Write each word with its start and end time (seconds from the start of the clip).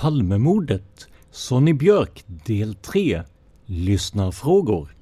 Palmemordet, 0.00 1.08
Sonny 1.30 1.72
Björk 1.72 2.24
del 2.26 2.74
3, 2.74 3.22
Lyssnarfrågor. 3.66 4.94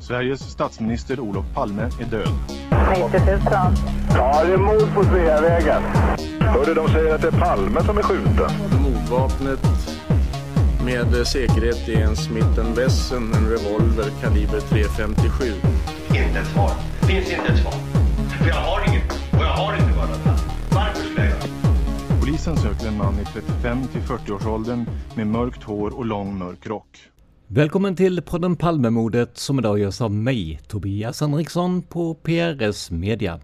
Sveriges 0.00 0.40
statsminister 0.40 1.20
Olof 1.20 1.44
Palme 1.54 1.82
är 1.82 2.10
död. 2.10 2.28
90 2.90 3.20
000. 3.26 3.40
Ja, 4.14 4.44
det 4.44 4.52
är 4.52 4.56
mord 4.56 4.94
på 4.94 5.04
Sveavägen. 5.04 5.82
Hörde 6.40 6.74
de 6.74 6.88
säger 6.88 7.14
att 7.14 7.22
det 7.22 7.28
är 7.28 7.40
Palme 7.40 7.84
som 7.84 7.98
är 7.98 8.02
skjuten. 8.02 8.50
Mordvapnet 8.82 9.60
med 10.84 11.26
säkerhet 11.26 11.88
är 11.88 12.02
en 12.02 12.16
Smith 12.16 12.76
Wesson, 12.76 13.32
en 13.34 13.50
revolver 13.50 14.10
kaliber 14.20 14.60
.357. 14.60 15.52
Inte 16.08 16.38
ett 16.38 16.46
svar. 16.46 16.70
Finns 17.00 17.30
inte 17.32 17.52
ett 17.52 17.62
svar. 17.62 17.74
För 18.38 18.48
jag 18.48 18.54
har 18.54 18.93
Polisen 22.44 22.72
söker 22.72 22.88
en 22.88 22.96
man 22.96 23.14
i 23.20 23.24
35 23.24 23.88
till 23.88 24.00
40-årsåldern 24.00 24.86
med 25.16 25.26
mörkt 25.26 25.62
hår 25.62 25.98
och 25.98 26.06
lång 26.06 26.38
mörk 26.38 26.66
rock. 26.66 26.98
Välkommen 27.46 27.96
till 27.96 28.22
podden 28.22 28.56
Palmemordet 28.56 29.38
som 29.38 29.58
idag 29.58 29.78
görs 29.78 30.00
av 30.00 30.10
mig, 30.10 30.60
Tobias 30.66 31.20
Henriksson 31.20 31.82
på 31.82 32.14
PRS 32.14 32.90
Media. 32.90 33.40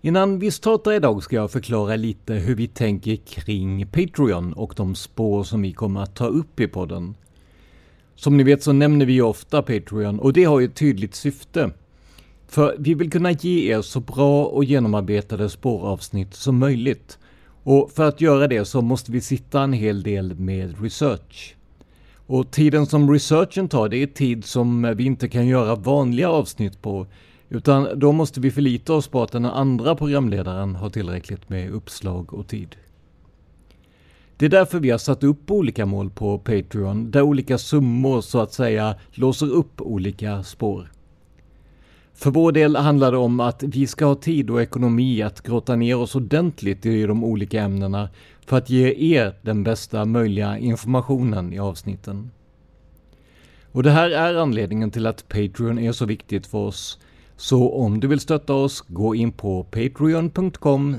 Innan 0.00 0.38
vi 0.38 0.50
startar 0.50 0.92
idag 0.92 1.22
ska 1.22 1.36
jag 1.36 1.50
förklara 1.50 1.96
lite 1.96 2.34
hur 2.34 2.54
vi 2.54 2.68
tänker 2.68 3.16
kring 3.16 3.86
Patreon 3.86 4.52
och 4.52 4.74
de 4.76 4.94
spår 4.94 5.44
som 5.44 5.62
vi 5.62 5.72
kommer 5.72 6.02
att 6.02 6.16
ta 6.16 6.26
upp 6.26 6.60
i 6.60 6.68
podden. 6.68 7.14
Som 8.14 8.36
ni 8.36 8.42
vet 8.42 8.62
så 8.62 8.72
nämner 8.72 9.06
vi 9.06 9.20
ofta 9.20 9.62
Patreon 9.62 10.20
och 10.20 10.32
det 10.32 10.44
har 10.44 10.60
ju 10.60 10.66
ett 10.66 10.76
tydligt 10.76 11.14
syfte. 11.14 11.70
För 12.48 12.76
vi 12.78 12.94
vill 12.94 13.10
kunna 13.10 13.30
ge 13.30 13.72
er 13.72 13.82
så 13.82 14.00
bra 14.00 14.44
och 14.44 14.64
genomarbetade 14.64 15.48
spåravsnitt 15.48 16.34
som 16.34 16.58
möjligt. 16.58 17.18
Och 17.62 17.90
för 17.90 18.08
att 18.08 18.20
göra 18.20 18.48
det 18.48 18.64
så 18.64 18.82
måste 18.82 19.12
vi 19.12 19.20
sitta 19.20 19.62
en 19.62 19.72
hel 19.72 20.02
del 20.02 20.34
med 20.34 20.82
research. 20.82 21.56
Och 22.26 22.50
tiden 22.50 22.86
som 22.86 23.10
researchen 23.10 23.68
tar, 23.68 23.88
det 23.88 23.96
är 23.96 24.06
tid 24.06 24.44
som 24.44 24.94
vi 24.96 25.04
inte 25.04 25.28
kan 25.28 25.46
göra 25.46 25.74
vanliga 25.74 26.30
avsnitt 26.30 26.82
på. 26.82 27.06
Utan 27.48 27.88
då 27.98 28.12
måste 28.12 28.40
vi 28.40 28.50
förlita 28.50 28.92
oss 28.92 29.08
på 29.08 29.22
att 29.22 29.32
den 29.32 29.44
andra 29.44 29.94
programledaren 29.94 30.76
har 30.76 30.90
tillräckligt 30.90 31.48
med 31.48 31.70
uppslag 31.70 32.34
och 32.34 32.48
tid. 32.48 32.76
Det 34.36 34.46
är 34.46 34.50
därför 34.50 34.78
vi 34.80 34.90
har 34.90 34.98
satt 34.98 35.24
upp 35.24 35.50
olika 35.50 35.86
mål 35.86 36.10
på 36.10 36.38
Patreon, 36.38 37.10
där 37.10 37.22
olika 37.22 37.58
summor 37.58 38.20
så 38.20 38.40
att 38.40 38.52
säga 38.52 38.94
låser 39.10 39.50
upp 39.50 39.80
olika 39.80 40.42
spår. 40.42 40.90
För 42.22 42.30
vår 42.30 42.52
del 42.52 42.76
handlar 42.76 43.12
det 43.12 43.18
om 43.18 43.40
att 43.40 43.62
vi 43.62 43.86
ska 43.86 44.04
ha 44.04 44.14
tid 44.14 44.50
och 44.50 44.62
ekonomi 44.62 45.22
att 45.22 45.40
grotta 45.40 45.76
ner 45.76 45.96
oss 45.96 46.14
ordentligt 46.14 46.86
i 46.86 47.06
de 47.06 47.24
olika 47.24 47.62
ämnena 47.62 48.08
för 48.46 48.56
att 48.56 48.70
ge 48.70 49.14
er 49.16 49.34
den 49.42 49.64
bästa 49.64 50.04
möjliga 50.04 50.58
informationen 50.58 51.52
i 51.52 51.58
avsnitten. 51.58 52.30
Och 53.72 53.82
det 53.82 53.90
här 53.90 54.10
är 54.10 54.34
anledningen 54.34 54.90
till 54.90 55.06
att 55.06 55.28
Patreon 55.28 55.78
är 55.78 55.92
så 55.92 56.06
viktigt 56.06 56.46
för 56.46 56.58
oss. 56.58 56.98
Så 57.36 57.72
om 57.72 58.00
du 58.00 58.06
vill 58.06 58.20
stötta 58.20 58.54
oss, 58.54 58.84
gå 58.88 59.14
in 59.14 59.32
på 59.32 59.64
patreon.com 59.64 60.98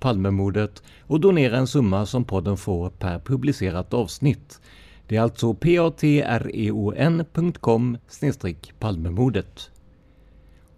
palmemordet 0.00 0.82
och 1.00 1.20
donera 1.20 1.56
en 1.56 1.66
summa 1.66 2.06
som 2.06 2.24
podden 2.24 2.56
får 2.56 2.90
per 2.90 3.18
publicerat 3.18 3.94
avsnitt. 3.94 4.60
Det 5.06 5.16
är 5.16 5.20
alltså 5.20 5.54
patreon.com 5.54 5.98
palmemordet. 8.78 9.70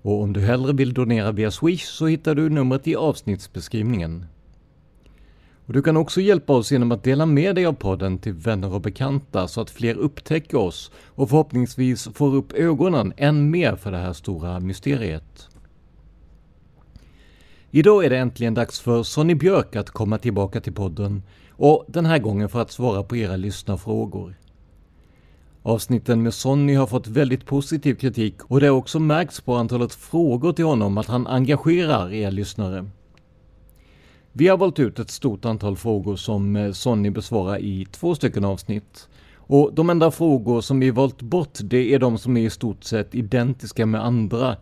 Och 0.03 0.23
om 0.23 0.33
du 0.33 0.41
hellre 0.41 0.73
vill 0.73 0.95
donera 0.95 1.33
via 1.33 1.51
Swish 1.51 1.85
så 1.85 2.07
hittar 2.07 2.35
du 2.35 2.51
numret 2.51 2.89
i 2.89 2.97
avsnittsbeskrivningen. 2.97 4.27
Och 5.67 5.73
du 5.73 5.83
kan 5.83 5.97
också 5.97 6.21
hjälpa 6.21 6.53
oss 6.53 6.73
genom 6.73 6.93
att 6.93 7.03
dela 7.03 7.27
med 7.27 7.55
dig 7.55 7.67
av 7.67 7.73
podden 7.73 8.19
till 8.19 8.33
vänner 8.33 8.75
och 8.75 8.81
bekanta 8.81 9.49
så 9.49 9.61
att 9.61 9.71
fler 9.71 9.95
upptäcker 9.95 10.59
oss 10.59 10.91
och 11.07 11.29
förhoppningsvis 11.29 12.09
får 12.15 12.35
upp 12.35 12.53
ögonen 12.53 13.12
än 13.17 13.51
mer 13.51 13.77
för 13.77 13.93
det 13.93 13.99
här 13.99 14.12
stora 14.12 14.61
mysteriet. 14.61 15.49
Idag 17.71 18.05
är 18.05 18.11
det 18.11 18.19
äntligen 18.19 18.55
dags 18.55 18.81
för 18.81 19.03
Sonny 19.03 19.35
Björk 19.35 19.77
att 19.77 19.91
komma 19.91 20.19
tillbaka 20.19 20.61
till 20.61 20.73
podden 20.73 21.23
och 21.51 21.85
den 21.89 22.07
här 22.07 22.19
gången 22.19 22.49
för 22.49 22.62
att 22.62 22.71
svara 22.71 23.03
på 23.03 23.17
era 23.17 23.37
lyssnarfrågor. 23.37 24.35
Avsnitten 25.65 26.23
med 26.23 26.34
Sonny 26.34 26.75
har 26.75 26.87
fått 26.87 27.06
väldigt 27.06 27.47
positiv 27.47 27.95
kritik 27.95 28.34
och 28.43 28.61
det 28.61 28.67
har 28.67 28.77
också 28.77 28.99
märkts 28.99 29.41
på 29.41 29.55
antalet 29.55 29.95
frågor 29.95 30.53
till 30.53 30.65
honom 30.65 30.99
att 30.99 31.06
han 31.06 31.27
engagerar 31.27 32.12
er 32.12 32.31
lyssnare. 32.31 32.87
Vi 34.33 34.49
har 34.49 34.56
valt 34.56 34.78
ut 34.78 34.99
ett 34.99 35.11
stort 35.11 35.45
antal 35.45 35.77
frågor 35.77 36.17
som 36.17 36.56
eh, 36.56 36.73
Sonny 36.73 37.11
besvarar 37.11 37.59
i 37.59 37.87
två 37.93 38.15
stycken 38.15 38.45
avsnitt. 38.45 39.09
Och 39.37 39.75
de 39.75 39.91
enda 39.91 40.11
frågor 40.11 40.61
som 40.61 40.81
vi 40.81 40.91
valt 40.91 41.23
bort, 41.23 41.59
det 41.62 41.94
är 41.94 41.99
de 41.99 42.19
som 42.19 42.37
är 42.37 42.47
i 42.47 42.50
stort 42.50 42.84
sett 42.84 43.15
identiska 43.15 43.87
med 43.87 44.05
andra. 44.05 44.56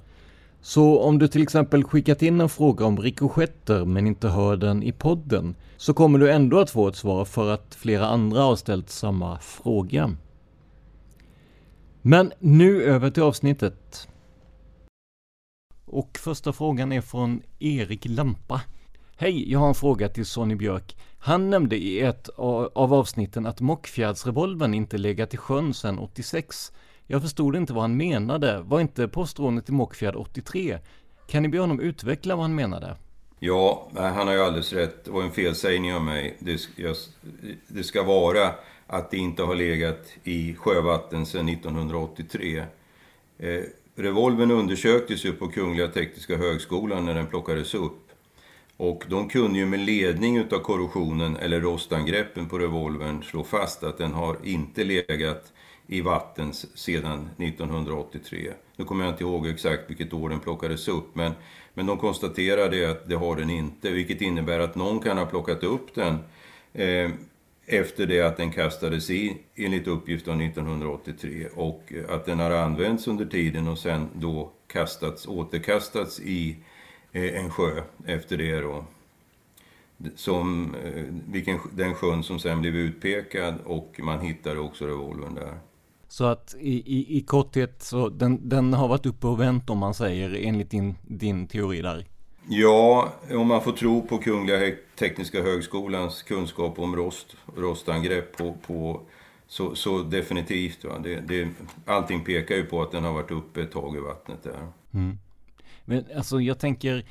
Så 0.61 1.01
om 1.01 1.19
du 1.19 1.29
till 1.29 1.43
exempel 1.43 1.85
skickat 1.85 2.23
in 2.23 2.41
en 2.41 2.49
fråga 2.49 2.87
om 2.87 3.01
rikoschetter 3.01 3.85
men 3.85 4.07
inte 4.07 4.29
hör 4.29 4.57
den 4.57 4.83
i 4.83 4.93
podden, 4.93 5.55
så 5.77 5.95
kommer 5.95 6.19
du 6.19 6.31
ändå 6.31 6.61
att 6.61 6.71
få 6.71 6.89
ett 6.89 6.97
svar 6.97 7.25
för 7.25 7.51
att 7.51 7.75
flera 7.75 8.07
andra 8.07 8.43
har 8.43 8.57
ställt 8.57 8.91
samma 8.91 9.39
fråga. 9.39 10.17
Men 12.03 12.33
nu 12.39 12.83
över 12.83 13.11
till 13.11 13.23
avsnittet. 13.23 14.09
Och 15.85 16.19
första 16.19 16.53
frågan 16.53 16.93
är 16.93 17.01
från 17.01 17.43
Erik 17.59 18.07
Lampa. 18.09 18.61
Hej, 19.17 19.53
jag 19.53 19.59
har 19.59 19.69
en 19.69 19.75
fråga 19.75 20.09
till 20.09 20.27
Sonny 20.27 20.55
Björk. 20.55 20.97
Han 21.19 21.51
nämnde 21.51 21.77
i 21.77 22.01
ett 22.01 22.29
av 22.75 22.95
avsnitten 22.95 23.47
att 23.47 23.61
Mockfjärdsrevolven 23.61 24.75
inte 24.75 24.99
legat 24.99 25.35
i 25.35 25.37
sjön 25.37 25.75
sedan 25.75 25.99
86. 25.99 26.73
Jag 27.07 27.23
förstod 27.23 27.57
inte 27.57 27.73
vad 27.73 27.83
han 27.83 27.97
menade. 27.97 28.61
Var 28.61 28.81
inte 28.81 29.09
postrånet 29.09 29.69
i 29.69 29.73
Mockfjärd 29.73 30.15
83? 30.15 30.79
Kan 31.27 31.43
ni 31.43 31.49
be 31.49 31.59
honom 31.59 31.81
utveckla 31.81 32.37
vad 32.37 32.45
han 32.45 32.55
menade? 32.55 32.97
Ja, 33.39 33.91
han 33.95 34.27
har 34.27 34.35
ju 34.35 34.41
alldeles 34.41 34.73
rätt. 34.73 35.05
Det 35.05 35.11
var 35.11 35.23
en 35.23 35.31
felsägning 35.31 35.95
av 35.95 36.05
mig. 36.05 36.37
Det, 36.39 36.61
jag, 36.77 36.97
det 37.69 37.83
ska 37.83 38.03
vara 38.03 38.55
att 38.93 39.11
det 39.11 39.17
inte 39.17 39.43
har 39.43 39.55
legat 39.55 40.13
i 40.25 40.55
sjövatten 40.55 41.27
sedan 41.27 41.49
1983. 41.49 42.65
Eh, 43.39 43.63
revolven 43.95 44.51
undersöktes 44.51 45.25
ju 45.25 45.33
på 45.33 45.49
Kungliga 45.49 45.89
Tekniska 45.89 46.37
Högskolan 46.37 47.05
när 47.05 47.15
den 47.15 47.27
plockades 47.27 47.75
upp. 47.75 48.09
Och 48.77 49.05
de 49.09 49.29
kunde 49.29 49.59
ju 49.59 49.67
med 49.67 49.81
ledning 49.81 50.37
utav 50.37 50.59
korrosionen 50.59 51.37
eller 51.37 51.61
rostangreppen 51.61 52.49
på 52.49 52.59
revolvern 52.59 53.23
slå 53.23 53.45
fast 53.45 53.83
att 53.83 53.99
den 53.99 54.13
har 54.13 54.37
inte 54.45 54.85
legat 54.85 55.53
i 55.87 56.01
vatten 56.01 56.53
sedan 56.75 57.31
1983. 57.37 58.53
Nu 58.77 58.85
kommer 58.85 59.05
jag 59.05 59.15
inte 59.15 59.25
ihåg 59.25 59.47
exakt 59.47 59.91
vilket 59.91 60.13
år 60.13 60.29
den 60.29 60.41
plockades 60.41 60.89
upp, 60.89 61.15
men, 61.15 61.33
men 61.75 61.87
de 61.87 61.99
konstaterade 61.99 62.91
att 62.91 63.09
det 63.09 63.17
har 63.17 63.37
den 63.37 63.51
inte, 63.51 63.91
vilket 63.91 64.21
innebär 64.21 64.61
att 64.61 64.75
någon 64.75 65.01
kan 65.01 65.19
ha 65.19 65.27
plockat 65.27 65.65
upp 65.65 65.95
den 65.95 66.19
eh, 66.73 67.11
efter 67.73 68.07
det 68.07 68.21
att 68.21 68.37
den 68.37 68.51
kastades 68.51 69.11
i, 69.11 69.37
enligt 69.55 69.87
uppgift 69.87 70.29
av 70.29 70.43
1983, 70.43 71.47
och 71.55 71.93
eh, 71.93 72.15
att 72.15 72.27
den 72.27 72.39
har 72.39 72.51
använts 72.51 73.09
under 73.09 73.25
tiden 73.25 73.69
och 73.69 73.79
sen 73.79 74.09
då 74.15 74.53
kastats, 74.67 75.27
återkastats 75.27 76.21
i 76.21 76.57
eh, 77.13 77.41
en 77.41 77.51
sjö 77.51 77.83
efter 78.07 78.37
det 78.37 78.61
då 78.61 78.85
som, 80.15 80.75
eh, 80.75 81.05
vilken, 81.33 81.59
den 81.73 81.95
sjön 81.95 82.23
som 82.23 82.39
sen 82.39 82.61
blev 82.61 82.77
utpekad 82.77 83.55
och 83.65 84.01
man 84.03 84.21
hittade 84.21 84.61
också 84.61 84.87
revolvern 84.87 85.35
där. 85.35 85.59
Så 86.09 86.25
att 86.25 86.55
i, 86.61 86.97
i, 86.97 87.17
i 87.19 87.21
korthet 87.21 87.83
så 87.83 88.09
den, 88.09 88.49
den 88.49 88.75
har 88.75 88.89
varit 88.89 89.07
uppe 89.07 89.27
och 89.27 89.41
vänt 89.41 89.71
om 89.71 89.79
man 89.79 89.95
säger 89.95 90.47
enligt 90.47 90.71
din, 90.71 90.95
din 91.03 91.47
teori 91.47 91.83
där? 91.83 92.07
Ja, 92.49 93.13
om 93.31 93.47
man 93.47 93.63
får 93.63 93.73
tro 93.73 94.07
på 94.07 94.19
Kungliga 94.19 94.77
Tekniska 94.99 95.43
Högskolans 95.43 96.23
kunskap 96.23 96.79
om 96.79 96.97
rost, 96.97 97.37
rostangrepp 97.57 98.37
på, 98.37 98.57
på 98.67 99.01
så, 99.47 99.75
så 99.75 100.03
definitivt. 100.03 100.85
Va? 100.85 100.99
Det, 100.99 101.21
det, 101.21 101.49
allting 101.87 102.25
pekar 102.25 102.55
ju 102.55 102.65
på 102.65 102.83
att 102.83 102.93
den 102.93 103.05
har 103.05 103.13
varit 103.13 103.31
uppe 103.31 103.63
ett 103.63 103.73
tag 103.73 103.97
i 103.97 104.01
vattnet 104.01 104.43
där. 104.43 104.69
Mm. 104.95 105.19
Men 105.85 106.05
alltså 106.17 106.41
jag 106.41 106.59
tänker, 106.59 107.05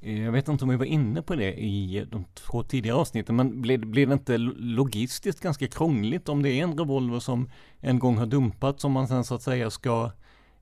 eh, 0.00 0.22
jag 0.24 0.32
vet 0.32 0.48
inte 0.48 0.64
om 0.64 0.70
vi 0.70 0.76
var 0.76 0.84
inne 0.84 1.22
på 1.22 1.34
det 1.34 1.52
i 1.52 2.06
de 2.10 2.24
två 2.34 2.62
tidigare 2.62 2.96
avsnitten, 2.96 3.36
men 3.36 3.62
blir, 3.62 3.78
blir 3.78 4.06
det 4.06 4.12
inte 4.12 4.38
logistiskt 4.58 5.40
ganska 5.40 5.66
krångligt 5.66 6.28
om 6.28 6.42
det 6.42 6.50
är 6.50 6.62
en 6.62 6.78
revolver 6.78 7.20
som 7.20 7.50
en 7.80 7.98
gång 7.98 8.18
har 8.18 8.26
dumpats 8.26 8.82
som 8.82 8.92
man 8.92 9.08
sen 9.08 9.24
så 9.24 9.34
att 9.34 9.42
säga 9.42 9.70
ska 9.70 10.10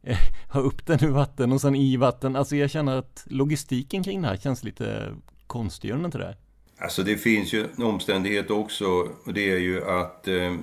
eh, 0.06 0.19
ha 0.49 0.61
upp 0.61 0.87
den 0.87 1.05
ur 1.05 1.11
vatten 1.11 1.53
och 1.53 1.61
sen 1.61 1.75
i 1.75 1.97
vatten. 1.97 2.37
Alltså 2.37 2.56
jag 2.56 2.70
känner 2.70 2.97
att 2.97 3.25
logistiken 3.26 4.05
kring 4.05 4.23
det 4.23 4.29
här 4.29 4.37
känns 4.37 4.64
lite 4.64 5.14
konstig, 5.47 5.88
gör 5.88 5.97
den 5.97 6.05
inte 6.05 6.19
det? 6.19 6.37
Alltså 6.79 7.03
det 7.03 7.17
finns 7.17 7.53
ju 7.53 7.67
en 7.76 7.82
omständighet 7.82 8.50
också 8.50 8.87
och 9.25 9.32
det 9.35 9.53
är 9.53 9.58
ju 9.58 9.85
att 9.85 10.29
eh, 10.29 10.55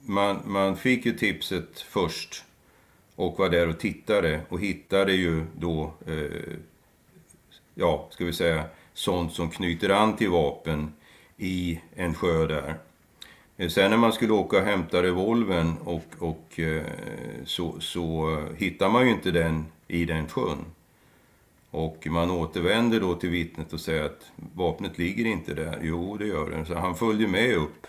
man, 0.00 0.40
man 0.44 0.76
fick 0.76 1.06
ju 1.06 1.12
tipset 1.12 1.80
först 1.80 2.44
och 3.16 3.38
var 3.38 3.48
där 3.48 3.68
och 3.68 3.78
tittade 3.78 4.40
och 4.48 4.60
hittade 4.60 5.12
ju 5.12 5.44
då 5.58 5.94
eh, 6.06 6.58
ja, 7.74 8.08
ska 8.10 8.24
vi 8.24 8.32
säga, 8.32 8.64
sånt 8.94 9.32
som 9.32 9.50
knyter 9.50 9.90
an 9.90 10.16
till 10.16 10.30
vapen 10.30 10.92
i 11.36 11.80
en 11.94 12.14
sjö 12.14 12.46
där. 12.46 12.78
Sen 13.68 13.90
när 13.90 13.96
man 13.96 14.12
skulle 14.12 14.32
åka 14.32 14.56
och 14.56 14.64
hämta 14.64 15.02
revolven 15.02 15.74
och, 15.84 16.04
och 16.18 16.60
eh, 16.60 16.82
så, 17.44 17.80
så 17.80 18.38
hittar 18.56 18.88
man 18.88 19.06
ju 19.06 19.12
inte 19.12 19.30
den 19.30 19.66
i 19.88 20.04
den 20.04 20.28
sjön. 20.28 20.64
Och 21.70 22.06
man 22.10 22.30
återvänder 22.30 23.00
då 23.00 23.14
till 23.14 23.30
vittnet 23.30 23.72
och 23.72 23.80
säger 23.80 24.04
att 24.04 24.30
vapnet 24.54 24.98
ligger 24.98 25.26
inte 25.26 25.54
där. 25.54 25.78
Jo, 25.82 26.16
det 26.16 26.26
gör 26.26 26.50
det. 26.50 26.64
Så 26.64 26.74
han 26.74 26.94
följde 26.94 27.26
med 27.26 27.56
upp 27.56 27.86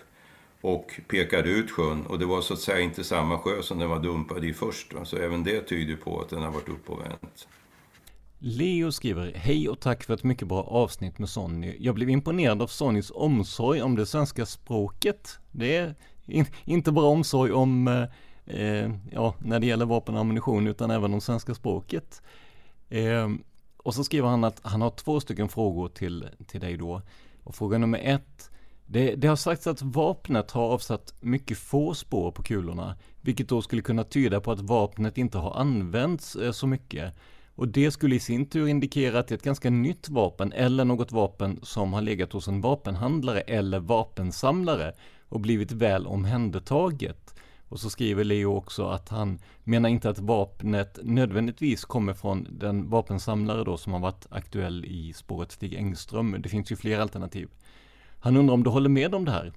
och 0.62 1.00
pekade 1.08 1.50
ut 1.50 1.72
sjön. 1.72 2.06
Och 2.06 2.20
det 2.20 2.26
var 2.26 2.42
så 2.42 2.54
att 2.54 2.60
säga 2.60 2.80
inte 2.80 3.04
samma 3.04 3.38
sjö 3.38 3.62
som 3.62 3.80
den 3.80 3.90
var 3.90 4.00
dumpad 4.00 4.44
i 4.44 4.54
först. 4.54 4.94
Så 5.04 5.18
även 5.18 5.44
det 5.44 5.62
tyder 5.62 5.96
på 5.96 6.22
att 6.22 6.30
den 6.30 6.42
har 6.42 6.52
varit 6.52 6.70
upp 6.70 6.90
och 6.90 7.00
vänt. 7.02 7.48
Leo 8.46 8.92
skriver 8.92 9.32
Hej 9.36 9.70
och 9.70 9.80
tack 9.80 10.04
för 10.04 10.14
ett 10.14 10.24
mycket 10.24 10.48
bra 10.48 10.64
avsnitt 10.64 11.20
med 11.20 11.30
Sonny. 11.30 11.78
Jag 11.80 11.96
blev 11.96 12.10
imponerad 12.10 12.62
av 12.62 12.68
Sonnys 12.68 13.12
omsorg 13.16 13.82
om 13.82 13.96
det 13.96 14.06
svenska 14.06 14.46
språket. 14.46 15.40
Det 15.52 15.76
är 15.76 15.96
in, 16.26 16.46
inte 16.66 16.92
bara 16.92 17.06
omsorg 17.06 17.52
om, 17.52 17.88
eh, 17.88 18.04
eh 18.46 18.92
ja, 19.12 19.36
när 19.40 19.60
det 19.60 19.66
gäller 19.66 19.86
vapen 19.86 20.16
och 20.16 20.22
ammunition 20.22 20.68
utan 20.68 20.92
även 20.92 21.14
om 21.14 21.22
svenska 21.22 21.56
språket. 21.56 22.22
Eh, 22.90 23.30
och 23.78 23.96
så 23.96 24.04
skriver 24.04 24.28
han 24.28 24.44
att 24.44 24.60
han 24.64 24.82
har 24.82 24.90
två 24.90 25.20
stycken 25.20 25.50
frågor 25.50 25.90
till, 25.90 26.28
till 26.48 26.62
dig 26.62 26.78
då. 26.78 27.02
Och 27.44 27.56
fråga 27.56 27.78
nummer 27.78 28.00
ett. 28.04 28.52
Det, 28.86 29.16
det 29.16 29.28
har 29.28 29.36
sagts 29.36 29.68
att 29.68 29.82
vapnet 29.82 30.52
har 30.52 30.64
avsatt 30.64 31.14
mycket 31.20 31.58
få 31.58 31.94
spår 31.94 32.32
på 32.32 32.44
kulorna, 32.44 32.96
vilket 33.22 33.50
då 33.50 33.62
skulle 33.62 33.82
kunna 33.82 34.04
tyda 34.04 34.42
på 34.42 34.52
att 34.52 34.62
vapnet 34.62 35.18
inte 35.18 35.38
har 35.38 35.56
använts 35.56 36.36
eh, 36.36 36.52
så 36.52 36.68
mycket. 36.68 37.14
Och 37.56 37.68
det 37.68 37.92
skulle 37.92 38.16
i 38.16 38.20
sin 38.20 38.46
tur 38.46 38.68
indikera 38.68 39.20
att 39.20 39.28
det 39.28 39.34
är 39.34 39.38
ett 39.38 39.44
ganska 39.44 39.70
nytt 39.70 40.10
vapen 40.10 40.52
eller 40.52 40.86
något 40.86 41.12
vapen 41.12 41.60
som 41.64 41.94
har 41.94 42.02
legat 42.02 42.34
hos 42.34 42.48
en 42.48 42.62
vapenhandlare 42.62 43.42
eller 43.42 43.80
vapensamlare 43.80 44.94
och 45.30 45.40
blivit 45.40 45.72
väl 45.72 46.08
omhändertaget. 46.08 47.36
Och 47.70 47.80
så 47.80 47.90
skriver 47.90 48.24
Leo 48.24 48.56
också 48.56 48.88
att 48.88 49.10
han 49.10 49.40
menar 49.64 49.90
inte 49.90 50.10
att 50.10 50.20
vapnet 50.20 51.00
nödvändigtvis 51.04 51.86
kommer 51.86 52.14
från 52.14 52.48
den 52.52 52.90
vapensamlare 52.90 53.64
då 53.64 53.78
som 53.78 53.94
har 53.94 54.00
varit 54.00 54.28
aktuell 54.30 54.86
i 54.86 55.14
spåret 55.14 55.52
Stig 55.52 55.74
Engström. 55.74 56.36
Det 56.40 56.50
finns 56.50 56.72
ju 56.72 56.76
fler 56.76 57.00
alternativ. 57.00 57.50
Han 58.20 58.38
undrar 58.38 58.54
om 58.54 58.64
du 58.64 58.70
håller 58.70 58.90
med 58.90 59.16
om 59.16 59.26
det 59.26 59.32
här? 59.32 59.54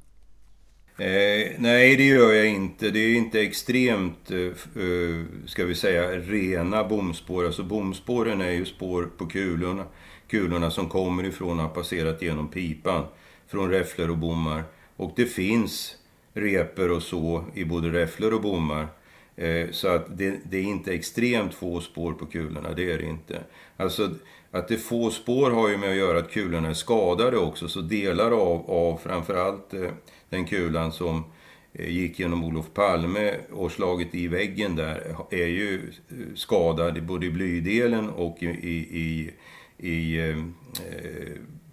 Eh, 0.98 1.52
nej, 1.58 1.96
det 1.96 2.04
gör 2.04 2.32
jag 2.32 2.46
inte. 2.46 2.90
Det 2.90 2.98
är 2.98 3.14
inte 3.16 3.40
extremt, 3.40 4.30
eh, 4.30 4.38
eh, 4.84 5.24
ska 5.46 5.64
vi 5.64 5.74
säga, 5.74 6.10
rena 6.10 6.84
bomspår. 6.84 7.46
Alltså 7.46 7.62
bomspåren 7.62 8.40
är 8.40 8.50
ju 8.50 8.64
spår 8.64 9.10
på 9.18 9.26
kulorna, 9.26 9.84
kulorna 10.28 10.70
som 10.70 10.88
kommer 10.88 11.24
ifrån 11.24 11.58
och 11.58 11.64
har 11.64 11.74
passerat 11.74 12.22
genom 12.22 12.48
pipan. 12.48 13.04
Från 13.48 13.70
räfflor 13.70 14.10
och 14.10 14.18
bommar. 14.18 14.62
Och 14.96 15.12
det 15.16 15.26
finns 15.26 15.96
reper 16.34 16.90
och 16.90 17.02
så 17.02 17.44
i 17.54 17.64
både 17.64 17.92
räfflor 17.92 18.34
och 18.34 18.42
bommar. 18.42 18.88
Eh, 19.36 19.70
så 19.70 19.88
att 19.88 20.18
det, 20.18 20.40
det, 20.50 20.58
är 20.58 20.62
inte 20.62 20.94
extremt 20.94 21.54
få 21.54 21.80
spår 21.80 22.12
på 22.12 22.26
kulorna, 22.26 22.72
det 22.72 22.92
är 22.92 22.98
det 22.98 23.06
inte. 23.06 23.40
Alltså 23.76 24.10
att 24.58 24.68
det 24.68 24.74
är 24.74 24.78
få 24.78 25.10
spår 25.10 25.50
har 25.50 25.68
ju 25.68 25.76
med 25.76 25.90
att 25.90 25.96
göra 25.96 26.18
att 26.18 26.30
kulorna 26.30 26.68
är 26.68 26.74
skadade 26.74 27.38
också, 27.38 27.68
så 27.68 27.80
delar 27.80 28.30
av, 28.30 28.70
av 28.70 28.96
framförallt 28.96 29.74
eh, 29.74 29.90
den 30.28 30.44
kulan 30.44 30.92
som 30.92 31.24
eh, 31.72 31.90
gick 31.90 32.18
genom 32.18 32.44
Olof 32.44 32.66
Palme 32.74 33.34
och 33.52 33.72
slagit 33.72 34.14
i 34.14 34.28
väggen 34.28 34.76
där 34.76 35.16
eh, 35.30 35.40
är 35.40 35.46
ju 35.46 35.92
skadad 36.34 37.06
både 37.06 37.26
i 37.26 37.30
blydelen 37.30 38.10
och 38.10 38.42
i, 38.42 38.46
i, 38.46 38.98
i, 38.98 39.30
i 39.78 40.30
eh, 40.30 40.36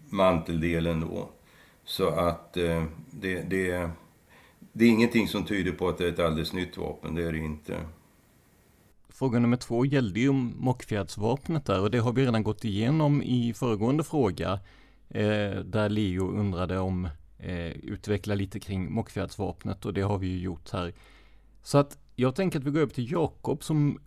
manteldelen 0.10 1.02
då. 1.02 1.30
Så 1.86 2.08
att 2.08 2.58
eh, 2.58 2.84
det, 3.12 3.42
det, 3.50 3.90
det 4.72 4.86
är 4.86 4.90
ingenting 4.90 5.28
som 5.28 5.46
tyder 5.46 5.72
på 5.72 5.90
att 5.90 5.98
det 5.98 6.06
är 6.06 6.10
ett 6.10 6.20
alldeles 6.20 6.54
nytt 6.54 6.78
vapen, 6.78 7.16
det 7.16 7.24
är 7.24 7.32
det 7.32 7.38
inte. 7.38 7.76
Fråga 9.24 9.40
nummer 9.40 9.58
två 9.58 9.86
gällde 9.86 10.20
ju 10.20 10.32
mockfjärdsvapnet 10.32 11.66
där 11.66 11.82
och 11.82 11.92
det 11.92 11.98
har 12.00 12.14
vi 12.14 12.26
redan 12.26 12.44
gått 12.44 12.66
igenom 12.66 13.22
i 13.22 13.54
föregående 13.54 14.04
fråga. 14.04 14.60
Eh, 15.10 15.60
där 15.66 15.90
Leo 15.90 16.32
undrade 16.32 16.80
om 16.80 17.08
eh, 17.38 17.68
utveckla 17.68 18.36
lite 18.36 18.60
kring 18.60 18.94
mockfjärdsvapnet 18.94 19.86
och 19.86 19.94
det 19.94 20.02
har 20.02 20.18
vi 20.18 20.28
ju 20.28 20.40
gjort 20.40 20.72
här. 20.72 20.94
Så 21.62 21.78
att 21.78 21.98
jag 22.16 22.36
tänker 22.36 22.60
att 22.60 22.66
vi 22.66 22.72
går 22.72 22.80
över 22.80 22.94
till 22.94 23.12
Jakob 23.12 23.64
som 23.64 24.00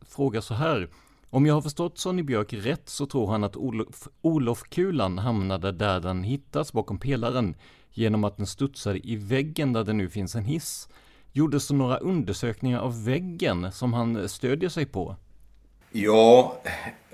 frågar 0.00 0.40
så 0.40 0.54
här. 0.54 0.88
Om 1.30 1.46
jag 1.46 1.54
har 1.54 1.62
förstått 1.62 1.98
Sonny 1.98 2.22
Björk 2.22 2.52
rätt 2.52 2.88
så 2.88 3.06
tror 3.06 3.30
han 3.30 3.44
att 3.44 3.56
Olof, 3.56 4.08
Olof-kulan 4.22 5.18
hamnade 5.18 5.72
där 5.72 6.00
den 6.00 6.22
hittas 6.22 6.72
bakom 6.72 6.98
pelaren 6.98 7.54
genom 7.90 8.24
att 8.24 8.36
den 8.36 8.46
studsade 8.46 9.08
i 9.08 9.16
väggen 9.16 9.72
där 9.72 9.84
det 9.84 9.92
nu 9.92 10.08
finns 10.08 10.34
en 10.34 10.44
hiss. 10.44 10.88
Gjordes 11.36 11.68
det 11.68 11.74
några 11.74 11.96
undersökningar 11.96 12.80
av 12.80 13.04
väggen 13.04 13.72
som 13.72 13.92
han 13.92 14.28
stödjer 14.28 14.68
sig 14.68 14.86
på? 14.86 15.16
Ja, 15.92 16.56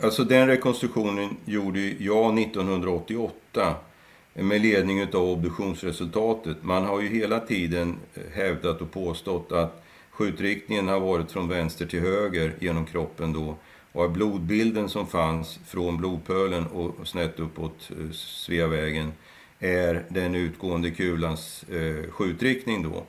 alltså 0.02 0.24
den 0.24 0.46
rekonstruktionen 0.46 1.36
gjorde 1.44 1.80
jag 1.80 2.38
1988 2.38 3.74
med 4.34 4.60
ledning 4.60 5.02
av 5.02 5.14
obduktionsresultatet. 5.14 6.56
Man 6.62 6.84
har 6.84 7.00
ju 7.00 7.08
hela 7.08 7.40
tiden 7.40 7.96
hävdat 8.34 8.80
och 8.80 8.92
påstått 8.92 9.52
att 9.52 9.84
skjutriktningen 10.10 10.88
har 10.88 11.00
varit 11.00 11.30
från 11.30 11.48
vänster 11.48 11.86
till 11.86 12.00
höger 12.00 12.54
genom 12.60 12.86
kroppen 12.86 13.32
då. 13.32 13.56
Och 13.92 14.04
att 14.04 14.12
blodbilden 14.12 14.88
som 14.88 15.06
fanns 15.06 15.58
från 15.66 15.96
blodpölen 15.96 16.66
och 16.66 17.08
snett 17.08 17.40
uppåt 17.40 17.90
eh, 17.90 18.10
Sveavägen 18.12 19.12
är 19.58 20.04
den 20.08 20.34
utgående 20.34 20.90
kulans 20.90 21.62
eh, 21.62 22.10
skjutriktning 22.10 22.82
då. 22.82 23.06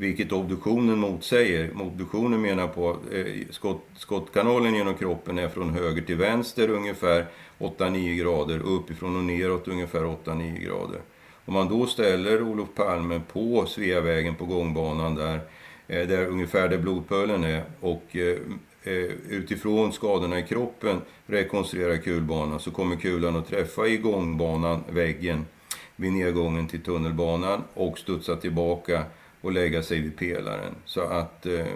Vilket 0.00 0.32
obduktionen 0.32 0.98
motsäger. 0.98 1.70
Obduktionen 1.82 2.40
menar 2.40 2.68
på 2.68 2.90
att 2.90 3.12
eh, 3.12 3.24
skott, 3.50 3.86
skottkanalen 3.96 4.74
genom 4.74 4.94
kroppen 4.94 5.38
är 5.38 5.48
från 5.48 5.70
höger 5.70 6.02
till 6.02 6.16
vänster 6.16 6.70
ungefär 6.70 7.26
8-9 7.58 8.14
grader 8.14 8.62
och 8.62 8.76
uppifrån 8.76 9.16
och 9.16 9.24
neråt 9.24 9.68
ungefär 9.68 10.00
8-9 10.00 10.58
grader. 10.64 11.00
Om 11.44 11.54
man 11.54 11.68
då 11.68 11.86
ställer 11.86 12.42
Olof 12.42 12.68
Palme 12.74 13.20
på 13.32 13.66
Sveavägen 13.66 14.34
på 14.34 14.44
gångbanan 14.44 15.14
där, 15.14 15.40
eh, 15.88 16.08
där 16.08 16.26
ungefär 16.26 16.68
där 16.68 16.78
blodpölen 16.78 17.44
är 17.44 17.62
och 17.80 18.16
eh, 18.16 18.38
eh, 18.82 19.10
utifrån 19.28 19.92
skadorna 19.92 20.38
i 20.38 20.42
kroppen 20.42 21.00
rekonstruerar 21.26 21.96
kulbanan 21.96 22.60
så 22.60 22.70
kommer 22.70 22.96
kulan 22.96 23.36
att 23.36 23.48
träffa 23.48 23.86
i 23.86 23.96
gångbanan, 23.96 24.84
väggen, 24.90 25.46
vid 25.96 26.12
nedgången 26.12 26.68
till 26.68 26.82
tunnelbanan 26.82 27.62
och 27.74 27.98
studsa 27.98 28.36
tillbaka 28.36 29.04
och 29.40 29.52
lägga 29.52 29.82
sig 29.82 30.00
vid 30.00 30.16
pelaren. 30.16 30.74
Så 30.84 31.00
att, 31.00 31.46
eh, 31.46 31.66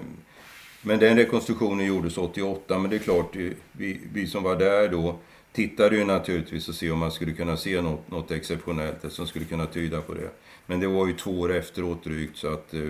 men 0.83 0.99
den 0.99 1.16
rekonstruktionen 1.16 1.87
gjordes 1.87 2.18
88, 2.18 2.78
men 2.78 2.90
det 2.90 2.97
är 2.97 3.00
klart, 3.00 3.37
eh, 3.37 3.50
vi, 3.73 4.00
vi 4.12 4.26
som 4.26 4.42
var 4.42 4.56
där 4.56 4.88
då 4.88 5.16
tittade 5.52 5.97
ju 5.97 6.04
naturligtvis 6.04 6.68
och 6.68 6.75
se 6.75 6.90
om 6.90 6.99
man 6.99 7.12
skulle 7.12 7.33
kunna 7.33 7.56
se 7.56 7.83
något, 7.83 8.11
något 8.11 8.30
exceptionellt 8.30 9.12
som 9.12 9.26
skulle 9.26 9.44
kunna 9.44 9.66
tyda 9.66 10.00
på 10.00 10.14
det. 10.14 10.30
Men 10.66 10.80
det 10.80 10.87
var 10.87 11.06
ju 11.06 11.12
två 11.12 11.40
år 11.40 11.52
efteråt 11.52 12.04
drygt 12.04 12.37
så 12.37 12.52
att 12.52 12.75
eh, 12.75 12.88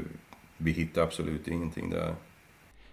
vi 0.57 0.71
hittade 0.71 1.07
absolut 1.07 1.49
ingenting 1.49 1.90
där. 1.90 2.14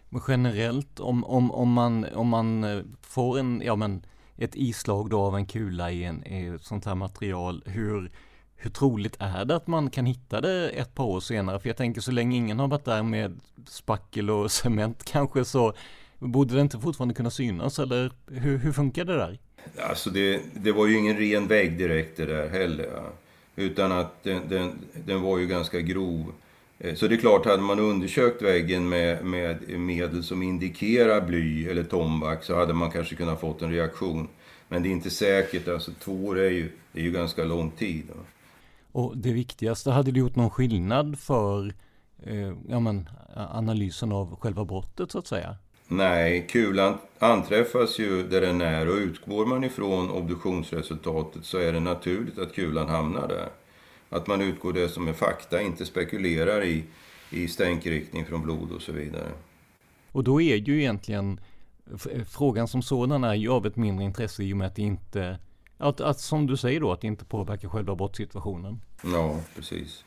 Men 0.09 0.21
generellt 0.27 0.99
om, 0.99 1.23
om, 1.23 1.51
om, 1.51 1.71
man, 1.71 2.05
om 2.13 2.27
man 2.27 2.65
får 3.01 3.39
en, 3.39 3.61
ja 3.65 3.75
men 3.75 4.05
ett 4.37 4.55
islag 4.55 5.09
då 5.09 5.19
av 5.19 5.35
en 5.35 5.45
kula 5.45 5.91
i, 5.91 6.03
en, 6.03 6.27
i 6.27 6.45
ett 6.45 6.63
sånt 6.63 6.85
här 6.85 6.95
material, 6.95 7.63
hur, 7.65 8.11
hur 8.63 8.71
troligt 8.71 9.15
är 9.19 9.45
det 9.45 9.55
att 9.55 9.67
man 9.67 9.89
kan 9.89 10.05
hitta 10.05 10.41
det 10.41 10.69
ett 10.69 10.95
par 10.95 11.03
år 11.03 11.19
senare? 11.19 11.59
För 11.59 11.69
jag 11.69 11.77
tänker 11.77 12.01
så 12.01 12.11
länge 12.11 12.37
ingen 12.37 12.59
har 12.59 12.67
varit 12.67 12.85
där 12.85 13.03
med 13.03 13.39
spackel 13.67 14.29
och 14.29 14.51
cement 14.61 15.03
kanske 15.03 15.45
så 15.45 15.73
borde 16.19 16.55
det 16.55 16.61
inte 16.61 16.79
fortfarande 16.79 17.13
kunna 17.13 17.29
synas 17.29 17.79
eller 17.79 18.11
hur, 18.27 18.57
hur 18.57 18.71
funkar 18.71 19.05
det 19.05 19.17
där? 19.17 19.39
Alltså 19.89 20.09
det, 20.09 20.41
det 20.53 20.71
var 20.71 20.87
ju 20.87 20.97
ingen 20.97 21.17
ren 21.17 21.47
vägg 21.47 21.77
direkt 21.77 22.17
det 22.17 22.25
där 22.25 22.49
heller. 22.49 22.89
Ja. 22.95 23.13
Utan 23.55 23.91
att 23.91 24.23
den, 24.23 24.49
den, 24.49 24.79
den 25.05 25.21
var 25.21 25.37
ju 25.37 25.47
ganska 25.47 25.79
grov. 25.79 26.33
Eh, 26.79 26.95
så 26.95 27.07
det 27.07 27.15
är 27.15 27.19
klart, 27.19 27.45
hade 27.45 27.61
man 27.61 27.79
undersökt 27.79 28.41
väggen 28.41 28.89
med, 28.89 29.25
med 29.25 29.79
medel 29.79 30.23
som 30.23 30.43
indikerar 30.43 31.21
bly 31.21 31.67
eller 31.67 31.83
tombak 31.83 32.43
så 32.43 32.55
hade 32.55 32.73
man 32.73 32.91
kanske 32.91 33.15
kunnat 33.15 33.41
fått 33.41 33.61
en 33.61 33.71
reaktion. 33.71 34.27
Men 34.67 34.83
det 34.83 34.89
är 34.89 34.91
inte 34.91 35.09
säkert, 35.09 35.67
alltså 35.67 35.91
två 35.99 36.25
år 36.25 36.39
är 36.39 36.49
ju, 36.49 36.69
är 36.93 37.01
ju 37.01 37.11
ganska 37.11 37.43
lång 37.43 37.71
tid. 37.71 38.03
Ja. 38.07 38.21
Och 38.91 39.17
det 39.17 39.33
viktigaste, 39.33 39.91
hade 39.91 40.11
det 40.11 40.19
gjort 40.19 40.35
någon 40.35 40.49
skillnad 40.49 41.19
för 41.19 41.73
eh, 42.23 42.53
ja, 42.67 42.79
men, 42.79 43.09
analysen 43.35 44.11
av 44.11 44.35
själva 44.39 44.65
brottet 44.65 45.11
så 45.11 45.19
att 45.19 45.27
säga? 45.27 45.57
Nej, 45.87 46.47
kulan 46.49 46.97
anträffas 47.19 47.99
ju 47.99 48.27
där 48.27 48.41
den 48.41 48.61
är 48.61 48.89
och 48.89 48.95
utgår 48.95 49.45
man 49.45 49.63
ifrån 49.63 50.11
obduktionsresultatet 50.11 51.45
så 51.45 51.57
är 51.57 51.73
det 51.73 51.79
naturligt 51.79 52.39
att 52.39 52.53
kulan 52.53 52.89
hamnar 52.89 53.27
där. 53.27 53.49
Att 54.09 54.27
man 54.27 54.41
utgår 54.41 54.73
det 54.73 54.89
som 54.89 55.07
är 55.07 55.13
fakta, 55.13 55.61
inte 55.61 55.85
spekulerar 55.85 56.63
i, 56.63 56.83
i 57.29 57.47
stänkriktning 57.47 58.25
från 58.25 58.41
blod 58.41 58.71
och 58.71 58.81
så 58.81 58.91
vidare. 58.91 59.31
Och 60.11 60.23
då 60.23 60.41
är 60.41 60.55
ju 60.55 60.79
egentligen 60.79 61.39
frågan 62.27 62.67
som 62.67 62.81
sådan 62.81 63.23
är 63.23 63.35
ju 63.35 63.49
av 63.49 63.65
ett 63.65 63.75
mindre 63.75 64.05
intresse 64.05 64.43
i 64.43 64.53
och 64.53 64.57
med 64.57 64.67
att 64.67 64.75
det 64.75 64.81
inte, 64.81 65.37
att, 65.81 66.01
att 66.01 66.19
som 66.19 66.47
du 66.47 66.57
säger 66.57 66.79
då, 66.79 66.91
att 66.91 67.01
det 67.01 67.07
inte 67.07 67.25
påverkar 67.25 67.69
själva 67.69 67.95
brottssituationen. 67.95 68.81
Ja, 69.03 69.39
precis. 69.55 70.05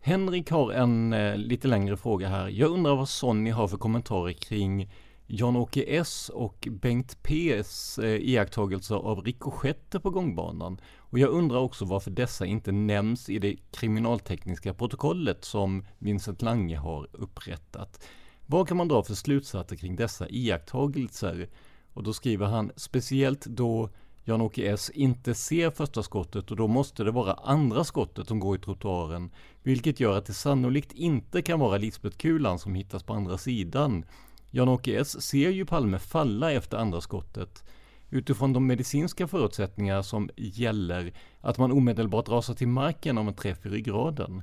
Henrik 0.00 0.50
har 0.50 0.72
en 0.72 1.12
eh, 1.12 1.36
lite 1.36 1.68
längre 1.68 1.96
fråga 1.96 2.28
här. 2.28 2.48
Jag 2.48 2.70
undrar 2.70 2.96
vad 2.96 3.08
Sonny 3.08 3.50
har 3.50 3.68
för 3.68 3.76
kommentarer 3.76 4.32
kring 4.32 4.90
Jan-Åke 5.26 5.82
S 5.82 6.30
och 6.34 6.68
Bengt 6.70 7.18
P's 7.22 8.04
eh, 8.04 8.10
iakttagelser 8.10 8.94
av 8.94 9.20
rikoschetter 9.20 9.98
på 9.98 10.10
gångbanan. 10.10 10.80
Och 10.96 11.18
jag 11.18 11.30
undrar 11.30 11.58
också 11.58 11.84
varför 11.84 12.10
dessa 12.10 12.46
inte 12.46 12.72
nämns 12.72 13.28
i 13.28 13.38
det 13.38 13.56
kriminaltekniska 13.70 14.74
protokollet 14.74 15.44
som 15.44 15.86
Vincent 15.98 16.42
Lange 16.42 16.76
har 16.76 17.08
upprättat. 17.12 18.04
Vad 18.46 18.68
kan 18.68 18.76
man 18.76 18.88
dra 18.88 19.02
för 19.02 19.14
slutsatser 19.14 19.76
kring 19.76 19.96
dessa 19.96 20.28
iakttagelser? 20.28 21.48
Och 21.92 22.02
då 22.02 22.12
skriver 22.12 22.46
han 22.46 22.72
speciellt 22.76 23.46
då 23.46 23.90
Jan-Åke 24.26 24.72
S 24.72 24.90
inte 24.94 25.34
ser 25.34 25.70
första 25.70 26.02
skottet 26.02 26.50
och 26.50 26.56
då 26.56 26.68
måste 26.68 27.04
det 27.04 27.10
vara 27.10 27.32
andra 27.32 27.84
skottet 27.84 28.28
som 28.28 28.40
går 28.40 28.56
i 28.56 28.60
trottoaren, 28.60 29.30
vilket 29.62 30.00
gör 30.00 30.18
att 30.18 30.26
det 30.26 30.34
sannolikt 30.34 30.92
inte 30.92 31.42
kan 31.42 31.60
vara 31.60 31.78
Lisbeth-kulan 31.78 32.58
som 32.58 32.74
hittas 32.74 33.02
på 33.02 33.14
andra 33.14 33.38
sidan. 33.38 34.04
Jan-Åke 34.50 35.00
S 35.00 35.22
ser 35.22 35.50
ju 35.50 35.66
Palme 35.66 35.98
falla 35.98 36.52
efter 36.52 36.76
andra 36.76 37.00
skottet. 37.00 37.64
Utifrån 38.10 38.52
de 38.52 38.66
medicinska 38.66 39.28
förutsättningar 39.28 40.02
som 40.02 40.30
gäller 40.36 41.12
att 41.40 41.58
man 41.58 41.72
omedelbart 41.72 42.28
rasar 42.28 42.54
till 42.54 42.68
marken 42.68 43.18
om 43.18 43.28
en 43.28 43.34
träff 43.34 43.66
i 43.66 43.68
ryggraden. 43.68 44.42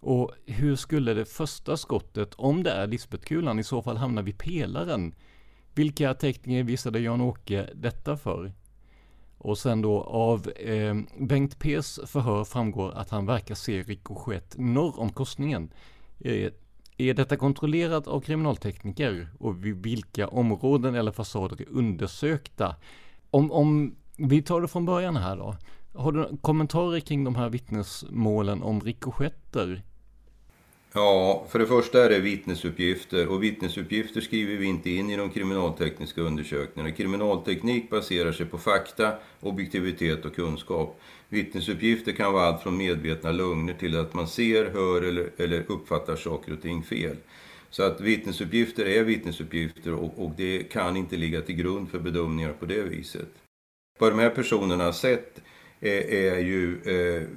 Och 0.00 0.30
hur 0.46 0.76
skulle 0.76 1.14
det 1.14 1.24
första 1.24 1.76
skottet, 1.76 2.34
om 2.34 2.62
det 2.62 2.70
är 2.70 2.86
Lisbeth-kulan, 2.86 3.58
i 3.58 3.64
så 3.64 3.82
fall 3.82 3.96
hamna 3.96 4.22
vid 4.22 4.38
pelaren? 4.38 5.14
Vilka 5.74 6.14
teckningar 6.14 6.62
visade 6.62 7.00
Jan-Åke 7.00 7.68
detta 7.74 8.16
för? 8.16 8.52
Och 9.44 9.58
sen 9.58 9.82
då 9.82 10.02
av 10.02 10.48
eh, 10.48 10.96
Bengt 11.18 11.58
P's 11.58 12.06
förhör 12.06 12.44
framgår 12.44 12.92
att 12.92 13.10
han 13.10 13.26
verkar 13.26 13.54
se 13.54 13.82
rikoschett 13.82 14.54
norr 14.58 15.00
om 15.00 15.12
korsningen. 15.12 15.72
Eh, 16.20 16.50
är 16.96 17.14
detta 17.14 17.36
kontrollerat 17.36 18.06
av 18.06 18.20
kriminaltekniker 18.20 19.28
och 19.38 19.64
vid 19.64 19.82
vilka 19.82 20.28
områden 20.28 20.94
eller 20.94 21.12
fasader 21.12 21.60
är 21.60 21.68
undersökta? 21.68 22.76
Om, 23.30 23.52
om 23.52 23.96
vi 24.16 24.42
tar 24.42 24.60
det 24.60 24.68
från 24.68 24.84
början 24.84 25.16
här 25.16 25.36
då. 25.36 25.56
Har 25.94 26.12
du 26.12 26.36
kommentarer 26.40 27.00
kring 27.00 27.24
de 27.24 27.34
här 27.34 27.48
vittnesmålen 27.48 28.62
om 28.62 28.80
rikoschetter? 28.80 29.82
Ja, 30.94 31.46
för 31.50 31.58
det 31.58 31.66
första 31.66 32.04
är 32.04 32.08
det 32.08 32.18
vittnesuppgifter 32.18 33.28
och 33.28 33.42
vittnesuppgifter 33.42 34.20
skriver 34.20 34.56
vi 34.56 34.66
inte 34.66 34.90
in 34.90 35.10
i 35.10 35.16
de 35.16 35.30
kriminaltekniska 35.30 36.20
undersökningarna. 36.20 36.94
Kriminalteknik 36.94 37.90
baserar 37.90 38.32
sig 38.32 38.46
på 38.46 38.58
fakta, 38.58 39.12
objektivitet 39.40 40.24
och 40.24 40.34
kunskap. 40.34 41.00
Vittnesuppgifter 41.28 42.12
kan 42.12 42.32
vara 42.32 42.44
allt 42.44 42.62
från 42.62 42.76
medvetna 42.76 43.32
lögner 43.32 43.74
till 43.74 43.98
att 43.98 44.14
man 44.14 44.28
ser, 44.28 44.70
hör 44.70 45.02
eller, 45.02 45.30
eller 45.36 45.64
uppfattar 45.66 46.16
saker 46.16 46.52
och 46.52 46.62
ting 46.62 46.82
fel. 46.82 47.16
Så 47.70 47.82
att 47.82 48.00
vittnesuppgifter 48.00 48.84
är 48.84 49.04
vittnesuppgifter 49.04 49.94
och, 49.94 50.24
och 50.24 50.32
det 50.36 50.62
kan 50.62 50.96
inte 50.96 51.16
ligga 51.16 51.40
till 51.40 51.56
grund 51.56 51.90
för 51.90 51.98
bedömningar 51.98 52.52
på 52.52 52.66
det 52.66 52.82
viset. 52.82 53.28
Vad 53.98 54.12
de 54.12 54.18
här 54.18 54.30
personerna 54.30 54.84
har 54.84 54.92
sett 54.92 55.42
är, 55.80 56.12
är 56.14 56.38
ju 56.38 56.80
eh, 56.84 57.28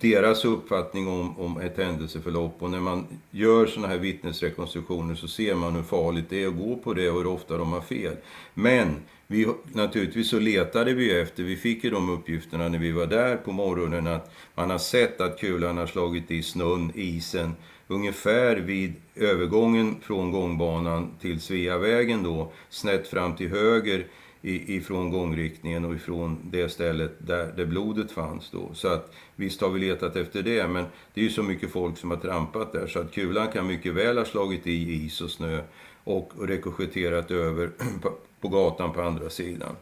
deras 0.00 0.44
uppfattning 0.44 1.08
om, 1.08 1.38
om 1.38 1.60
ett 1.60 1.76
händelseförlopp. 1.76 2.62
Och 2.62 2.70
när 2.70 2.80
man 2.80 3.06
gör 3.30 3.66
sådana 3.66 3.88
här 3.88 3.98
vittnesrekonstruktioner 3.98 5.14
så 5.14 5.28
ser 5.28 5.54
man 5.54 5.74
hur 5.74 5.82
farligt 5.82 6.24
det 6.28 6.42
är 6.42 6.48
att 6.48 6.56
gå 6.56 6.76
på 6.76 6.94
det 6.94 7.10
och 7.10 7.16
hur 7.16 7.26
ofta 7.26 7.58
de 7.58 7.72
har 7.72 7.80
fel. 7.80 8.16
Men 8.54 8.96
vi, 9.26 9.46
naturligtvis 9.72 10.30
så 10.30 10.38
letade 10.38 10.94
vi 10.94 11.20
efter, 11.20 11.42
vi 11.42 11.56
fick 11.56 11.84
ju 11.84 11.90
de 11.90 12.10
uppgifterna 12.10 12.68
när 12.68 12.78
vi 12.78 12.92
var 12.92 13.06
där 13.06 13.36
på 13.36 13.52
morgonen, 13.52 14.06
att 14.06 14.32
man 14.54 14.70
har 14.70 14.78
sett 14.78 15.20
att 15.20 15.40
kulan 15.40 15.78
har 15.78 15.86
slagit 15.86 16.30
i 16.30 16.42
snön, 16.42 16.92
isen, 16.94 17.54
ungefär 17.88 18.56
vid 18.56 18.94
övergången 19.14 19.96
från 20.02 20.32
gångbanan 20.32 21.10
till 21.20 21.40
Sveavägen 21.40 22.22
då, 22.22 22.52
snett 22.70 23.08
fram 23.08 23.36
till 23.36 23.48
höger 23.48 24.06
ifrån 24.48 25.10
gångriktningen 25.10 25.84
och 25.84 25.94
ifrån 25.94 26.38
det 26.44 26.68
stället 26.68 27.16
där, 27.18 27.52
där 27.56 27.66
blodet 27.66 28.12
fanns 28.12 28.50
då. 28.50 28.74
Så 28.74 28.88
att 28.88 29.12
visst 29.36 29.60
har 29.60 29.68
vi 29.68 29.80
letat 29.80 30.16
efter 30.16 30.42
det, 30.42 30.68
men 30.68 30.84
det 31.14 31.20
är 31.20 31.24
ju 31.24 31.30
så 31.30 31.42
mycket 31.42 31.70
folk 31.70 31.98
som 31.98 32.10
har 32.10 32.18
trampat 32.18 32.72
där 32.72 32.86
så 32.86 32.98
att 33.00 33.12
kulan 33.12 33.48
kan 33.48 33.66
mycket 33.66 33.94
väl 33.94 34.18
ha 34.18 34.24
slagit 34.24 34.66
i 34.66 35.04
is 35.04 35.20
och 35.20 35.30
snö 35.30 35.62
och 36.04 36.32
rekoschetterat 36.40 37.30
över 37.30 37.70
på 38.40 38.48
gatan 38.48 38.92
på 38.92 39.02
andra 39.02 39.30
sidan. 39.30 39.76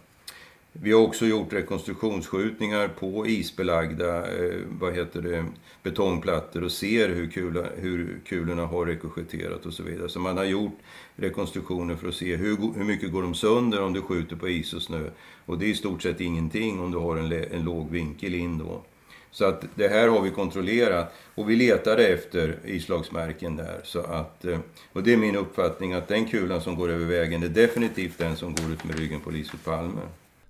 Vi 0.82 0.92
har 0.92 1.00
också 1.00 1.26
gjort 1.26 1.52
rekonstruktionsskjutningar 1.52 2.88
på 2.88 3.26
isbelagda 3.26 4.16
eh, 4.16 4.54
vad 4.80 4.94
heter 4.94 5.22
det, 5.22 5.44
betongplattor 5.82 6.64
och 6.64 6.72
ser 6.72 7.08
hur, 7.08 7.30
kula, 7.30 7.62
hur 7.76 8.20
kulorna 8.26 8.66
har 8.66 8.86
rekoschetterat 8.86 9.66
och 9.66 9.72
så 9.72 9.82
vidare. 9.82 10.08
Så 10.08 10.20
man 10.20 10.36
har 10.36 10.44
gjort 10.44 10.78
rekonstruktioner 11.16 11.96
för 11.96 12.08
att 12.08 12.14
se 12.14 12.36
hur, 12.36 12.56
hur 12.76 12.84
mycket 12.84 13.12
går 13.12 13.22
de 13.22 13.34
sönder 13.34 13.82
om 13.82 13.92
du 13.92 14.02
skjuter 14.02 14.36
på 14.36 14.48
is 14.48 14.72
och 14.72 14.82
snö. 14.82 15.10
Och 15.46 15.58
det 15.58 15.66
är 15.66 15.68
i 15.68 15.74
stort 15.74 16.02
sett 16.02 16.20
ingenting 16.20 16.80
om 16.80 16.90
du 16.90 16.98
har 16.98 17.16
en, 17.16 17.32
en 17.32 17.64
låg 17.64 17.90
vinkel 17.90 18.34
in 18.34 18.58
då. 18.58 18.82
Så 19.30 19.44
att 19.44 19.64
det 19.74 19.88
här 19.88 20.08
har 20.08 20.20
vi 20.20 20.30
kontrollerat 20.30 21.14
och 21.34 21.50
vi 21.50 21.56
letade 21.56 22.08
efter 22.08 22.58
islagsmärken 22.64 23.56
där. 23.56 23.80
Så 23.84 24.00
att, 24.00 24.44
eh, 24.44 24.58
och 24.92 25.02
det 25.02 25.12
är 25.12 25.16
min 25.16 25.36
uppfattning 25.36 25.92
att 25.92 26.08
den 26.08 26.26
kulan 26.26 26.60
som 26.60 26.76
går 26.76 26.88
över 26.88 27.06
vägen 27.06 27.42
är 27.42 27.48
definitivt 27.48 28.18
den 28.18 28.36
som 28.36 28.54
går 28.54 28.72
ut 28.72 28.84
med 28.84 28.98
ryggen 28.98 29.20
på 29.20 29.30
Lisbeth 29.30 29.64
Palme. 29.64 30.00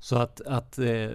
Så 0.06 0.16
att, 0.16 0.40
att 0.40 0.78
eh, 0.78 1.10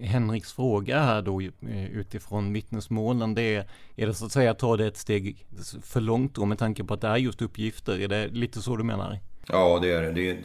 Henriks 0.00 0.52
fråga 0.52 1.02
här 1.02 1.22
då 1.22 1.40
eh, 1.40 1.90
utifrån 1.92 2.52
vittnesmålen 2.52 3.34
det 3.34 3.42
är, 3.42 3.68
är 3.96 4.06
det 4.06 4.14
så 4.14 4.26
att 4.26 4.32
säga 4.32 4.50
att 4.50 4.58
ta 4.58 4.76
det 4.76 4.86
ett 4.86 4.96
steg 4.96 5.46
för 5.82 6.00
långt 6.00 6.34
då 6.34 6.44
med 6.44 6.58
tanke 6.58 6.84
på 6.84 6.94
att 6.94 7.00
det 7.00 7.08
är 7.08 7.16
just 7.16 7.42
uppgifter? 7.42 8.00
Är 8.00 8.08
det 8.08 8.28
lite 8.28 8.62
så 8.62 8.76
du 8.76 8.84
menar? 8.84 9.18
Ja, 9.46 9.78
det 9.82 9.92
är 9.92 10.02
det. 10.02 10.12
det 10.12 10.30
är, 10.30 10.38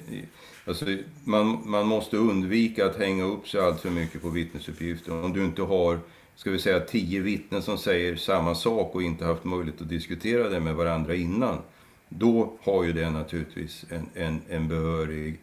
alltså, 0.66 0.86
man, 1.24 1.62
man 1.66 1.88
måste 1.88 2.18
undvika 2.18 2.86
att 2.86 2.98
hänga 2.98 3.24
upp 3.24 3.48
sig 3.48 3.62
allt 3.62 3.80
för 3.80 3.90
mycket 3.90 4.22
på 4.22 4.30
vittnesuppgifter. 4.30 5.24
Om 5.24 5.34
du 5.34 5.46
inte 5.46 5.62
har, 5.62 6.00
ska 6.36 6.52
vi 6.52 6.60
säga, 6.60 6.80
tio 6.80 7.20
vittnen 7.20 7.62
som 7.62 7.78
säger 7.78 8.16
samma 8.16 8.56
sak 8.56 8.96
och 8.96 9.04
inte 9.04 9.26
haft 9.26 9.44
möjlighet 9.44 9.82
att 9.82 9.90
diskutera 9.90 10.50
det 10.50 10.60
med 10.60 10.76
varandra 10.76 11.16
innan. 11.16 11.58
Då 12.10 12.54
har 12.64 12.84
ju 12.84 12.94
det 12.94 13.10
naturligtvis 13.10 13.86
en, 13.90 14.10
en, 14.16 14.42
en 14.50 14.68
behörig 14.68 15.40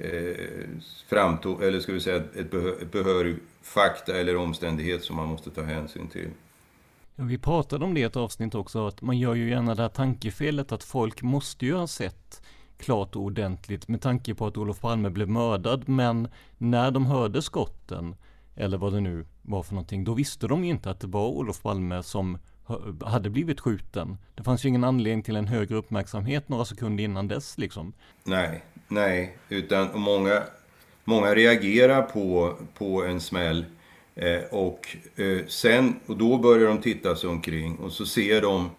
Eh, 0.00 0.68
framtog, 1.08 1.62
eller 1.62 1.80
ska 1.80 1.92
vi 1.92 2.00
säga 2.00 2.16
ett, 2.16 2.36
ett 2.82 2.92
behörig 2.92 3.36
fakta 3.62 4.16
eller 4.16 4.36
omständighet 4.36 5.04
som 5.04 5.16
man 5.16 5.28
måste 5.28 5.50
ta 5.50 5.62
hänsyn 5.62 6.08
till. 6.08 6.30
Vi 7.14 7.38
pratade 7.38 7.84
om 7.84 7.94
det 7.94 8.00
i 8.00 8.02
ett 8.02 8.16
avsnitt 8.16 8.54
också, 8.54 8.86
att 8.86 9.02
man 9.02 9.18
gör 9.18 9.34
ju 9.34 9.50
gärna 9.50 9.74
det 9.74 9.82
här 9.82 9.88
tankefelet 9.88 10.72
att 10.72 10.84
folk 10.84 11.22
måste 11.22 11.66
ju 11.66 11.74
ha 11.74 11.86
sett 11.86 12.42
klart 12.78 13.16
och 13.16 13.22
ordentligt 13.22 13.88
med 13.88 14.02
tanke 14.02 14.34
på 14.34 14.46
att 14.46 14.56
Olof 14.56 14.80
Palme 14.80 15.10
blev 15.10 15.28
mördad. 15.28 15.88
Men 15.88 16.28
när 16.58 16.90
de 16.90 17.06
hörde 17.06 17.42
skotten, 17.42 18.16
eller 18.54 18.78
vad 18.78 18.92
det 18.92 19.00
nu 19.00 19.26
var 19.42 19.62
för 19.62 19.74
någonting, 19.74 20.04
då 20.04 20.14
visste 20.14 20.46
de 20.46 20.64
ju 20.64 20.70
inte 20.70 20.90
att 20.90 21.00
det 21.00 21.06
var 21.06 21.28
Olof 21.28 21.62
Palme 21.62 22.02
som 22.02 22.38
hade 23.04 23.30
blivit 23.30 23.60
skjuten. 23.60 24.18
Det 24.34 24.42
fanns 24.42 24.64
ju 24.64 24.68
ingen 24.68 24.84
anledning 24.84 25.22
till 25.22 25.36
en 25.36 25.46
högre 25.46 25.76
uppmärksamhet 25.76 26.48
några 26.48 26.64
sekunder 26.64 27.04
innan 27.04 27.28
dess 27.28 27.58
liksom. 27.58 27.92
Nej, 28.24 28.64
nej, 28.88 29.36
utan 29.48 30.00
många, 30.00 30.42
många 31.04 31.34
reagerar 31.34 32.02
på, 32.02 32.56
på 32.78 33.04
en 33.04 33.20
smäll 33.20 33.64
eh, 34.14 34.42
och 34.50 34.96
eh, 35.16 35.46
sen, 35.46 35.94
och 36.06 36.16
då 36.16 36.38
börjar 36.38 36.68
de 36.68 36.78
titta 36.78 37.16
sig 37.16 37.30
omkring 37.30 37.76
och 37.76 37.92
så 37.92 38.06
ser 38.06 38.42
de 38.42 38.70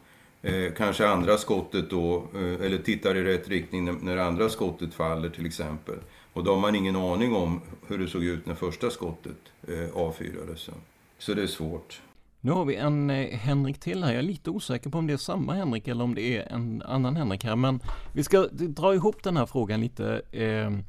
eh, 0.41 0.74
kanske 0.77 1.07
andra 1.07 1.38
skottet 1.38 1.89
då, 1.89 2.27
eh, 2.36 2.65
eller 2.65 2.77
tittar 2.77 3.15
i 3.15 3.24
rätt 3.24 3.48
riktning 3.48 3.86
när, 3.86 3.93
när 3.93 4.17
andra 4.17 4.50
skottet 4.50 4.93
faller 4.93 5.29
till 5.29 5.45
exempel. 5.45 5.95
Och 6.33 6.43
då 6.43 6.53
har 6.53 6.62
man 6.62 6.75
ingen 6.75 6.95
aning 6.95 7.36
om 7.36 7.62
hur 7.88 7.98
det 7.98 8.07
såg 8.07 8.24
ut 8.24 8.45
när 8.45 8.55
första 8.55 8.89
skottet 8.89 9.38
eh, 9.67 9.98
avfyrades. 9.98 10.69
Så 11.17 11.33
det 11.33 11.43
är 11.43 11.48
svårt. 11.48 12.01
Nu 12.43 12.51
har 12.51 12.65
vi 12.65 12.75
en 12.75 13.10
eh, 13.10 13.38
Henrik 13.38 13.79
till 13.79 14.03
här. 14.03 14.12
Jag 14.12 14.19
är 14.19 14.24
lite 14.24 14.50
osäker 14.50 14.89
på 14.89 14.98
om 14.98 15.07
det 15.07 15.13
är 15.13 15.17
samma 15.17 15.53
Henrik 15.53 15.88
eller 15.88 16.03
om 16.03 16.15
det 16.15 16.38
är 16.38 16.53
en 16.53 16.81
annan 16.81 17.15
Henrik 17.15 17.43
här. 17.43 17.55
Men 17.55 17.79
vi 18.13 18.24
ska 18.24 18.48
dra 18.51 18.93
ihop 18.93 19.24
den 19.24 19.38
här 19.38 19.45
frågan 19.45 19.81
lite. 19.81 20.21
Ehm, 20.31 20.83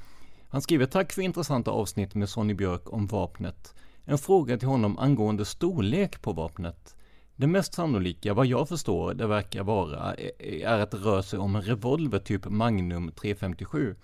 han 0.48 0.62
skriver 0.62 0.86
Tack 0.86 1.12
för 1.12 1.22
intressanta 1.22 1.70
avsnitt 1.70 2.14
med 2.14 2.28
Sonny 2.28 2.54
Björk 2.54 2.92
om 2.92 3.06
vapnet. 3.06 3.74
En 4.04 4.18
fråga 4.18 4.58
till 4.58 4.68
honom 4.68 4.98
angående 4.98 5.44
storlek 5.44 6.22
på 6.22 6.32
vapnet. 6.32 6.96
Det 7.36 7.46
mest 7.46 7.74
sannolika, 7.74 8.34
vad 8.34 8.46
jag 8.46 8.68
förstår, 8.68 9.14
det 9.14 9.26
verkar 9.26 9.62
vara, 9.62 10.14
eh, 10.14 10.62
är 10.62 10.78
att 10.78 10.90
det 10.90 10.96
rör 10.96 11.22
sig 11.22 11.38
om 11.38 11.56
en 11.56 11.62
revolver 11.62 12.18
typ 12.18 12.48
Magnum 12.48 13.12
357. 13.12 13.96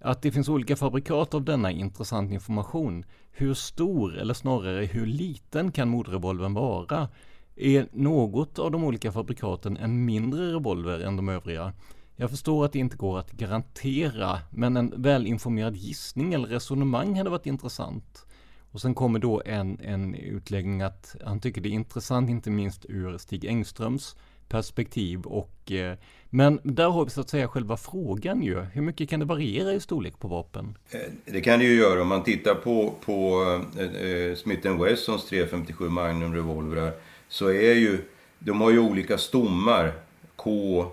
Att 0.00 0.22
det 0.22 0.32
finns 0.32 0.48
olika 0.48 0.76
fabrikat 0.76 1.34
av 1.34 1.44
denna 1.44 1.70
intressant 1.70 2.32
information. 2.32 3.04
Hur 3.30 3.54
stor, 3.54 4.18
eller 4.18 4.34
snarare 4.34 4.84
hur 4.84 5.06
liten 5.06 5.72
kan 5.72 5.88
mordrevolvern 5.88 6.54
vara? 6.54 7.08
Är 7.56 7.88
något 7.92 8.58
av 8.58 8.70
de 8.70 8.84
olika 8.84 9.12
fabrikaten 9.12 9.76
en 9.76 10.04
mindre 10.04 10.52
revolver 10.52 11.00
än 11.00 11.16
de 11.16 11.28
övriga? 11.28 11.72
Jag 12.16 12.30
förstår 12.30 12.64
att 12.64 12.72
det 12.72 12.78
inte 12.78 12.96
går 12.96 13.18
att 13.18 13.32
garantera, 13.32 14.38
men 14.50 14.76
en 14.76 15.02
välinformerad 15.02 15.76
gissning 15.76 16.34
eller 16.34 16.48
resonemang 16.48 17.18
hade 17.18 17.30
varit 17.30 17.46
intressant. 17.46 18.26
Och 18.70 18.80
sen 18.80 18.94
kommer 18.94 19.18
då 19.18 19.42
en, 19.46 19.80
en 19.80 20.14
utläggning 20.14 20.82
att 20.82 21.16
han 21.24 21.40
tycker 21.40 21.60
det 21.60 21.68
är 21.68 21.70
intressant, 21.70 22.30
inte 22.30 22.50
minst 22.50 22.86
ur 22.88 23.18
Stig 23.18 23.44
Engströms 23.44 24.16
perspektiv 24.48 25.22
och 25.22 25.72
eh, 25.72 25.96
men 26.30 26.60
där 26.62 26.88
har 26.88 27.04
vi 27.04 27.10
så 27.10 27.20
att 27.20 27.28
säga 27.28 27.48
själva 27.48 27.76
frågan 27.76 28.42
ju. 28.42 28.60
Hur 28.60 28.82
mycket 28.82 29.10
kan 29.10 29.20
det 29.20 29.26
variera 29.26 29.72
i 29.72 29.80
storlek 29.80 30.18
på 30.18 30.28
vapen? 30.28 30.78
Eh, 30.90 31.00
det 31.24 31.40
kan 31.40 31.58
det 31.58 31.64
ju 31.64 31.74
göra 31.74 32.02
om 32.02 32.08
man 32.08 32.22
tittar 32.22 32.54
på, 32.54 32.94
på 33.04 33.42
eh, 33.78 34.36
Smith 34.36 34.82
Wessons 34.82 35.26
357 35.26 35.88
Magnum 35.88 36.34
revolvrar 36.34 36.92
så 37.28 37.48
är 37.48 37.74
ju 37.74 37.98
de 38.38 38.60
har 38.60 38.70
ju 38.70 38.78
olika 38.78 39.18
stommar. 39.18 39.92
K, 40.36 40.84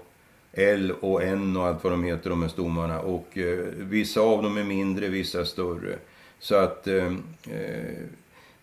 L 0.54 0.94
och 1.00 1.24
N 1.24 1.58
och 1.58 1.68
allt 1.68 1.84
vad 1.84 1.94
de 1.94 2.04
heter 2.04 2.30
de 2.30 2.42
här 2.42 2.50
stommarna 2.50 3.00
och 3.00 3.38
eh, 3.38 3.60
vissa 3.78 4.22
av 4.22 4.44
dem 4.44 4.58
är 4.58 4.64
mindre, 4.64 5.08
vissa 5.08 5.40
är 5.40 5.44
större. 5.44 5.96
Så 6.40 6.56
att 6.56 6.88
eh, 6.88 7.06
eh 7.50 8.04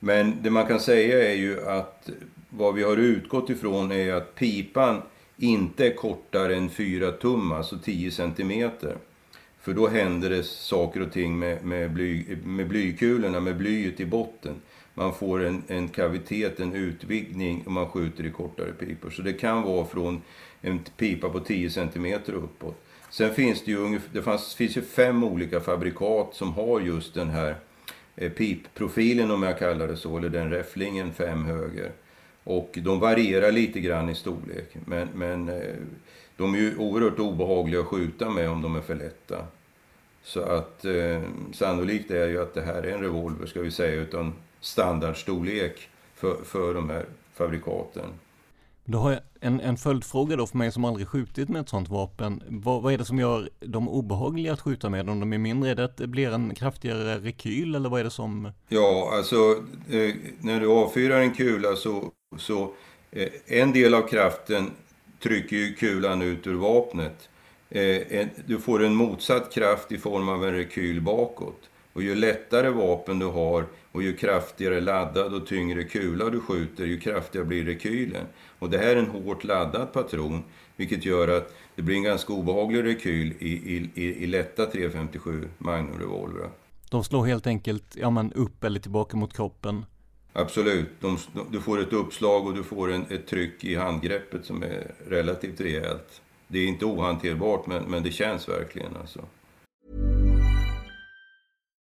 men 0.03 0.43
det 0.43 0.51
man 0.51 0.67
kan 0.67 0.81
säga 0.81 1.31
är 1.31 1.35
ju 1.35 1.69
att 1.69 2.11
vad 2.50 2.75
vi 2.75 2.83
har 2.83 2.97
utgått 2.97 3.50
ifrån 3.50 3.92
är 3.92 4.12
att 4.12 4.35
pipan 4.35 5.02
inte 5.37 5.87
är 5.87 5.95
kortare 5.95 6.57
än 6.57 6.71
4 6.71 7.12
tum, 7.12 7.52
alltså 7.52 7.78
10 7.78 8.11
centimeter. 8.11 8.97
För 9.61 9.73
då 9.73 9.88
händer 9.88 10.30
det 10.30 10.42
saker 10.45 11.02
och 11.02 11.12
ting 11.12 11.38
med, 11.38 11.64
med, 11.64 11.92
bly, 11.92 12.37
med 12.45 12.69
blykulorna, 12.69 13.40
med 13.40 13.57
blyet 13.57 14.00
i 14.00 14.07
botten. 14.07 14.54
Man 14.95 15.14
får 15.14 15.45
en, 15.45 15.63
en 15.67 15.89
kavitet, 15.89 16.60
en 16.60 16.73
utvidgning 16.73 17.65
om 17.67 17.73
man 17.73 17.89
skjuter 17.89 18.26
i 18.26 18.30
kortare 18.30 18.73
pipor. 18.73 19.10
Så 19.10 19.23
det 19.23 19.32
kan 19.32 19.63
vara 19.63 19.86
från 19.86 20.23
en 20.60 20.78
pipa 20.97 21.28
på 21.28 21.41
10 21.41 21.71
centimeter 21.71 22.32
uppåt. 22.32 22.84
Sen 23.10 23.34
finns 23.34 23.65
det 23.65 23.71
ju, 23.71 24.00
det 24.13 24.23
fanns, 24.23 24.54
finns 24.54 24.76
ju 24.76 24.82
fem 24.82 25.25
olika 25.25 25.60
fabrikat 25.60 26.34
som 26.34 26.52
har 26.52 26.80
just 26.80 27.15
den 27.15 27.30
här 27.30 27.56
eh, 28.17 28.32
pipprofilen 28.32 29.30
om 29.30 29.43
jag 29.43 29.58
kallar 29.58 29.89
det 29.89 29.97
så, 29.97 30.19
eller 30.19 30.28
den 30.28 30.50
räfflingen 30.50 31.13
fem 31.13 31.45
höger. 31.45 31.93
Och 32.45 32.79
de 32.83 33.00
varierar 33.00 33.53
lite 33.53 33.81
grann 33.81 34.09
i 34.09 34.15
storlek. 34.15 34.76
Men, 34.85 35.09
men 35.15 35.49
eh, 35.49 35.75
de 36.37 36.55
är 36.55 36.59
ju 36.59 36.76
oerhört 36.76 37.19
obehagliga 37.19 37.81
att 37.81 37.87
skjuta 37.87 38.31
med 38.31 38.50
om 38.50 38.63
de 38.63 38.76
är 38.76 38.81
för 38.81 38.95
lätta. 38.95 39.47
Så 40.23 40.41
att 40.41 40.85
eh, 40.85 41.23
sannolikt 41.53 42.11
är 42.11 42.29
ju 42.29 42.43
att 42.43 42.55
det 42.55 42.63
här 42.63 42.83
är 42.83 42.93
en 42.93 43.00
revolver, 43.00 43.47
ska 43.47 43.61
vi 43.61 43.71
säga, 43.71 44.00
utan 44.00 44.33
standardstorlek 44.61 45.89
för, 46.15 46.37
för 46.45 46.75
de 46.75 46.91
här 46.91 47.07
fabrikaten. 47.35 48.09
Då 48.85 48.99
har 48.99 49.11
jag 49.11 49.21
en, 49.41 49.61
en 49.61 49.76
följdfråga 49.76 50.37
då 50.37 50.47
för 50.47 50.59
mig 50.59 50.73
som 50.73 50.85
aldrig 50.85 51.09
skjutit 51.09 51.49
med 51.49 51.61
ett 51.61 51.69
sånt 51.69 51.89
vapen. 51.89 52.43
Vad, 52.49 52.83
vad 52.83 52.93
är 52.93 52.99
det 52.99 53.05
som 53.05 53.19
gör 53.19 53.50
dem 53.61 53.89
obehagliga 53.89 54.53
att 54.53 54.61
skjuta 54.61 54.91
med 54.91 55.11
om 55.11 55.21
de 55.21 55.33
är 55.33 55.39
mindre? 55.39 55.71
Är 55.71 55.75
det 55.75 55.85
att 55.85 55.97
det 55.97 56.07
blir 56.07 56.33
en 56.33 56.55
kraftigare 56.55 57.19
rekyl 57.19 57.75
eller 57.75 57.89
vad 57.89 58.00
är 58.00 58.05
det 58.05 58.11
som? 58.11 58.53
Ja, 58.69 59.11
alltså 59.17 59.37
eh, 59.91 60.15
när 60.41 60.61
du 60.61 60.67
avfyrar 60.67 61.21
en 61.21 61.35
kula 61.35 61.76
så 61.76 62.13
så 62.39 62.73
eh, 63.11 63.29
en 63.47 63.73
del 63.73 63.95
av 63.95 64.09
kraften 64.09 64.71
trycker 65.23 65.57
ju 65.57 65.75
kulan 65.75 66.23
ut 66.23 66.47
ur 66.47 66.55
vapnet. 66.55 67.29
Eh, 67.69 68.26
du 68.47 68.59
får 68.59 68.85
en 68.85 68.95
motsatt 68.95 69.53
kraft 69.55 69.93
i 69.93 69.99
form 69.99 70.29
av 70.29 70.45
en 70.45 70.55
rekyl 70.55 71.00
bakåt. 71.00 71.70
Och 71.93 72.03
ju 72.03 72.15
lättare 72.15 72.71
vapen 72.71 73.19
du 73.19 73.26
har 73.26 73.67
och 73.93 74.03
ju 74.03 74.17
kraftigare 74.17 74.81
laddad 74.81 75.35
och 75.35 75.47
tyngre 75.47 75.85
kula 75.85 76.31
du 76.31 76.41
skjuter, 76.41 76.85
ju 76.85 77.00
kraftigare 77.00 77.47
blir 77.47 77.65
rekylen. 77.65 78.26
Och 78.59 78.71
det 78.71 78.79
här 78.79 78.87
är 78.87 78.97
en 78.97 79.07
hårt 79.07 79.45
laddad 79.45 79.93
patron, 79.93 80.43
vilket 80.76 81.05
gör 81.05 81.29
att 81.29 81.55
det 81.75 81.83
blir 81.83 81.97
en 81.97 82.03
ganska 82.03 82.33
obehaglig 82.33 82.85
rekyl 82.85 83.35
i, 83.39 83.49
i, 83.49 83.91
i, 83.95 84.25
i 84.25 84.26
lätta 84.26 84.67
357 84.67 85.49
Magnum-revolvrar. 85.59 86.50
De 86.91 87.05
slår 87.05 87.26
helt 87.26 87.47
enkelt 87.47 87.97
ja, 87.97 88.11
man 88.11 88.33
upp 88.33 88.65
eller 88.65 88.81
tillbaka 88.81 89.17
mot 89.17 89.37
kroppen 89.37 89.85
Absolut. 90.33 90.89
De, 91.00 91.19
du 91.50 91.61
får 91.61 91.81
ett 91.81 91.93
uppslag 91.93 92.47
och 92.47 92.55
du 92.55 92.63
får 92.63 92.93
en, 92.93 93.07
ett 93.11 93.26
tryck 93.26 93.65
i 93.65 93.75
handgreppet 93.75 94.45
som 94.45 94.63
är 94.63 94.95
relativt 95.07 95.61
rejält. 95.61 96.23
Det 96.49 96.59
är 96.59 96.67
inte 96.67 96.85
ohanterbart, 96.85 97.67
men, 97.67 97.83
men 97.85 98.03
det 98.03 98.13
känns 98.13 98.49
verkligen 98.49 98.97
alltså. 98.97 99.21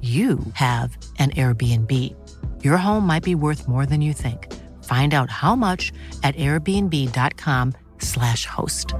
you 0.00 0.38
have 0.54 0.96
an 1.18 1.30
Airbnb. 1.30 2.14
Your 2.64 2.76
home 2.76 3.06
might 3.06 3.24
be 3.24 3.34
worth 3.34 3.68
more 3.68 3.86
than 3.86 4.00
you 4.02 4.12
think. 4.12 4.46
Find 4.84 5.14
out 5.14 5.30
how 5.30 5.56
much 5.56 5.92
at 6.22 6.36
airbnb.com 6.36 7.72
slash 7.98 8.46
host. 8.46 8.94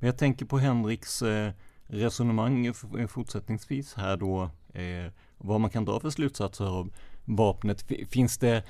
Men 0.00 0.06
jag 0.06 0.18
tänker 0.18 0.46
på 0.46 0.58
Henriks 0.58 1.22
eh, 1.22 1.52
resonemang 1.86 2.74
fortsättningsvis 3.08 3.94
här 3.94 4.16
då. 4.16 4.50
Eh, 4.74 5.12
vad 5.38 5.60
man 5.60 5.70
kan 5.70 5.84
dra 5.84 6.00
för 6.00 6.10
slutsatser 6.10 6.64
av 6.64 6.90
vapnet. 7.24 7.84
Finns 8.10 8.38
det, 8.38 8.62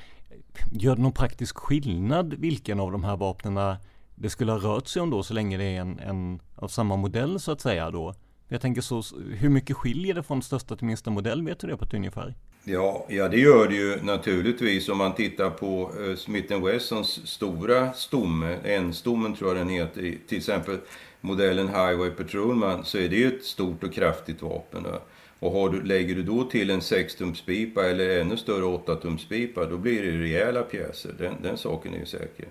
gör 0.71 0.97
det 0.97 1.03
någon 1.03 1.12
praktisk 1.12 1.57
skillnad 1.57 2.35
vilken 2.35 2.81
av 2.81 2.92
de 2.92 3.05
här 3.05 3.16
vapnena 3.16 3.79
det 4.20 4.31
skulle 4.31 4.52
ha 4.52 4.59
rört 4.59 4.87
sig 4.87 5.02
om 5.02 5.11
då 5.11 5.22
så 5.22 5.35
länge 5.35 5.57
det 5.57 5.64
är 5.64 5.81
en, 5.81 5.98
en 5.98 6.40
av 6.54 6.68
samma 6.68 6.96
modell 6.96 7.40
så 7.40 7.52
att 7.52 7.61
säga 7.61 7.90
då. 7.90 8.14
Jag 8.48 8.61
tänker 8.61 8.81
så, 8.81 9.02
hur 9.31 9.48
mycket 9.48 9.76
skiljer 9.76 10.14
det 10.14 10.22
från 10.22 10.42
största 10.42 10.76
till 10.76 10.87
minsta 10.87 11.11
modell? 11.11 11.42
Vet 11.42 11.61
du 11.61 11.66
det 11.66 11.76
på 11.76 11.85
ett 11.85 11.94
ungefär? 11.94 12.35
Ja, 12.64 13.07
ja, 13.09 13.28
det 13.28 13.38
gör 13.38 13.68
det 13.68 13.74
ju 13.74 14.02
naturligtvis 14.02 14.88
om 14.88 14.98
man 14.98 15.14
tittar 15.14 15.50
på 15.50 15.90
eh, 16.00 16.16
Smith 16.16 16.64
Wessons 16.64 17.28
stora 17.28 17.92
stomme, 17.92 18.59
N-stommen 18.64 19.35
tror 19.35 19.50
jag 19.50 19.66
den 19.66 19.68
heter, 19.68 20.14
till 20.28 20.38
exempel 20.38 20.78
modellen 21.20 21.68
Highway 21.68 22.11
Patrolman, 22.11 22.85
så 22.85 22.98
är 22.98 23.09
det 23.09 23.16
ju 23.16 23.37
ett 23.37 23.44
stort 23.44 23.85
och 23.85 23.92
kraftigt 23.92 24.42
vapen. 24.42 24.83
Då. 24.83 25.00
Och 25.38 25.52
har 25.52 25.70
du, 25.70 25.83
lägger 25.83 26.14
du 26.14 26.22
då 26.22 26.44
till 26.44 26.70
en 26.70 26.81
6-tumspipa 26.81 27.85
eller 27.85 28.20
ännu 28.20 28.37
större 28.37 28.64
8-tumspipa, 28.64 29.70
då 29.70 29.76
blir 29.76 30.02
det 30.02 30.18
rejäla 30.18 30.62
pjäser. 30.62 31.14
Den, 31.18 31.35
den 31.42 31.57
saken 31.57 31.94
är 31.94 31.98
ju 31.98 32.07
säker. 32.07 32.46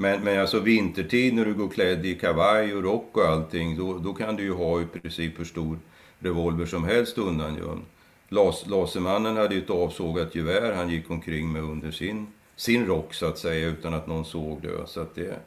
Men, 0.00 0.24
men 0.24 0.40
alltså 0.40 0.60
vintertid 0.60 1.34
när 1.34 1.44
du 1.44 1.54
går 1.54 1.68
klädd 1.68 2.06
i 2.06 2.14
kavaj 2.14 2.74
och 2.74 2.82
rock 2.82 3.16
och 3.16 3.24
allting, 3.24 3.76
då, 3.76 3.98
då 3.98 4.14
kan 4.14 4.36
du 4.36 4.42
ju 4.42 4.52
ha 4.52 4.80
i 4.80 4.84
princip 4.84 5.38
hur 5.38 5.44
stor 5.44 5.78
revolver 6.18 6.66
som 6.66 6.84
helst 6.84 7.18
undangömd. 7.18 7.82
Las, 8.28 8.66
Lasermannen 8.66 9.36
hade 9.36 9.54
ju 9.54 9.62
ett 9.62 9.70
avsågat 9.70 10.34
gevär 10.34 10.74
han 10.74 10.90
gick 10.90 11.10
omkring 11.10 11.52
med 11.52 11.62
under 11.62 11.90
sin, 11.90 12.26
sin 12.56 12.86
rock 12.86 13.14
så 13.14 13.26
att 13.26 13.38
säga 13.38 13.68
utan 13.68 13.94
att 13.94 14.06
någon 14.06 14.24
såg 14.24 14.62
det. 14.62 14.86
Så 14.86 15.00
att 15.00 15.14
det, 15.14 15.40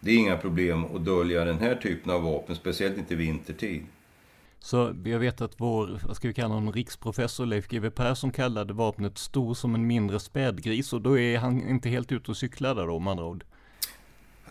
det 0.00 0.10
är 0.10 0.16
inga 0.16 0.36
problem 0.36 0.84
att 0.84 1.04
dölja 1.04 1.44
den 1.44 1.58
här 1.58 1.74
typen 1.74 2.12
av 2.12 2.22
vapen, 2.22 2.56
speciellt 2.56 2.98
inte 2.98 3.14
vintertid. 3.14 3.86
Så 4.58 4.94
jag 5.04 5.18
vet 5.18 5.40
att 5.40 5.54
vår, 5.56 6.00
vad 6.06 6.16
ska 6.16 6.28
vi 6.28 6.34
kalla 6.34 6.54
honom, 6.54 6.72
riksprofessor 6.72 7.46
Leif 7.46 7.68
GW 7.68 7.90
Persson 7.90 8.30
kallade 8.30 8.74
vapnet 8.74 9.18
stor 9.18 9.54
som 9.54 9.74
en 9.74 9.86
mindre 9.86 10.20
spädgris 10.20 10.92
och 10.92 11.00
då 11.00 11.18
är 11.18 11.38
han 11.38 11.68
inte 11.68 11.88
helt 11.88 12.12
ute 12.12 12.30
och 12.30 12.36
cyklar 12.36 12.74
där 12.74 12.86
då, 12.86 12.92
om 12.92 13.06
andra 13.06 13.24
ord. 13.24 13.44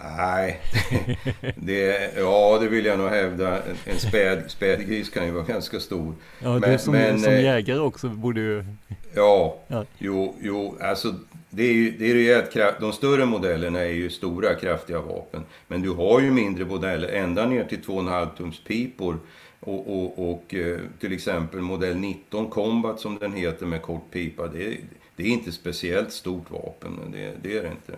Nej, 0.04 0.62
det, 1.56 2.12
ja 2.18 2.58
det 2.62 2.68
vill 2.68 2.86
jag 2.86 3.00
nog 3.00 3.10
hävda. 3.10 3.62
En 3.86 4.00
späd, 4.00 4.44
spädgris 4.48 5.10
kan 5.10 5.26
ju 5.26 5.32
vara 5.32 5.44
ganska 5.44 5.80
stor. 5.80 6.14
Ja, 6.40 6.60
men, 6.60 6.72
du 6.72 6.78
som, 6.78 6.94
men, 6.94 7.20
som 7.20 7.34
eh, 7.34 7.44
jägare 7.44 7.80
också 7.80 8.10
borde 8.10 8.42
ju... 8.42 8.66
Ja, 9.14 9.58
ja. 9.68 9.86
Jo, 9.98 10.36
jo, 10.42 10.78
alltså 10.82 11.16
det 11.50 11.64
är 11.64 11.74
ju 11.74 11.92
det 11.92 12.12
är 12.12 12.14
rejält 12.14 12.54
kraft. 12.54 12.80
De 12.80 12.94
större 12.94 13.26
modellerna 13.26 13.80
är 13.80 13.94
ju 13.94 14.10
stora 14.10 14.56
kraftiga 14.56 15.02
vapen. 15.02 15.44
Men 15.68 15.82
du 15.82 15.90
har 15.90 16.22
ju 16.22 16.32
mindre 16.32 16.66
modeller, 16.66 17.08
ända 17.08 17.46
ner 17.46 17.64
till 17.64 17.82
2,5 17.82 18.28
tums 18.38 18.64
pipor. 18.64 19.18
Och, 19.60 19.96
och, 19.96 20.32
och 20.32 20.56
eh, 20.56 20.80
till 21.00 21.14
exempel 21.14 21.60
modell 21.62 21.96
19 21.98 22.50
Combat 22.50 23.00
som 23.00 23.18
den 23.18 23.34
heter 23.34 23.66
med 23.66 23.82
kort 23.82 24.12
pipa. 24.12 24.48
Det, 24.48 24.78
det 25.16 25.24
är 25.24 25.28
inte 25.28 25.52
speciellt 25.52 26.12
stort 26.12 26.52
vapen, 26.52 27.00
det, 27.12 27.34
det 27.42 27.58
är 27.58 27.64
det 27.64 27.70
inte. 27.70 27.94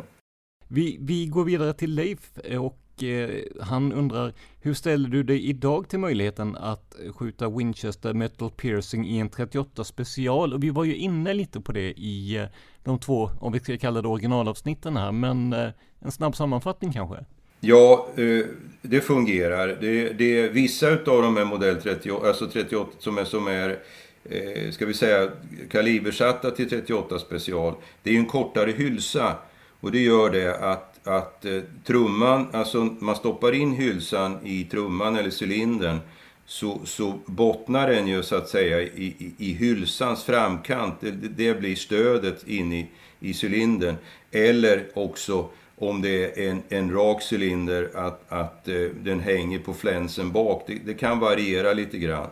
Vi, 0.67 0.97
vi 1.01 1.25
går 1.25 1.43
vidare 1.43 1.73
till 1.73 1.95
Leif 1.95 2.37
eh, 2.43 2.65
och 2.65 3.03
eh, 3.03 3.29
han 3.61 3.93
undrar 3.93 4.33
hur 4.61 4.73
ställer 4.73 5.09
du 5.09 5.23
dig 5.23 5.49
idag 5.49 5.89
till 5.89 5.99
möjligheten 5.99 6.55
att 6.55 6.95
skjuta 7.15 7.49
Winchester 7.49 8.13
Metal 8.13 8.51
Piercing 8.51 9.07
i 9.07 9.19
en 9.19 9.29
38 9.29 9.83
special? 9.83 10.53
Och 10.53 10.63
vi 10.63 10.69
var 10.69 10.83
ju 10.83 10.95
inne 10.95 11.33
lite 11.33 11.61
på 11.61 11.71
det 11.71 11.91
i 11.91 12.37
eh, 12.37 12.45
de 12.83 12.99
två, 12.99 13.31
om 13.39 13.53
vi 13.53 13.59
ska 13.59 13.77
kalla 13.77 14.01
det 14.01 14.07
originalavsnitten 14.07 14.97
här, 14.97 15.11
men 15.11 15.53
eh, 15.53 15.69
en 15.99 16.11
snabb 16.11 16.35
sammanfattning 16.35 16.93
kanske? 16.93 17.25
Ja, 17.59 18.07
eh, 18.15 18.45
det 18.81 19.01
fungerar. 19.01 19.77
Det, 19.81 20.13
det 20.13 20.39
är 20.39 20.49
vissa 20.49 20.89
utav 20.89 21.21
de 21.21 21.37
här 21.37 21.45
modell 21.45 21.81
38, 21.81 22.27
alltså 22.27 22.47
38 22.47 22.91
som 22.99 23.17
är, 23.17 23.23
som 23.23 23.47
är 23.47 23.79
eh, 24.23 24.71
ska 24.71 24.85
vi 24.85 24.93
säga 24.93 25.29
kalibersatta 25.71 26.51
till 26.51 26.69
38 26.69 27.19
special. 27.19 27.73
Det 28.03 28.09
är 28.09 28.13
ju 28.13 28.19
en 28.19 28.25
kortare 28.25 28.71
hylsa 28.71 29.35
och 29.81 29.91
det 29.91 29.99
gör 29.99 30.29
det 30.29 30.55
att, 30.55 31.07
att 31.07 31.45
eh, 31.45 31.61
trumman, 31.85 32.47
alltså 32.53 32.83
man 32.99 33.15
stoppar 33.15 33.53
in 33.53 33.71
hylsan 33.71 34.37
i 34.43 34.63
trumman 34.63 35.15
eller 35.15 35.43
cylindern 35.43 35.99
så, 36.45 36.81
så 36.85 37.19
bottnar 37.25 37.89
den 37.89 38.07
ju 38.07 38.23
så 38.23 38.35
att 38.35 38.49
säga 38.49 38.81
i, 38.81 38.87
i, 38.87 39.33
i 39.37 39.53
hylsans 39.53 40.23
framkant. 40.23 40.93
Det, 40.99 41.11
det 41.11 41.59
blir 41.59 41.75
stödet 41.75 42.47
in 42.47 42.73
i, 42.73 42.87
i 43.19 43.33
cylindern. 43.43 43.95
Eller 44.31 44.87
också 44.93 45.49
om 45.75 46.01
det 46.01 46.45
är 46.45 46.49
en, 46.49 46.63
en 46.69 46.93
rak 46.93 47.33
cylinder 47.33 47.91
att, 47.93 48.31
att 48.31 48.67
eh, 48.67 48.75
den 49.03 49.19
hänger 49.19 49.59
på 49.59 49.73
flänsen 49.73 50.31
bak. 50.31 50.63
Det, 50.67 50.73
det, 50.85 50.93
kan 50.93 51.19
variera 51.19 51.73
lite 51.73 51.97
grann. 51.97 52.27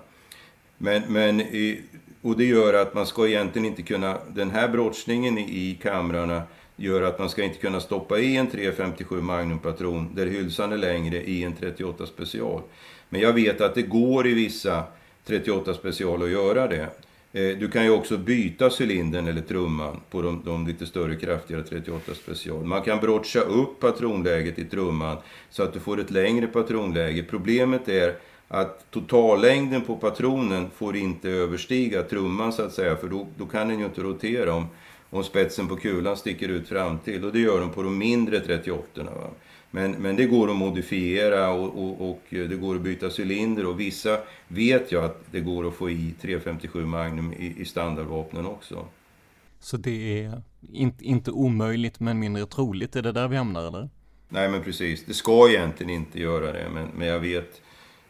Men, 0.77 1.03
men 1.07 1.41
och 2.21 2.37
det 2.37 2.45
gör 2.45 2.73
att 2.73 2.93
man 2.93 3.05
ska 3.05 3.27
egentligen 3.27 3.65
inte 3.65 3.81
kunna, 3.81 4.17
den 4.35 4.51
här 4.51 4.67
brottsningen 4.67 5.37
i, 5.37 5.41
i 5.41 5.79
kamrarna 5.81 6.41
gör 6.75 7.01
att 7.01 7.19
man 7.19 7.29
ska 7.29 7.43
inte 7.43 7.57
kunna 7.57 7.79
stoppa 7.79 8.19
i 8.19 8.37
en 8.37 8.47
357 8.47 9.21
Magnum-patron 9.21 10.09
där 10.15 10.25
hylsan 10.25 10.71
är 10.71 10.77
längre 10.77 11.21
i 11.21 11.43
en 11.43 11.53
38 11.53 12.05
special. 12.05 12.61
Men 13.09 13.21
jag 13.21 13.33
vet 13.33 13.61
att 13.61 13.75
det 13.75 13.81
går 13.81 14.27
i 14.27 14.33
vissa 14.33 14.83
38 15.25 15.73
special 15.73 16.23
att 16.23 16.29
göra 16.29 16.67
det. 16.67 16.89
Eh, 17.33 17.57
du 17.57 17.69
kan 17.69 17.83
ju 17.83 17.89
också 17.89 18.17
byta 18.17 18.69
cylindern 18.79 19.27
eller 19.27 19.41
trumman 19.41 19.99
på 20.11 20.21
de, 20.21 20.41
de 20.45 20.67
lite 20.67 20.85
större 20.85 21.15
kraftigare 21.15 21.63
38 21.63 22.13
special. 22.13 22.65
Man 22.65 22.81
kan 22.81 22.99
brotcha 22.99 23.39
upp 23.39 23.79
patronläget 23.79 24.59
i 24.59 24.65
trumman 24.65 25.17
så 25.49 25.63
att 25.63 25.73
du 25.73 25.79
får 25.79 25.99
ett 25.99 26.11
längre 26.11 26.47
patronläge. 26.47 27.23
Problemet 27.29 27.89
är 27.89 28.15
att 28.47 28.91
totallängden 28.91 29.81
på 29.81 29.95
patronen 29.95 30.69
får 30.75 30.95
inte 30.95 31.29
överstiga 31.29 32.03
trumman 32.03 32.53
så 32.53 32.61
att 32.63 32.73
säga, 32.73 32.95
för 32.95 33.07
då, 33.07 33.27
då 33.37 33.45
kan 33.45 33.67
den 33.67 33.79
ju 33.79 33.85
inte 33.85 34.01
rotera 34.01 34.53
om 34.53 34.67
om 35.09 35.23
spetsen 35.23 35.67
på 35.67 35.75
kulan 35.75 36.17
sticker 36.17 36.49
ut 36.49 36.67
fram 36.67 36.99
till 36.99 37.25
och 37.25 37.33
det 37.33 37.39
gör 37.39 37.59
de 37.59 37.69
på 37.71 37.83
de 37.83 37.97
mindre 37.97 38.39
38 38.39 39.03
va? 39.03 39.29
Men, 39.71 39.91
men 39.91 40.15
det 40.15 40.25
går 40.25 40.49
att 40.49 40.55
modifiera 40.55 41.51
och, 41.51 41.83
och, 41.83 42.09
och, 42.09 42.21
det 42.29 42.55
går 42.55 42.75
att 42.75 42.81
byta 42.81 43.09
cylinder 43.17 43.65
och 43.65 43.79
vissa 43.79 44.19
vet 44.47 44.91
jag 44.91 45.03
att 45.03 45.23
det 45.31 45.39
går 45.39 45.67
att 45.67 45.73
få 45.73 45.89
i 45.89 46.13
357 46.21 46.85
Magnum 46.85 47.33
i, 47.33 47.55
i 47.57 47.65
standardvapnen 47.65 48.45
också. 48.45 48.85
Så 49.59 49.77
det 49.77 50.23
är 50.23 50.41
inte, 50.73 51.05
inte 51.05 51.31
omöjligt 51.31 51.99
men 51.99 52.19
mindre 52.19 52.45
troligt, 52.45 52.95
är 52.95 53.01
det 53.01 53.11
där 53.11 53.27
vi 53.27 53.35
hamnar 53.35 53.67
eller? 53.67 53.89
Nej 54.29 54.49
men 54.49 54.63
precis, 54.63 55.05
det 55.05 55.13
ska 55.13 55.49
egentligen 55.49 55.93
inte 55.93 56.19
göra 56.19 56.51
det 56.51 56.69
men, 56.73 56.87
men 56.97 57.07
jag 57.07 57.19
vet 57.19 57.61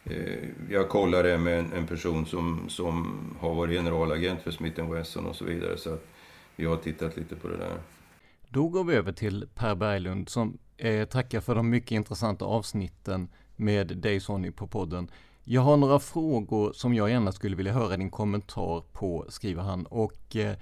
eh, 0.04 0.48
jag 0.70 0.88
kollade 0.88 1.38
med 1.38 1.58
en, 1.58 1.72
en, 1.72 1.86
person 1.86 2.26
som, 2.26 2.60
som 2.68 3.18
har 3.40 3.54
varit 3.54 3.78
generalagent 3.78 4.42
för 4.42 4.50
Smith 4.50 4.90
Wesson 4.90 5.26
och 5.26 5.36
så 5.36 5.44
vidare 5.44 5.78
så 5.78 5.94
att 5.94 6.06
jag 6.56 6.70
har 6.70 6.76
tittat 6.76 7.16
lite 7.16 7.36
på 7.36 7.48
det 7.48 7.56
där. 7.56 7.78
Då 8.48 8.68
går 8.68 8.84
vi 8.84 8.94
över 8.94 9.12
till 9.12 9.48
Per 9.54 9.74
Berglund 9.74 10.28
som 10.28 10.58
eh, 10.76 11.08
tackar 11.08 11.40
för 11.40 11.54
de 11.54 11.70
mycket 11.70 11.90
intressanta 11.90 12.44
avsnitten 12.44 13.28
med 13.56 13.96
dig 13.96 14.20
Sonny 14.20 14.50
på 14.50 14.66
podden. 14.66 15.10
Jag 15.44 15.62
har 15.62 15.76
några 15.76 15.98
frågor 15.98 16.72
som 16.72 16.94
jag 16.94 17.10
gärna 17.10 17.32
skulle 17.32 17.56
vilja 17.56 17.72
höra 17.72 17.96
din 17.96 18.10
kommentar 18.10 18.82
på, 18.92 19.26
skriver 19.28 19.62
han. 19.62 19.86
Och 19.86 20.36
eh, 20.36 20.56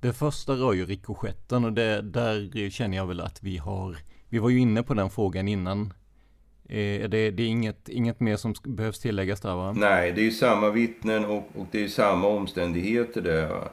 det 0.00 0.12
första 0.12 0.52
rör 0.52 0.72
ju 0.72 0.86
rikoschetten 0.86 1.64
och 1.64 1.72
det, 1.72 2.02
där 2.02 2.70
känner 2.70 2.96
jag 2.96 3.06
väl 3.06 3.20
att 3.20 3.42
vi 3.42 3.56
har, 3.56 3.96
vi 4.28 4.38
var 4.38 4.48
ju 4.48 4.58
inne 4.58 4.82
på 4.82 4.94
den 4.94 5.10
frågan 5.10 5.48
innan. 5.48 5.92
Eh, 6.68 7.08
det, 7.08 7.30
det 7.30 7.42
är 7.42 7.48
inget, 7.48 7.88
inget 7.88 8.20
mer 8.20 8.36
som 8.36 8.54
behövs 8.64 8.98
tilläggas 8.98 9.40
där 9.40 9.54
va? 9.54 9.72
Nej, 9.72 10.12
det 10.12 10.26
är 10.26 10.30
samma 10.30 10.70
vittnen 10.70 11.24
och, 11.24 11.48
och 11.54 11.66
det 11.70 11.84
är 11.84 11.88
samma 11.88 12.28
omständigheter 12.28 13.20
där. 13.20 13.48
Va? 13.48 13.68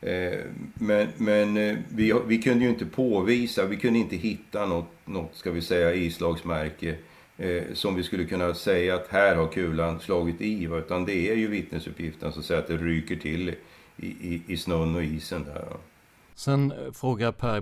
Eh, 0.00 0.40
men 0.74 1.08
men 1.16 1.56
eh, 1.56 1.76
vi, 1.88 2.14
vi 2.26 2.42
kunde 2.42 2.64
ju 2.64 2.70
inte 2.70 2.86
påvisa, 2.86 3.66
vi 3.66 3.76
kunde 3.76 3.98
inte 3.98 4.16
hitta 4.16 4.66
något, 4.66 4.88
något 5.04 5.34
ska 5.34 5.50
vi 5.50 5.62
säga, 5.62 5.94
islagsmärke 5.94 6.96
eh, 7.36 7.62
som 7.74 7.94
vi 7.94 8.02
skulle 8.02 8.24
kunna 8.24 8.54
säga 8.54 8.94
att 8.94 9.08
här 9.08 9.36
har 9.36 9.48
kulan 9.48 10.00
slagit 10.00 10.40
i. 10.40 10.64
Utan 10.64 11.04
det 11.04 11.30
är 11.30 11.34
ju 11.34 11.46
vittnesuppgiften 11.46 12.32
som 12.32 12.42
säger 12.42 12.60
att 12.60 12.68
det 12.68 12.76
ryker 12.76 13.16
till 13.16 13.48
i, 13.96 14.06
i, 14.06 14.42
i 14.46 14.56
snön 14.56 14.94
och 14.94 15.02
isen 15.02 15.44
där. 15.44 15.64
Sen 16.34 16.72
frågar 16.92 17.32
per, 17.32 17.60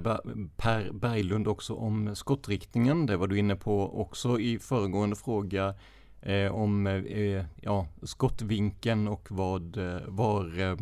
per 0.56 0.92
Berglund 0.92 1.48
också 1.48 1.74
om 1.74 2.16
skottriktningen. 2.16 3.06
Det 3.06 3.16
var 3.16 3.26
du 3.26 3.38
inne 3.38 3.56
på 3.56 4.00
också 4.00 4.40
i 4.40 4.58
föregående 4.58 5.16
fråga. 5.16 5.74
Eh, 6.22 6.54
om 6.54 6.86
eh, 6.86 7.44
ja, 7.60 7.86
skottvinkeln 8.02 9.08
och 9.08 9.26
vad, 9.30 9.78
var 10.06 10.60
eh, 10.60 10.76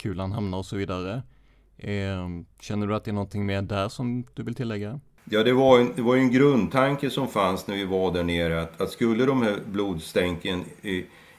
kulan 0.00 0.32
hamnar 0.32 0.58
och 0.58 0.66
så 0.66 0.76
vidare. 0.76 1.22
Eh, 1.78 2.28
känner 2.60 2.86
du 2.86 2.94
att 2.94 3.04
det 3.04 3.10
är 3.10 3.12
någonting 3.12 3.46
mer 3.46 3.62
där 3.62 3.88
som 3.88 4.24
du 4.34 4.42
vill 4.42 4.54
tillägga? 4.54 5.00
Ja, 5.24 5.42
det 5.42 5.52
var, 5.52 5.78
en, 5.78 5.92
det 5.96 6.02
var 6.02 6.16
en 6.16 6.32
grundtanke 6.32 7.10
som 7.10 7.28
fanns 7.28 7.66
när 7.66 7.76
vi 7.76 7.84
var 7.84 8.12
där 8.12 8.22
nere 8.22 8.62
att, 8.62 8.80
att 8.80 8.90
skulle 8.90 9.26
de 9.26 9.42
här 9.42 9.56
blodstänken 9.66 10.64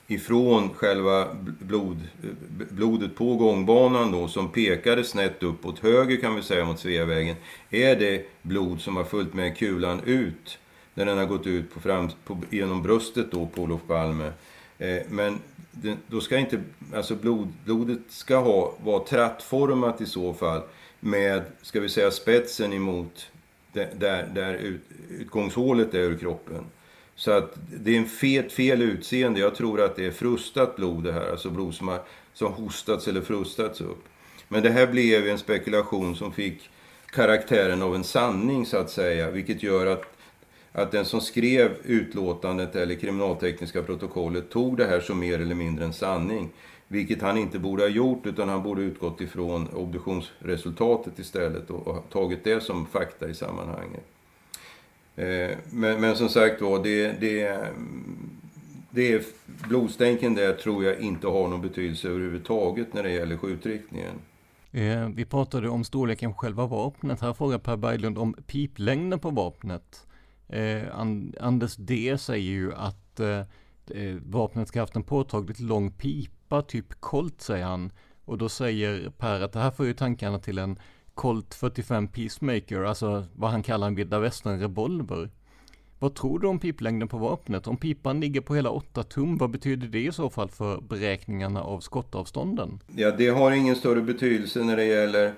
ifrån 0.07 0.69
själva 0.69 1.27
blod, 1.59 1.97
blodet 2.69 3.15
på 3.15 3.35
gångbanan 3.35 4.11
då 4.11 4.27
som 4.27 4.49
pekade 4.49 5.03
snett 5.03 5.43
uppåt 5.43 5.79
höger 5.79 6.17
kan 6.17 6.35
vi 6.35 6.41
säga 6.41 6.65
mot 6.65 6.79
Sveavägen. 6.79 7.35
Är 7.69 7.95
det 7.95 8.25
blod 8.41 8.81
som 8.81 8.95
har 8.95 9.03
följt 9.03 9.33
med 9.33 9.57
kulan 9.57 10.01
ut 10.05 10.59
när 10.93 11.05
den 11.05 11.17
har 11.17 11.25
gått 11.25 11.47
ut 11.47 11.73
på 11.73 11.79
fram, 11.79 12.09
på, 12.25 12.37
genom 12.49 12.83
bröstet 12.83 13.31
då 13.31 13.45
på 13.45 13.61
Olof 13.61 13.81
Palme. 13.87 14.31
Eh, 14.77 15.01
men 15.09 15.39
det, 15.71 15.97
då 16.07 16.21
ska 16.21 16.37
inte, 16.37 16.61
alltså 16.95 17.15
blod, 17.15 17.53
blodet 17.65 17.99
ska 18.09 18.37
ha, 18.37 18.73
vara 18.83 19.03
trattformat 19.03 20.01
i 20.01 20.05
så 20.05 20.33
fall 20.33 20.61
med, 20.99 21.43
ska 21.61 21.79
vi 21.79 21.89
säga 21.89 22.11
spetsen 22.11 22.73
emot 22.73 23.31
där, 23.73 24.29
där 24.33 24.53
ut, 24.53 24.81
utgångshålet 25.09 25.93
är 25.93 25.99
ur 25.99 26.17
kroppen. 26.17 26.65
Så 27.15 27.31
att 27.31 27.55
det 27.79 27.95
är 27.95 27.97
en 27.97 28.07
fet, 28.07 28.51
fel 28.53 28.81
utseende. 28.81 29.39
Jag 29.39 29.55
tror 29.55 29.81
att 29.81 29.95
det 29.95 30.05
är 30.05 30.11
frustat 30.11 30.75
blod 30.75 31.03
det 31.03 31.13
här. 31.13 31.31
Alltså 31.31 31.49
blod 31.49 31.75
som 31.75 31.87
har 31.87 32.01
som 32.33 32.53
hostats 32.53 33.07
eller 33.07 33.21
frustats 33.21 33.81
upp. 33.81 34.03
Men 34.47 34.63
det 34.63 34.69
här 34.69 34.87
blev 34.87 35.27
en 35.27 35.37
spekulation 35.37 36.15
som 36.15 36.33
fick 36.33 36.69
karaktären 37.11 37.81
av 37.81 37.95
en 37.95 38.03
sanning 38.03 38.65
så 38.65 38.77
att 38.77 38.89
säga. 38.89 39.31
Vilket 39.31 39.63
gör 39.63 39.85
att, 39.85 40.03
att 40.71 40.91
den 40.91 41.05
som 41.05 41.21
skrev 41.21 41.77
utlåtandet 41.83 42.75
eller 42.75 42.95
kriminaltekniska 42.95 43.83
protokollet 43.83 44.49
tog 44.49 44.77
det 44.77 44.85
här 44.85 44.99
som 44.99 45.19
mer 45.19 45.39
eller 45.39 45.55
mindre 45.55 45.85
en 45.85 45.93
sanning. 45.93 46.49
Vilket 46.87 47.21
han 47.21 47.37
inte 47.37 47.59
borde 47.59 47.83
ha 47.83 47.89
gjort 47.89 48.25
utan 48.25 48.49
han 48.49 48.63
borde 48.63 48.81
utgått 48.81 49.21
ifrån 49.21 49.67
obduktionsresultatet 49.67 51.19
istället 51.19 51.69
och, 51.69 51.87
och 51.87 52.09
tagit 52.09 52.43
det 52.43 52.63
som 52.63 52.85
fakta 52.85 53.29
i 53.29 53.33
sammanhanget. 53.33 54.03
Eh, 55.15 55.57
men, 55.71 56.01
men, 56.01 56.15
som 56.15 56.29
sagt 56.29 56.59
då, 56.59 56.77
det, 56.77 57.11
det, 57.19 57.67
det 58.89 59.13
är 59.13 59.21
blodstänken 59.45 60.35
där 60.35 60.53
tror 60.53 60.83
jag 60.83 60.99
inte 60.99 61.27
har 61.27 61.47
någon 61.47 61.61
betydelse 61.61 62.07
överhuvudtaget 62.07 62.93
när 62.93 63.03
det 63.03 63.11
gäller 63.11 63.37
skjutriktningen. 63.37 64.13
Eh, 64.71 65.09
vi 65.09 65.25
pratade 65.25 65.69
om 65.69 65.83
storleken 65.83 66.33
på 66.33 66.37
själva 66.37 66.67
vapnet. 66.67 67.21
Här 67.21 67.33
frågar 67.33 67.57
Per 67.57 67.77
Berglund 67.77 68.17
om 68.17 68.33
piplängden 68.47 69.19
på 69.19 69.29
vapnet. 69.29 70.05
Eh, 70.51 70.99
Anders 71.39 71.75
D 71.75 72.17
säger 72.17 72.51
ju 72.51 72.73
att 72.73 73.19
eh, 73.19 73.39
eh 73.87 74.15
vapnet 74.25 74.67
ska 74.67 74.79
haft 74.79 74.95
en 74.95 75.03
påtagligt 75.03 75.59
lång 75.59 75.91
pipa, 75.91 76.61
typ 76.61 76.99
Colt 76.99 77.41
säger 77.41 77.65
han. 77.65 77.91
Och 78.25 78.37
då 78.37 78.49
säger 78.49 79.09
Per 79.17 79.41
att 79.41 79.53
det 79.53 79.59
här 79.59 79.71
får 79.71 79.85
ju 79.85 79.93
tankarna 79.93 80.39
till 80.39 80.57
en 80.57 80.79
Colt 81.13 81.53
45 81.53 82.07
Peacemaker, 82.07 82.83
alltså 82.83 83.25
vad 83.35 83.51
han 83.51 83.63
kallar 83.63 83.87
en 83.87 83.95
vilda 83.95 84.19
västern 84.19 84.59
revolver. 84.59 85.29
Vad 85.99 86.15
tror 86.15 86.39
du 86.39 86.47
om 86.47 86.59
piplängden 86.59 87.07
på 87.07 87.17
vapnet? 87.17 87.67
Om 87.67 87.77
pipan 87.77 88.19
ligger 88.19 88.41
på 88.41 88.55
hela 88.55 88.69
8 88.69 89.03
tum, 89.03 89.37
vad 89.37 89.49
betyder 89.51 89.87
det 89.87 90.05
i 90.05 90.11
så 90.11 90.29
fall 90.29 90.49
för 90.49 90.81
beräkningarna 90.81 91.63
av 91.63 91.79
skottavstånden? 91.79 92.79
Ja, 92.95 93.11
det 93.11 93.27
har 93.27 93.51
ingen 93.51 93.75
större 93.75 94.01
betydelse 94.01 94.63
när 94.63 94.75
det 94.75 94.85
gäller 94.85 95.33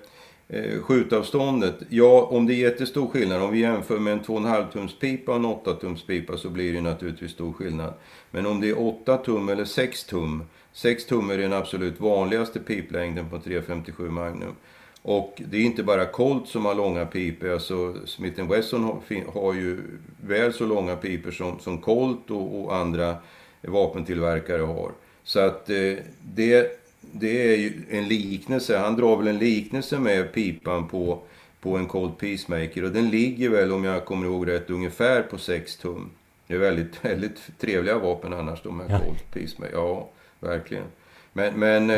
eh, 0.48 0.80
skjutavståndet. 0.82 1.74
Ja, 1.88 2.28
om 2.30 2.46
det 2.46 2.54
är 2.54 2.56
jättestor 2.56 3.08
skillnad, 3.08 3.42
om 3.42 3.52
vi 3.52 3.58
jämför 3.58 3.98
med 3.98 4.12
en 4.12 4.20
2,5 4.20 4.72
tums 4.72 4.98
pipa 4.98 5.32
och 5.32 5.38
en 5.38 5.44
8 5.44 5.74
tums 5.74 6.06
pipa 6.06 6.36
så 6.36 6.48
blir 6.48 6.72
det 6.72 6.80
naturligtvis 6.80 7.30
stor 7.30 7.52
skillnad. 7.52 7.94
Men 8.30 8.46
om 8.46 8.60
det 8.60 8.68
är 8.68 8.80
8 8.80 9.16
tum 9.16 9.48
eller 9.48 9.64
6 9.64 10.04
tum, 10.04 10.42
6 10.72 11.06
tum 11.06 11.30
är 11.30 11.38
den 11.38 11.52
absolut 11.52 12.00
vanligaste 12.00 12.60
piplängden 12.60 13.30
på 13.30 13.38
357 13.38 14.10
Magnum. 14.10 14.54
Och 15.02 15.42
det 15.46 15.56
är 15.56 15.60
inte 15.60 15.82
bara 15.82 16.06
Colt 16.06 16.48
som 16.48 16.64
har 16.64 16.74
långa 16.74 17.06
pipor. 17.06 17.52
Alltså 17.52 17.94
Smith 18.06 18.42
Wesson 18.42 18.84
har, 18.84 19.32
har 19.40 19.54
ju 19.54 19.78
väl 20.20 20.52
så 20.52 20.66
långa 20.66 20.96
pipor 20.96 21.30
som, 21.30 21.58
som 21.58 21.78
Colt 21.78 22.30
och, 22.30 22.64
och 22.64 22.76
andra 22.76 23.16
vapentillverkare 23.62 24.62
har. 24.62 24.92
Så 25.24 25.40
att 25.40 25.70
eh, 25.70 25.94
det, 26.22 26.83
det 27.12 27.52
är 27.52 27.56
ju 27.56 27.72
en 27.90 28.08
liknelse. 28.08 28.78
Han 28.78 28.96
drar 28.96 29.16
väl 29.16 29.28
en 29.28 29.38
liknelse 29.38 29.98
med 29.98 30.32
pipan 30.32 30.88
på, 30.88 31.22
på 31.60 31.76
en 31.76 31.86
Colt 31.86 32.18
Peacemaker. 32.18 32.84
Och 32.84 32.90
den 32.90 33.10
ligger 33.10 33.48
väl, 33.48 33.72
om 33.72 33.84
jag 33.84 34.04
kommer 34.04 34.26
ihåg 34.26 34.48
rätt, 34.48 34.70
ungefär 34.70 35.22
på 35.22 35.38
6 35.38 35.76
tum. 35.76 36.10
Det 36.46 36.54
är 36.54 36.58
väldigt, 36.58 37.04
väldigt 37.04 37.58
trevliga 37.60 37.98
vapen 37.98 38.32
annars, 38.32 38.62
de 38.62 38.80
här 38.80 38.86
ja. 38.90 38.98
Colt 38.98 39.30
Peacemaker. 39.32 39.76
Ja, 39.76 40.08
verkligen. 40.40 40.86
Men, 41.32 41.58
men 41.58 41.90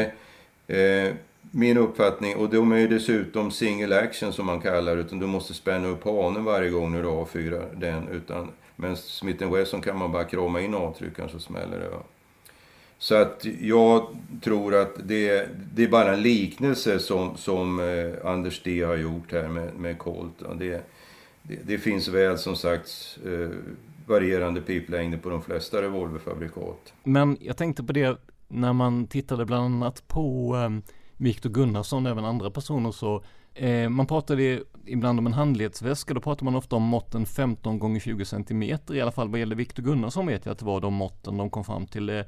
eh, 0.67 1.15
min 1.51 1.79
uppfattning, 1.79 2.37
och 2.37 2.49
de 2.49 2.73
är 2.73 2.77
ju 2.77 2.89
dessutom 2.89 3.51
single 3.51 4.01
action 4.01 4.33
som 4.33 4.47
man 4.47 4.61
kallar 4.61 4.97
utan 4.97 5.19
du 5.19 5.27
måste 5.27 5.55
spänna 5.55 5.89
upp 5.89 6.05
hanen 6.05 6.45
varje 6.45 6.71
gång 6.71 6.93
när 6.93 7.03
du 7.03 7.09
avfyrar 7.09 7.69
den. 7.77 8.09
Utan, 8.09 8.49
men 8.77 8.97
Smith 8.97 9.53
Wesson 9.53 9.81
kan 9.81 9.99
man 9.99 10.13
bara 10.13 10.25
krama 10.25 10.61
in 10.61 10.75
avtryckaren 10.75 11.31
så 11.31 11.39
smäller 11.39 11.79
det. 11.79 11.89
Va? 11.89 12.03
Så 12.99 13.15
att 13.15 13.47
jag 13.61 14.07
tror 14.43 14.75
att 14.75 14.95
det, 15.05 15.49
det 15.75 15.85
är 15.85 15.89
bara 15.89 16.15
en 16.15 16.23
liknelse 16.23 16.99
som, 16.99 17.37
som 17.37 17.81
eh, 17.81 18.31
Anders 18.31 18.63
D 18.63 18.83
har 18.83 18.97
gjort 18.97 19.33
här 19.33 19.49
med, 19.49 19.75
med 19.75 19.99
Colt. 19.99 20.43
Det, 20.59 20.83
det, 21.43 21.59
det, 21.67 21.79
finns 21.79 22.09
väl 22.09 22.39
som 22.39 22.57
sagt 22.57 23.19
eh, 23.25 23.57
varierande 24.07 24.61
piplängder 24.61 25.19
på 25.19 25.29
de 25.29 25.43
flesta 25.43 25.83
revolverfabrikat. 25.83 26.93
Men 27.05 27.37
jag 27.41 27.57
tänkte 27.57 27.85
på 27.85 27.93
det 27.93 28.21
när 28.49 28.73
man 28.73 29.07
tittade 29.07 29.45
bland 29.45 29.65
annat 29.65 30.09
på 30.09 30.57
eh, 30.57 30.93
Viktor 31.17 31.51
Gunnarsson 31.51 32.07
och 32.07 32.13
även 32.13 32.25
andra 32.25 32.51
personer 32.51 32.93
så 32.93 33.25
eh, 33.55 33.89
man 33.89 34.07
pratade 34.07 34.63
ibland 34.87 35.19
om 35.19 35.27
en 35.27 35.33
handledsväska, 35.33 36.15
då 36.15 36.21
pratar 36.21 36.45
man 36.45 36.57
ofta 36.57 36.77
om 36.77 36.83
måtten 36.83 37.27
15 37.27 37.79
gånger 37.79 38.01
20 38.01 38.25
cm 38.25 38.63
i 38.63 39.01
alla 39.01 39.13
fall 39.13 39.29
vad 39.29 39.41
gäller 39.41 39.57
Viktor 39.57 39.83
Gunnarsson 39.83 40.27
vet 40.27 40.47
jag 40.47 40.53
att 40.53 40.59
det 40.59 40.65
var 40.65 40.81
de 40.81 40.95
måtten 40.95 41.37
de 41.37 41.51
kom 41.51 41.65
fram 41.65 41.87
till. 41.87 42.09
Eh, 42.09 42.23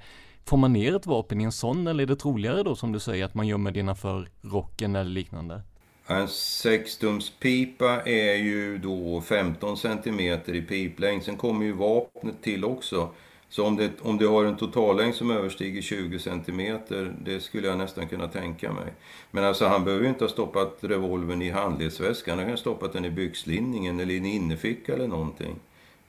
Får 0.49 0.57
man 0.57 0.73
ner 0.73 0.97
ett 0.97 1.07
vapen 1.07 1.41
i 1.41 1.45
en 1.45 1.53
sån 1.53 1.87
eller 1.87 2.03
är 2.03 2.07
det 2.07 2.17
troligare 2.17 2.63
då 2.63 2.77
som 2.77 2.93
du 2.93 3.01
säger 3.01 3.25
att 3.25 3.35
man 3.35 3.47
gömmer 3.47 3.71
det 3.71 3.81
innanför 3.81 4.29
rocken 4.43 4.97
eller 4.97 5.11
liknande? 5.11 5.63
En 6.07 6.29
sextumspipa 6.29 8.03
är 8.03 8.35
ju 8.35 8.79
då 8.79 9.21
15 9.21 9.77
cm 9.77 10.21
i 10.47 10.63
piplängd. 10.69 11.23
Sen 11.23 11.37
kommer 11.37 11.67
ju 11.67 11.73
vapnet 11.73 12.43
till 12.43 12.65
också. 12.65 13.09
Så 13.49 13.67
om 13.67 13.77
det, 13.77 13.91
om 14.03 14.19
det 14.19 14.27
har 14.27 14.45
en 14.45 14.57
totallängd 14.57 15.15
som 15.15 15.31
överstiger 15.31 15.83
20 15.83 16.19
cm, 16.19 16.79
det 17.25 17.41
skulle 17.41 17.69
jag 17.69 17.79
nästan 17.79 18.09
kunna 18.09 18.29
tänka 18.29 18.73
mig. 18.73 18.93
Men 19.31 19.45
alltså 19.45 19.67
han 19.67 19.85
behöver 19.85 20.05
ju 20.05 20.11
inte 20.11 20.25
ha 20.25 20.31
stoppat 20.31 20.79
revolvern 20.81 21.43
i 21.43 21.51
handledsväskan. 21.51 22.39
Han 22.39 22.47
kan 22.47 22.53
ha 22.53 22.57
stoppat 22.57 22.93
den 22.93 23.05
i 23.05 23.11
byxlinningen 23.11 24.01
eller 24.01 24.15
i 24.15 24.19
en 24.19 24.27
innerficka 24.27 24.95
eller 24.95 25.09
någonting. 25.09 25.57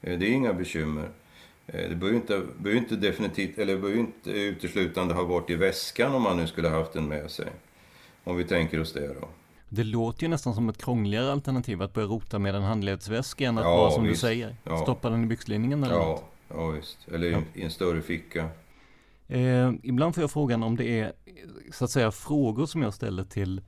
Eh, 0.02 0.19
det 0.19 0.25
är 0.25 0.32
inga 0.32 0.54
bekymmer. 0.54 1.10
Eh, 1.73 1.89
det 1.89 1.95
behöver 1.95 2.17
inte, 2.17 2.41
behöver 2.58 2.82
inte 2.82 2.95
definitivt, 2.95 3.58
eller 3.58 3.77
behöver 3.77 3.99
inte 3.99 4.32
uteslutande 4.32 5.13
ha 5.13 5.23
varit 5.23 5.49
i 5.49 5.55
väskan 5.55 6.13
om 6.13 6.21
man 6.21 6.38
nu 6.38 6.47
skulle 6.47 6.69
ha 6.69 6.79
haft 6.79 6.93
den 6.93 7.08
med 7.08 7.32
sig. 7.32 7.47
Om 8.23 8.38
vi 8.38 8.43
tänker 8.43 8.82
oss 8.82 8.93
det 8.93 9.08
då. 9.08 9.27
Det 9.69 9.84
låter 9.84 10.23
ju 10.23 10.27
nästan 10.27 10.53
som 10.53 10.69
ett 10.69 10.77
krångligare 10.77 11.32
alternativ 11.32 11.82
att 11.82 11.93
börja 11.93 12.08
rota 12.08 12.39
med 12.39 12.55
en 12.55 12.63
handledsväska 12.63 13.47
än 13.47 13.58
att 13.58 13.65
ja, 13.65 13.77
bara 13.77 13.91
som 13.91 14.03
visst. 14.03 14.21
du 14.21 14.27
säger, 14.27 14.55
ja. 14.63 14.77
stoppa 14.77 15.10
den 15.10 15.23
i 15.23 15.27
byxlinningen 15.27 15.84
eller 15.84 15.95
ja. 15.95 16.05
något. 16.05 16.23
Ja, 16.49 16.67
visst. 16.67 16.97
Eller 17.13 17.32
ja. 17.32 17.41
i 17.53 17.62
en 17.62 17.71
större 17.71 18.01
ficka. 18.01 18.49
Eh, 19.27 19.71
ibland 19.84 20.15
får 20.15 20.23
jag 20.23 20.32
frågan 20.32 20.63
om 20.63 20.75
det 20.75 20.99
är 20.99 21.13
så 21.71 21.86
att 21.86 21.91
säga 21.91 22.12
frågor 22.12 22.65
som 22.65 22.82
jag 22.82 22.93
ställer 22.93 23.23
till 23.23 23.62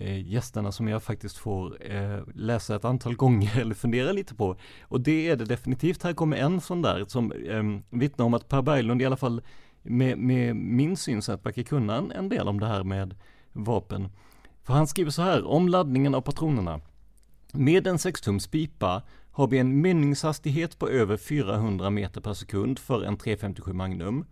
Eh, 0.00 0.28
gästerna 0.28 0.72
som 0.72 0.88
jag 0.88 1.02
faktiskt 1.02 1.36
får 1.36 1.92
eh, 1.92 2.18
läsa 2.34 2.76
ett 2.76 2.84
antal 2.84 3.16
gånger 3.16 3.58
eller 3.60 3.74
fundera 3.74 4.12
lite 4.12 4.34
på. 4.34 4.56
Och 4.82 5.00
det 5.00 5.28
är 5.28 5.36
det 5.36 5.44
definitivt. 5.44 6.02
Här 6.02 6.12
kommer 6.12 6.36
en 6.36 6.60
sån 6.60 6.82
där 6.82 7.04
som 7.08 7.32
eh, 7.32 7.98
vittnar 7.98 8.26
om 8.26 8.34
att 8.34 8.48
Per 8.48 8.62
Berglund 8.62 9.02
i 9.02 9.06
alla 9.06 9.16
fall 9.16 9.42
med, 9.82 10.18
med 10.18 10.56
min 10.56 10.96
synsätt 10.96 11.46
verkar 11.46 11.62
kunna 11.62 11.96
en, 11.96 12.10
en 12.10 12.28
del 12.28 12.48
om 12.48 12.60
det 12.60 12.66
här 12.66 12.84
med 12.84 13.14
vapen. 13.52 14.08
För 14.62 14.72
han 14.74 14.86
skriver 14.86 15.10
så 15.10 15.22
här 15.22 15.46
om 15.46 15.68
laddningen 15.68 16.14
av 16.14 16.20
patronerna. 16.20 16.80
Med 17.52 17.86
en 17.86 17.96
6-tums 17.96 18.50
pipa 18.50 19.02
har 19.30 19.46
vi 19.48 19.58
en 19.58 19.80
mynningshastighet 19.80 20.78
på 20.78 20.88
över 20.88 21.16
400 21.16 21.90
meter 21.90 22.20
per 22.20 22.34
sekund 22.34 22.78
för 22.78 23.04
en 23.04 23.16
357 23.16 23.72
Magnum. 23.72 24.24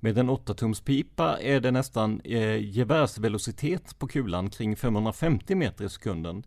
Med 0.00 0.18
en 0.18 0.30
8-tumspipa 0.30 1.38
är 1.40 1.60
det 1.60 1.70
nästan 1.70 2.20
eh, 2.24 2.56
gevärsvelocitet 2.56 3.98
på 3.98 4.06
kulan 4.08 4.50
kring 4.50 4.76
550 4.76 5.54
meter 5.54 5.84
i 5.84 5.88
sekunden. 5.88 6.42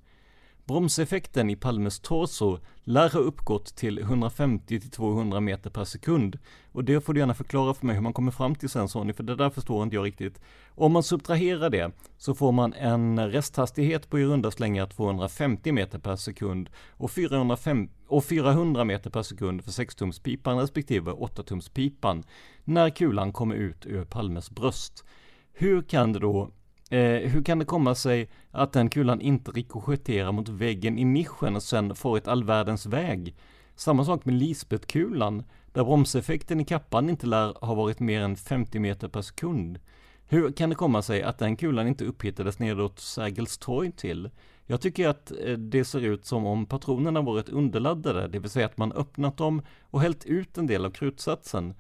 Bromseffekten 0.72 1.50
i 1.50 1.56
Palmes 1.56 2.00
torso 2.00 2.60
lär 2.84 3.10
ha 3.10 3.20
uppgått 3.20 3.76
till 3.76 4.00
150-200 4.00 5.40
meter 5.40 5.70
per 5.70 5.84
sekund. 5.84 6.40
Och 6.72 6.84
det 6.84 7.02
får 7.02 7.14
du 7.14 7.20
gärna 7.20 7.34
förklara 7.34 7.74
för 7.74 7.86
mig 7.86 7.96
hur 7.96 8.02
man 8.02 8.14
kommer 8.14 8.32
fram 8.32 8.56
till 8.56 8.70
sen 8.70 8.88
Sonny, 8.88 9.14
för 9.14 9.24
det 9.24 9.36
där 9.36 9.50
förstår 9.50 9.84
inte 9.84 9.96
jag 9.96 10.06
riktigt. 10.06 10.42
Om 10.76 10.92
man 10.92 11.04
subtraherar 11.04 11.70
det 11.70 11.92
så 12.18 12.36
får 12.36 12.52
man 12.52 12.74
en 12.74 13.32
resthastighet 13.32 14.10
på 14.10 14.20
i 14.20 14.26
runda 14.26 14.52
slängar 14.52 14.86
250 14.86 15.72
meter 15.72 16.00
per 16.00 16.16
sekund 16.16 16.70
och 16.92 17.12
405, 17.12 17.90
och 18.08 18.26
400 18.26 18.84
meter 18.84 19.10
per 19.10 19.24
sekund 19.24 19.64
för 19.64 19.72
6-tumspipan 19.72 20.60
respektive 20.60 21.12
8-tumspipan 21.12 22.24
när 22.64 22.90
kulan 22.90 23.34
kommer 23.34 23.56
ut 23.56 23.86
ur 23.86 24.06
Palmes 24.06 24.52
bröst. 24.52 25.06
Hur 25.54 25.82
kan 25.82 26.14
det 26.14 26.20
då 26.20 26.52
Eh, 26.92 27.30
hur 27.30 27.44
kan 27.44 27.60
det 27.60 27.66
komma 27.66 27.96
sig 27.96 28.30
att 28.52 28.74
den 28.74 28.90
kulan 28.90 29.22
inte 29.22 29.52
rikoschetterar 29.52 30.32
mot 30.32 30.50
väggen 30.50 30.98
i 30.98 31.06
nischen 31.06 31.56
och 31.56 31.64
sen 31.64 31.96
får 31.96 32.18
ett 32.18 32.28
all 32.28 32.44
världens 32.44 32.86
väg? 32.86 33.36
Samma 33.76 34.06
sak 34.06 34.26
med 34.26 34.36
Lisbeth-kulan, 34.36 35.44
där 35.74 35.84
bromseffekten 35.84 36.60
i 36.60 36.66
kappan 36.66 37.10
inte 37.10 37.28
lär 37.28 37.66
ha 37.66 37.74
varit 37.74 38.00
mer 38.00 38.22
än 38.22 38.36
50 38.36 38.80
meter 38.80 39.08
per 39.08 39.22
sekund. 39.22 39.80
Hur 40.28 40.52
kan 40.52 40.70
det 40.70 40.76
komma 40.76 41.02
sig 41.02 41.24
att 41.24 41.38
den 41.38 41.56
kulan 41.56 41.88
inte 41.88 42.06
upphittades 42.06 42.60
nedåt 42.60 43.00
Sergels 43.00 43.58
torg 43.58 43.92
till? 43.92 44.30
Jag 44.66 44.82
tycker 44.82 45.08
att 45.08 45.32
eh, 45.32 45.54
det 45.54 45.86
ser 45.86 46.02
ut 46.02 46.26
som 46.26 46.46
om 46.46 46.66
patronerna 46.66 47.22
varit 47.22 47.50
underladdade, 47.50 48.28
det 48.28 48.40
vill 48.40 48.50
säga 48.50 48.66
att 48.66 48.78
man 48.78 48.92
öppnat 48.92 49.38
dem 49.38 49.62
och 49.82 50.02
hällt 50.02 50.26
ut 50.26 50.58
en 50.58 50.68
del 50.68 50.86
av 50.86 50.92
krutsatsen. 50.92 51.74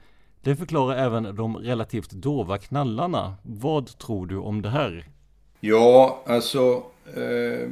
Det 0.43 0.55
förklarar 0.55 0.97
även 0.97 1.35
de 1.35 1.57
relativt 1.57 2.11
dova 2.11 2.57
knallarna. 2.57 3.35
Vad 3.43 3.97
tror 3.97 4.27
du 4.27 4.37
om 4.37 4.61
det 4.61 4.69
här? 4.69 5.07
Ja, 5.59 6.23
alltså 6.25 6.83
eh, 7.15 7.69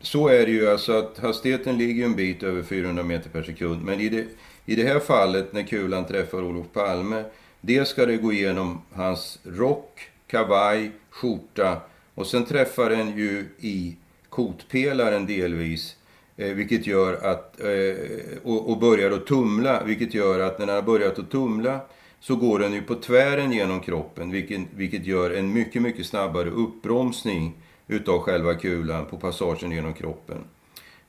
så 0.00 0.28
är 0.28 0.46
det 0.46 0.52
ju 0.52 0.70
alltså 0.70 0.92
att 0.92 1.18
hastigheten 1.18 1.78
ligger 1.78 2.04
en 2.04 2.16
bit 2.16 2.42
över 2.42 2.62
400 2.62 3.02
meter 3.02 3.30
per 3.30 3.42
sekund. 3.42 3.84
Men 3.84 4.00
i 4.00 4.08
det, 4.08 4.26
i 4.66 4.74
det 4.74 4.84
här 4.84 5.00
fallet 5.00 5.52
när 5.52 5.62
kulan 5.62 6.04
träffar 6.04 6.42
Olof 6.42 6.66
Palme, 6.72 7.24
dels 7.60 7.88
ska 7.88 8.06
det 8.06 8.16
gå 8.16 8.32
igenom 8.32 8.82
hans 8.92 9.38
rock, 9.44 10.10
kavaj, 10.26 10.90
skjorta 11.10 11.80
och 12.14 12.26
sen 12.26 12.44
träffar 12.44 12.90
den 12.90 13.18
ju 13.18 13.46
i 13.58 13.96
kotpelaren 14.28 15.26
delvis 15.26 15.96
Eh, 16.38 16.54
vilket 16.54 16.86
gör 16.86 17.14
att, 17.14 17.60
eh, 17.60 18.38
och, 18.42 18.70
och 18.70 18.78
börjar 18.78 19.10
att 19.10 19.26
tumla, 19.26 19.84
vilket 19.84 20.14
gör 20.14 20.40
att 20.40 20.58
när 20.58 20.66
den 20.66 20.74
har 20.74 20.82
börjat 20.82 21.18
att 21.18 21.30
tumla 21.30 21.80
så 22.20 22.36
går 22.36 22.58
den 22.58 22.72
ju 22.72 22.82
på 22.82 22.94
tvären 22.94 23.52
genom 23.52 23.80
kroppen, 23.80 24.30
vilket, 24.30 24.60
vilket 24.76 25.06
gör 25.06 25.30
en 25.30 25.52
mycket, 25.52 25.82
mycket 25.82 26.06
snabbare 26.06 26.50
uppbromsning 26.50 27.54
utav 27.88 28.18
själva 28.18 28.54
kulan 28.54 29.06
på 29.06 29.16
passagen 29.16 29.72
genom 29.72 29.94
kroppen. 29.94 30.38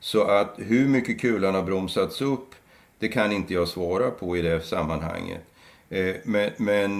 Så 0.00 0.22
att 0.22 0.54
hur 0.56 0.88
mycket 0.88 1.20
kulan 1.20 1.54
har 1.54 1.62
bromsats 1.62 2.22
upp, 2.22 2.54
det 2.98 3.08
kan 3.08 3.32
inte 3.32 3.54
jag 3.54 3.68
svara 3.68 4.10
på 4.10 4.36
i 4.36 4.42
det 4.42 4.60
sammanhanget. 4.60 5.42
Eh, 5.88 6.14
men, 6.24 6.50
men 6.56 6.98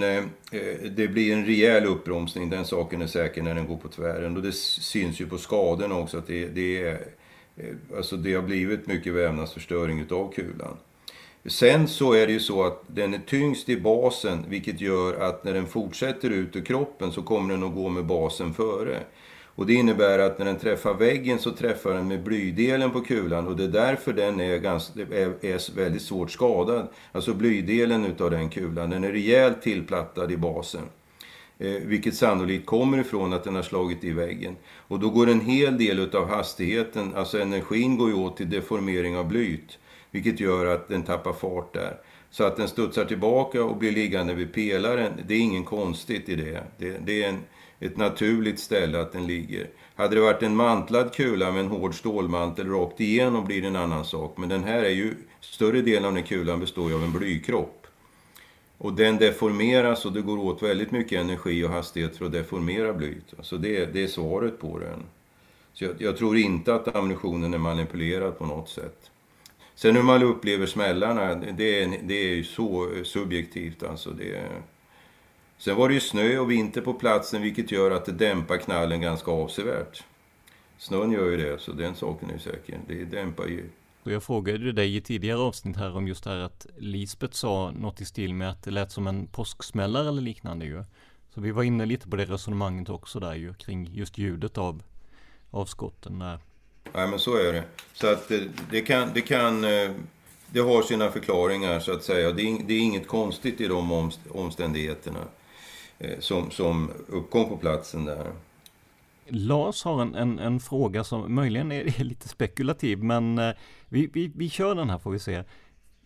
det 0.95 1.07
blir 1.07 1.33
en 1.33 1.45
rejäl 1.45 1.85
uppbromsning, 1.85 2.49
den 2.49 2.65
saken 2.65 3.01
är 3.01 3.07
säker 3.07 3.41
när 3.41 3.55
den 3.55 3.67
går 3.67 3.77
på 3.77 3.87
tvären. 3.87 4.37
Och 4.37 4.43
det 4.43 4.55
syns 4.55 5.21
ju 5.21 5.27
på 5.27 5.37
skadorna 5.37 5.95
också 5.95 6.17
att 6.17 6.27
det, 6.27 6.47
det 6.47 6.83
är 6.83 6.99
Eh, 7.57 7.97
alltså 7.97 8.17
det 8.17 8.33
har 8.33 8.41
blivit 8.41 8.87
mycket 8.87 9.13
vävnadsförstöring 9.13 9.99
utav 9.99 10.33
kulan. 10.33 10.77
Sen 11.45 11.87
så 11.87 12.13
är 12.13 12.27
det 12.27 12.33
ju 12.33 12.39
så 12.39 12.63
att 12.63 12.83
den 12.87 13.13
är 13.13 13.21
tyngst 13.27 13.69
i 13.69 13.81
basen 13.81 14.45
vilket 14.49 14.81
gör 14.81 15.21
att 15.21 15.43
när 15.43 15.53
den 15.53 15.67
fortsätter 15.67 16.29
ut 16.29 16.55
ur 16.55 16.65
kroppen 16.65 17.11
så 17.11 17.21
kommer 17.21 17.53
den 17.53 17.63
att 17.63 17.75
gå 17.75 17.89
med 17.89 18.05
basen 18.05 18.53
före. 18.53 18.99
Och 19.55 19.65
det 19.65 19.73
innebär 19.73 20.19
att 20.19 20.39
när 20.39 20.45
den 20.45 20.59
träffar 20.59 20.93
väggen 20.93 21.39
så 21.39 21.51
träffar 21.51 21.93
den 21.93 22.07
med 22.07 22.23
blydelen 22.23 22.91
på 22.91 23.01
kulan 23.01 23.47
och 23.47 23.55
det 23.55 23.63
är 23.63 23.67
därför 23.67 24.13
den 24.13 24.39
är, 24.39 24.57
ganska, 24.57 25.01
är, 25.01 25.45
är 25.45 25.75
väldigt 25.75 26.01
svårt 26.01 26.31
skadad. 26.31 26.87
Alltså 27.11 27.33
blydelen 27.33 28.05
utav 28.05 28.31
den 28.31 28.49
kulan, 28.49 28.89
den 28.89 29.03
är 29.03 29.11
rejält 29.11 29.61
tillplattad 29.61 30.31
i 30.31 30.37
basen. 30.37 30.81
Eh, 31.61 31.81
vilket 31.85 32.15
sannolikt 32.15 32.65
kommer 32.65 32.97
ifrån 32.97 33.33
att 33.33 33.43
den 33.43 33.55
har 33.55 33.61
slagit 33.61 34.03
i 34.03 34.11
väggen. 34.11 34.55
Och 34.87 34.99
då 34.99 35.09
går 35.09 35.29
en 35.29 35.41
hel 35.41 35.77
del 35.77 35.99
utav 35.99 36.29
hastigheten, 36.29 37.15
alltså 37.15 37.39
energin 37.39 37.97
går 37.97 38.09
ju 38.09 38.15
åt 38.15 38.37
till 38.37 38.49
deformering 38.49 39.17
av 39.17 39.27
blyt. 39.27 39.79
Vilket 40.11 40.39
gör 40.39 40.65
att 40.65 40.87
den 40.87 41.03
tappar 41.03 41.33
fart 41.33 41.73
där. 41.73 41.97
Så 42.31 42.43
att 42.43 42.57
den 42.57 42.67
studsar 42.67 43.05
tillbaka 43.05 43.63
och 43.63 43.77
blir 43.77 43.91
liggande 43.91 44.33
vid 44.33 44.53
pelaren, 44.53 45.13
det 45.27 45.33
är 45.33 45.39
inget 45.39 45.65
konstigt 45.65 46.29
i 46.29 46.35
det. 46.35 46.63
Det, 46.77 46.97
det 47.05 47.23
är 47.23 47.29
en, 47.29 47.39
ett 47.79 47.97
naturligt 47.97 48.59
ställe 48.59 49.01
att 49.01 49.11
den 49.11 49.27
ligger. 49.27 49.67
Hade 49.95 50.15
det 50.15 50.21
varit 50.21 50.43
en 50.43 50.55
mantlad 50.55 51.13
kula 51.13 51.51
med 51.51 51.59
en 51.59 51.67
hård 51.67 51.95
stålmantel 51.95 52.69
rakt 52.69 52.99
igenom 52.99 53.45
blir 53.45 53.61
det 53.61 53.67
en 53.67 53.75
annan 53.75 54.05
sak. 54.05 54.37
Men 54.37 54.49
den 54.49 54.63
här 54.63 54.83
är 54.83 54.89
ju, 54.89 55.13
större 55.41 55.81
delen 55.81 56.05
av 56.05 56.13
den 56.13 56.23
kulan 56.23 56.59
består 56.59 56.89
ju 56.89 56.95
av 56.95 57.03
en 57.03 57.11
blykropp. 57.11 57.80
Och 58.83 58.93
den 58.93 59.17
deformeras 59.17 60.05
och 60.05 60.13
det 60.13 60.21
går 60.21 60.37
åt 60.37 60.63
väldigt 60.63 60.91
mycket 60.91 61.19
energi 61.19 61.63
och 61.63 61.69
hastighet 61.69 62.17
för 62.17 62.25
att 62.25 62.31
deformera 62.31 62.93
blyet. 62.93 63.33
Så 63.41 63.57
det, 63.57 63.85
det 63.85 64.03
är 64.03 64.07
svaret 64.07 64.59
på 64.59 64.79
den. 64.79 65.03
Så 65.73 65.83
jag, 65.83 65.95
jag, 65.99 66.17
tror 66.17 66.37
inte 66.37 66.75
att 66.75 66.95
ammunitionen 66.95 67.53
är 67.53 67.57
manipulerad 67.57 68.37
på 68.37 68.45
något 68.45 68.69
sätt. 68.69 69.11
Sen 69.75 69.95
hur 69.95 70.03
man 70.03 70.23
upplever 70.23 70.65
smällarna, 70.65 71.35
det 71.35 71.83
är, 71.83 71.99
det 72.03 72.13
är 72.13 72.35
ju 72.35 72.43
så 72.43 72.93
eh, 72.95 73.03
subjektivt 73.03 73.83
alltså. 73.83 74.09
Det 74.09 74.45
Sen 75.57 75.75
var 75.75 75.87
det 75.87 75.93
ju 75.93 75.99
snö 75.99 76.37
och 76.39 76.51
vinter 76.51 76.81
på 76.81 76.93
platsen 76.93 77.41
vilket 77.41 77.71
gör 77.71 77.91
att 77.91 78.05
det 78.05 78.11
dämpar 78.11 78.57
knallen 78.57 79.01
ganska 79.01 79.31
avsevärt. 79.31 80.03
Snön 80.77 81.11
gör 81.11 81.31
ju 81.31 81.37
det, 81.37 81.61
så 81.61 81.71
den 81.71 81.95
saken 81.95 82.29
är 82.29 82.37
säker. 82.37 82.79
Det 82.87 83.05
dämpar 83.05 83.47
ju 83.47 83.63
och 84.03 84.11
jag 84.11 84.23
frågade 84.23 84.71
dig 84.71 84.95
i 84.95 85.01
tidigare 85.01 85.39
avsnitt 85.39 85.77
här 85.77 85.97
om 85.97 86.07
just 86.07 86.23
det 86.23 86.29
här 86.29 86.37
att 86.37 86.65
Lisbeth 86.77 87.33
sa 87.33 87.71
något 87.71 88.01
i 88.01 88.05
stil 88.05 88.33
med 88.33 88.49
att 88.49 88.63
det 88.63 88.71
lät 88.71 88.91
som 88.91 89.07
en 89.07 89.27
påsksmällare 89.27 90.07
eller 90.07 90.21
liknande 90.21 90.65
ju. 90.65 90.83
Så 91.33 91.41
vi 91.41 91.51
var 91.51 91.63
inne 91.63 91.85
lite 91.85 92.09
på 92.09 92.15
det 92.15 92.25
resonemanget 92.25 92.89
också 92.89 93.19
där 93.19 93.35
ju 93.35 93.53
kring 93.53 93.89
just 93.93 94.17
ljudet 94.17 94.57
av, 94.57 94.83
av 95.51 95.65
skotten 95.65 96.19
där. 96.19 96.39
Nej 96.93 97.07
men 97.07 97.19
så 97.19 97.37
är 97.37 97.53
det. 97.53 97.63
Så 97.93 98.07
att 98.07 98.29
det, 98.29 98.49
det, 98.71 98.81
kan, 98.81 99.09
det 99.13 99.21
kan, 99.21 99.63
eh, 99.63 99.91
det 100.47 100.59
har 100.59 100.81
sina 100.81 101.11
förklaringar 101.11 101.79
så 101.79 101.91
att 101.91 102.03
säga. 102.03 102.31
Det 102.31 102.41
är, 102.41 102.63
det 102.67 102.73
är 102.73 102.79
inget 102.79 103.07
konstigt 103.07 103.61
i 103.61 103.67
de 103.67 104.11
omständigheterna 104.29 105.19
eh, 105.99 106.19
som, 106.19 106.51
som 106.51 106.91
uppkom 107.07 107.49
på 107.49 107.57
platsen 107.57 108.05
där. 108.05 108.31
Lars 109.31 109.83
har 109.83 110.01
en, 110.01 110.15
en, 110.15 110.39
en, 110.39 110.59
fråga 110.59 111.03
som 111.03 111.35
möjligen 111.35 111.71
är 111.71 112.03
lite 112.03 112.27
spekulativ, 112.27 113.03
men 113.03 113.37
eh, 113.37 113.51
vi, 113.89 114.07
vi, 114.13 114.31
vi 114.35 114.49
kör 114.49 114.75
den 114.75 114.89
här 114.89 114.97
får 114.97 115.11
vi 115.11 115.19
se. 115.19 115.43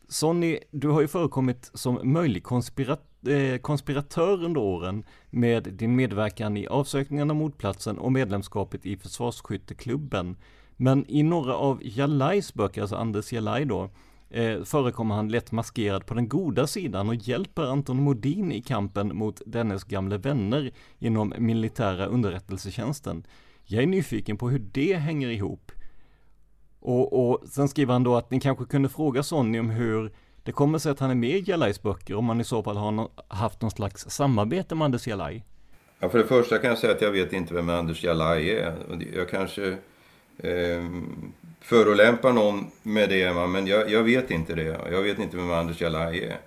Sonny, 0.08 0.60
du 0.72 0.90
har 0.90 1.02
ju 1.02 1.08
förekommit 1.08 1.72
som 1.74 2.00
möjlig 2.04 2.44
konspirat 2.44 3.28
eh, 3.28 3.58
konspiratör 3.58 4.44
under 4.44 4.62
åren 4.62 5.04
med 5.30 5.64
din 5.64 5.96
medverkan 5.96 6.58
i 6.58 6.68
avsökningen 6.68 7.30
av 7.30 7.36
mordplatsen 7.36 7.98
och 7.98 8.12
medlemskapet 8.12 8.86
i 8.86 8.98
Försvarsskytteklubben. 8.98 10.38
Men 10.78 11.06
i 11.08 11.24
några 11.24 11.56
av 11.56 11.80
Jalais 11.84 12.54
böcker, 12.54 12.82
alltså 12.82 12.96
Anders 12.96 13.34
Jalai 13.34 13.66
då, 13.66 13.90
eh, 14.30 14.64
förekommer 14.64 15.16
han 15.16 15.30
lätt 15.30 15.52
maskerad 15.52 16.06
på 16.06 16.14
den 16.14 16.30
goda 16.30 16.68
sidan 16.68 17.10
och 17.10 17.16
hjälper 17.16 17.64
Anton 17.64 18.04
Modin 18.04 18.52
i 18.52 18.62
kampen 18.62 19.18
mot 19.18 19.42
dennes 19.46 19.84
gamla 19.84 20.18
vänner 20.18 20.72
inom 21.00 21.34
militära 21.38 22.06
underrättelsetjänsten. 22.06 23.26
Jag 23.64 23.84
är 23.84 23.88
nyfiken 23.88 24.38
på 24.38 24.50
hur 24.50 24.60
det 24.60 24.94
hänger 24.94 25.30
ihop. 25.30 25.72
Och, 26.80 27.30
och 27.30 27.48
sen 27.48 27.68
skriver 27.68 27.94
han 27.94 28.04
då 28.04 28.16
att 28.16 28.32
ni 28.32 28.40
kanske 28.40 28.66
kunde 28.66 28.90
fråga 28.90 29.24
Sonny 29.24 29.60
om 29.60 29.70
hur 29.70 30.12
det 30.44 30.52
kommer 30.52 30.78
sig 30.78 30.92
att 30.92 31.00
han 31.00 31.12
är 31.12 31.16
med 31.16 31.30
i 31.30 31.44
Jalais 31.52 31.82
böcker, 31.82 32.16
om 32.16 32.30
han 32.30 32.42
i 32.42 32.44
så 32.44 32.64
fall 32.64 32.78
har 32.78 32.92
no 32.92 33.12
haft 33.28 33.62
någon 33.62 33.72
slags 33.72 34.10
samarbete 34.10 34.76
med 34.76 34.86
Anders 34.86 35.08
Jalai. 35.08 35.44
Ja, 36.00 36.10
för 36.10 36.18
det 36.18 36.26
första 36.26 36.58
kan 36.58 36.70
jag 36.70 36.80
säga 36.80 36.94
att 36.94 37.02
jag 37.02 37.12
vet 37.12 37.34
inte 37.34 37.54
vem 37.54 37.70
Anders 37.70 38.04
Jalai 38.04 38.50
är. 38.50 38.76
Jag 39.16 39.30
kanske 39.30 39.78
eh, 40.38 40.86
förolämpar 41.62 42.34
någon 42.34 42.68
med 42.84 43.10
det, 43.10 43.34
men 43.34 43.68
jag, 43.68 43.90
jag, 43.90 44.04
vet 44.04 44.32
inte 44.32 44.56
det. 44.56 44.80
Jag 44.92 45.02
vet 45.02 45.20
inte 45.20 45.38
vem 45.38 45.52
Anders 45.52 45.82
Jalaj 45.82 46.24
är. 46.24 46.38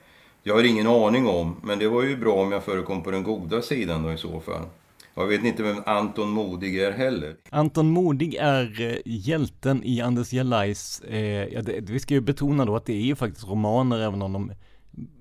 Jag 0.43 0.55
har 0.55 0.65
ingen 0.65 0.87
aning 0.87 1.27
om, 1.27 1.57
men 1.63 1.79
det 1.79 1.89
var 1.89 2.03
ju 2.03 2.17
bra 2.17 2.33
om 2.33 2.53
jag 2.53 2.65
förekom 2.65 3.03
på 3.03 3.11
den 3.11 3.23
goda 3.23 3.63
sidan 3.63 4.03
då 4.03 4.13
i 4.13 4.17
så 4.17 4.41
fall. 4.41 4.67
Jag 5.15 5.27
vet 5.27 5.45
inte 5.45 5.63
vem 5.63 5.83
Anton 5.87 6.31
Modig 6.31 6.79
är 6.79 6.93
heller. 6.93 7.37
Anton 7.51 7.91
Modig 7.91 8.35
är 8.35 8.81
eh, 8.81 8.97
hjälten 9.05 9.85
i 9.85 10.01
Anders 10.01 10.33
Jalais, 10.33 11.01
eh, 11.01 11.45
ja, 11.45 11.63
det, 11.63 11.81
vi 11.81 12.01
ska 12.01 12.15
ju 12.15 12.21
betona 12.21 12.65
då 12.65 12.77
att 12.77 12.87
det 12.87 12.93
är 12.93 13.03
ju 13.03 13.17
faktiskt 13.17 13.49
romaner 13.49 14.01
även 14.01 14.23
om 14.23 14.33
de 14.33 14.53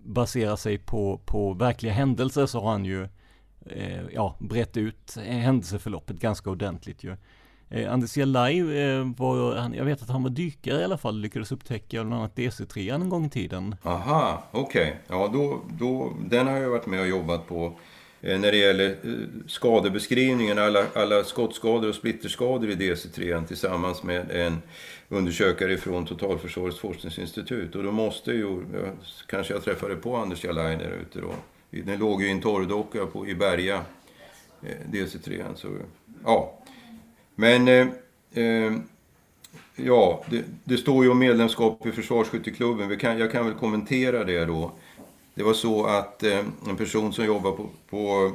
baserar 0.04 0.56
sig 0.56 0.78
på, 0.78 1.22
på 1.26 1.54
verkliga 1.54 1.94
händelser 1.94 2.46
så 2.46 2.60
har 2.60 2.72
han 2.72 2.86
ju 2.86 3.04
eh, 3.66 4.02
ja, 4.14 4.36
brett 4.40 4.78
ut 4.78 5.18
händelseförloppet 5.26 6.20
ganska 6.20 6.50
ordentligt 6.50 7.04
ju. 7.04 7.16
Eh, 7.70 7.94
Anders 7.94 8.18
Jalaj 8.18 8.60
eh, 8.60 9.08
var, 9.18 9.56
han, 9.56 9.74
jag 9.74 9.86
vet 9.86 10.02
att 10.02 10.10
han 10.10 10.24
var 10.24 10.30
dykare 10.30 10.82
i 10.82 10.84
alla 10.84 10.98
fall, 10.98 11.20
lyckades 11.20 11.52
upptäcka 11.52 12.04
bland 12.04 12.14
annat 12.14 12.36
DC3 12.36 12.94
en 12.94 13.10
gång 13.10 13.26
i 13.26 13.30
tiden. 13.30 13.76
Aha, 13.84 14.44
okej. 14.52 14.82
Okay. 14.82 15.18
Ja, 15.18 15.30
då, 15.34 15.62
då, 15.80 16.14
den 16.30 16.48
har 16.48 16.58
jag 16.58 16.70
varit 16.70 16.86
med 16.86 17.02
och 17.02 17.08
jobbat 17.08 17.48
på. 17.48 17.74
Eh, 18.22 18.40
när 18.40 18.52
det 18.52 18.58
gäller 18.58 18.90
eh, 18.90 19.48
skadebeskrivningen, 19.48 20.58
alla, 20.58 20.86
alla 20.96 21.24
skottskador 21.24 21.90
och 21.90 21.96
splitterskador 21.96 22.70
i 22.70 22.76
DC3 22.76 23.46
tillsammans 23.46 24.04
med 24.04 24.32
en 24.32 24.62
undersökare 25.10 25.78
från 25.78 26.06
Totalförsvarets 26.06 26.80
forskningsinstitut. 26.80 27.76
Och 27.76 27.84
då 27.84 27.92
måste 27.92 28.32
ju, 28.32 28.66
kanske 29.28 29.54
jag 29.54 29.64
träffade 29.64 29.96
på 29.96 30.16
Anders 30.16 30.44
Jalaj 30.44 30.78
där 30.78 30.92
ute 31.02 31.20
då. 31.22 31.34
Den 31.70 32.00
låg 32.00 32.22
ju 32.22 32.28
i 32.28 32.32
en 32.32 32.42
torrdocka 32.42 33.06
på, 33.06 33.28
i 33.28 33.36
Berga, 33.36 33.86
eh, 34.64 34.92
DC3. 34.92 35.44
Så, 35.56 35.68
ja. 36.24 36.54
Men, 37.40 37.68
eh, 37.68 37.88
eh, 38.34 38.74
ja, 39.76 40.24
det, 40.30 40.44
det, 40.64 40.78
står 40.78 41.04
ju 41.04 41.12
om 41.12 41.20
medlemskap 41.20 41.86
i 41.86 41.92
Försvarsskytteklubben. 41.92 42.98
Kan, 42.98 43.18
jag 43.20 43.32
kan 43.32 43.46
väl 43.46 43.54
kommentera 43.54 44.24
det 44.24 44.46
då. 44.46 44.72
Det 45.34 45.44
var 45.44 45.54
så 45.54 45.86
att 45.86 46.24
eh, 46.24 46.40
en 46.70 46.78
person 46.78 47.14
som 47.14 47.26
jobbar 47.26 47.52
på, 47.52 47.70
på 47.90 48.32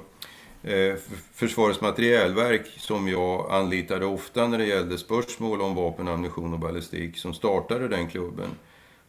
eh, 0.62 0.94
Försvarets 1.34 1.80
materielverk 1.80 2.66
som 2.78 3.08
jag 3.08 3.52
anlitade 3.52 4.06
ofta 4.06 4.48
när 4.48 4.58
det 4.58 4.66
gällde 4.66 4.98
spörsmål 4.98 5.60
om 5.60 5.74
vapen, 5.74 6.08
ammunition 6.08 6.52
och 6.52 6.58
ballistik 6.58 7.18
som 7.18 7.34
startade 7.34 7.88
den 7.88 8.08
klubben. 8.08 8.48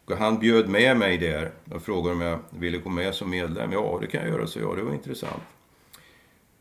Och 0.04 0.16
han 0.16 0.38
bjöd 0.38 0.68
med 0.68 0.96
mig 0.96 1.18
där 1.18 1.52
och 1.70 1.82
frågade 1.82 2.14
om 2.14 2.20
jag 2.20 2.38
ville 2.50 2.78
gå 2.78 2.90
med 2.90 3.14
som 3.14 3.30
medlem. 3.30 3.72
Ja, 3.72 3.98
det 4.00 4.06
kan 4.06 4.20
jag 4.20 4.30
göra, 4.30 4.46
så 4.46 4.58
jag. 4.58 4.76
det 4.76 4.82
var 4.82 4.92
intressant. 4.92 5.42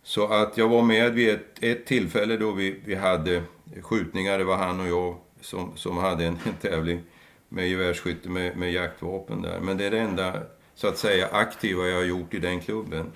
Så 0.03 0.27
att 0.27 0.57
jag 0.57 0.69
var 0.69 0.81
med 0.81 1.13
vid 1.13 1.29
ett, 1.29 1.63
ett 1.63 1.85
tillfälle 1.85 2.37
då 2.37 2.51
vi, 2.51 2.79
vi 2.85 2.95
hade 2.95 3.43
skjutningar. 3.81 4.37
Det 4.37 4.43
var 4.43 4.57
han 4.57 4.79
och 4.79 4.87
jag 4.87 5.15
som, 5.41 5.71
som 5.75 5.97
hade 5.97 6.25
en, 6.25 6.37
en 6.45 6.53
tävling 6.61 7.01
med 7.49 7.69
gevärsskytte 7.69 8.29
med, 8.29 8.57
med 8.57 8.71
jaktvapen 8.71 9.41
där. 9.41 9.59
Men 9.59 9.77
det 9.77 9.85
är 9.85 9.91
det 9.91 9.99
enda 9.99 10.41
så 10.75 10.87
att 10.87 10.97
säga 10.97 11.27
aktiva 11.27 11.87
jag 11.87 11.97
har 11.97 12.03
gjort 12.03 12.33
i 12.33 12.39
den 12.39 12.59
klubben. 12.59 13.11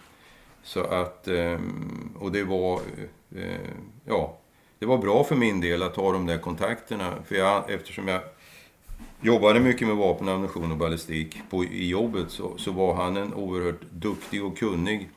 Så 0.63 0.83
att, 0.83 1.27
ehm, 1.27 2.09
och 2.19 2.31
det 2.31 2.43
var, 2.43 2.81
eh, 3.35 3.71
ja, 4.05 4.37
det 4.79 4.85
var 4.85 4.97
bra 4.97 5.23
för 5.23 5.35
min 5.35 5.61
del 5.61 5.83
att 5.83 5.95
ha 5.95 6.11
de 6.11 6.25
där 6.25 6.37
kontakterna. 6.37 7.13
För 7.25 7.35
jag, 7.35 7.71
eftersom 7.71 8.07
jag 8.07 8.21
jobbade 9.21 9.59
mycket 9.59 9.87
med 9.87 9.97
vapen, 9.97 10.29
ammunition 10.29 10.71
och 10.71 10.77
ballistik 10.77 11.41
på, 11.49 11.63
i 11.63 11.89
jobbet 11.89 12.31
så, 12.31 12.57
så 12.57 12.71
var 12.71 12.93
han 12.93 13.17
en 13.17 13.33
oerhört 13.33 13.81
duktig 13.91 14.45
och 14.45 14.57
kunnig 14.57 15.09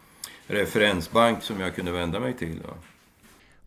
referensbank 0.51 1.43
som 1.43 1.61
jag 1.61 1.75
kunde 1.75 1.93
vända 1.93 2.21
mig 2.21 2.37
till. 2.37 2.63
Va? 2.63 2.75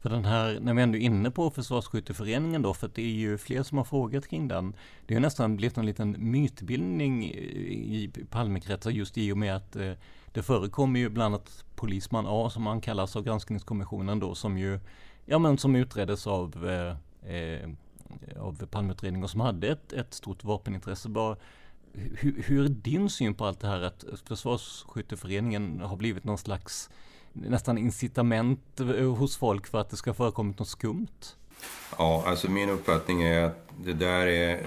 För 0.03 0.09
den 0.09 0.25
här, 0.25 0.59
när 0.61 0.73
vi 0.73 0.81
ändå 0.81 0.97
är 0.97 1.01
inne 1.01 1.31
på 1.31 1.49
Försvarsskytteföreningen 1.49 2.61
då, 2.61 2.73
för 2.73 2.87
att 2.87 2.95
det 2.95 3.01
är 3.01 3.13
ju 3.13 3.37
fler 3.37 3.63
som 3.63 3.77
har 3.77 3.85
frågat 3.85 4.27
kring 4.27 4.47
den. 4.47 4.75
Det 5.05 5.13
har 5.13 5.21
nästan 5.21 5.57
blivit 5.57 5.77
en 5.77 5.85
liten 5.85 6.15
mytbildning 6.19 7.25
i 7.25 8.11
Palmekretsar 8.29 8.91
just 8.91 9.17
i 9.17 9.31
och 9.31 9.37
med 9.37 9.55
att 9.55 9.75
eh, 9.75 9.91
det 10.31 10.43
förekommer 10.43 10.99
ju 10.99 11.09
bland 11.09 11.35
annat 11.35 11.65
Polisman 11.75 12.25
A 12.27 12.49
som 12.49 12.65
han 12.65 12.81
kallas 12.81 13.15
av 13.15 13.23
granskningskommissionen 13.23 14.19
då 14.19 14.35
som 14.35 14.57
ju, 14.57 14.79
ja 15.25 15.39
men 15.39 15.57
som 15.57 15.75
utreddes 15.75 16.27
av 16.27 16.69
eh, 16.69 17.33
eh, 17.35 17.69
av 18.39 18.65
Palmeutredningen 18.65 19.23
och 19.23 19.29
som 19.29 19.39
hade 19.39 19.67
ett, 19.67 19.93
ett 19.93 20.13
stort 20.13 20.43
vapenintresse. 20.43 21.09
Bara, 21.09 21.37
hur, 21.93 22.43
hur 22.47 22.65
är 22.65 22.69
din 22.69 23.09
syn 23.09 23.33
på 23.33 23.45
allt 23.45 23.59
det 23.59 23.67
här 23.67 23.81
att 23.81 24.05
Försvarsskytteföreningen 24.27 25.79
har 25.79 25.97
blivit 25.97 26.23
någon 26.23 26.37
slags 26.37 26.89
nästan 27.33 27.77
incitament 27.77 28.79
hos 29.17 29.37
folk 29.37 29.67
för 29.67 29.77
att 29.77 29.89
det 29.89 29.97
ska 29.97 30.13
förekommit 30.13 30.59
något 30.59 30.67
skumt? 30.67 31.07
Ja, 31.97 32.23
alltså 32.27 32.51
min 32.51 32.69
uppfattning 32.69 33.23
är 33.23 33.43
att 33.43 33.69
det 33.83 33.93
där 33.93 34.27
är, 34.27 34.65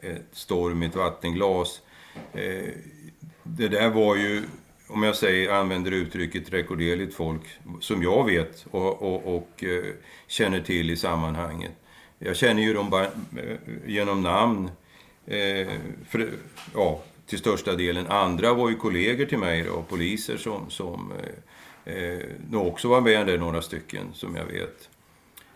ett 0.00 0.26
storm 0.32 0.82
i 0.82 0.86
ett 0.86 0.96
vattenglas. 0.96 1.80
Eh, 2.32 2.68
det 3.42 3.68
där 3.68 3.90
var 3.90 4.16
ju, 4.16 4.42
om 4.88 5.02
jag 5.02 5.16
säger, 5.16 5.52
använder 5.52 5.90
uttrycket 5.90 6.52
rekorderligt 6.52 7.14
folk, 7.14 7.42
som 7.80 8.02
jag 8.02 8.24
vet 8.24 8.66
och, 8.70 9.02
och, 9.02 9.36
och 9.36 9.64
eh, 9.64 9.84
känner 10.26 10.60
till 10.60 10.90
i 10.90 10.96
sammanhanget. 10.96 11.72
Jag 12.18 12.36
känner 12.36 12.62
ju 12.62 12.74
dem 12.74 12.90
bara 12.90 13.04
eh, 13.04 13.58
genom 13.86 14.22
namn, 14.22 14.70
Eh, 15.26 15.68
för, 16.08 16.30
ja, 16.74 17.02
till 17.26 17.38
största 17.38 17.74
delen. 17.74 18.06
Andra 18.06 18.54
var 18.54 18.70
ju 18.70 18.76
kollegor 18.76 19.26
till 19.26 19.38
mig 19.38 19.62
då, 19.62 19.82
poliser 19.82 20.36
som, 20.36 20.70
som 20.70 21.12
eh, 21.86 21.94
eh, 21.94 22.22
nog 22.50 22.66
också 22.66 22.88
var 22.88 23.00
med 23.00 23.26
där 23.26 23.38
några 23.38 23.62
stycken 23.62 24.06
som 24.12 24.36
jag 24.36 24.44
vet. 24.44 24.88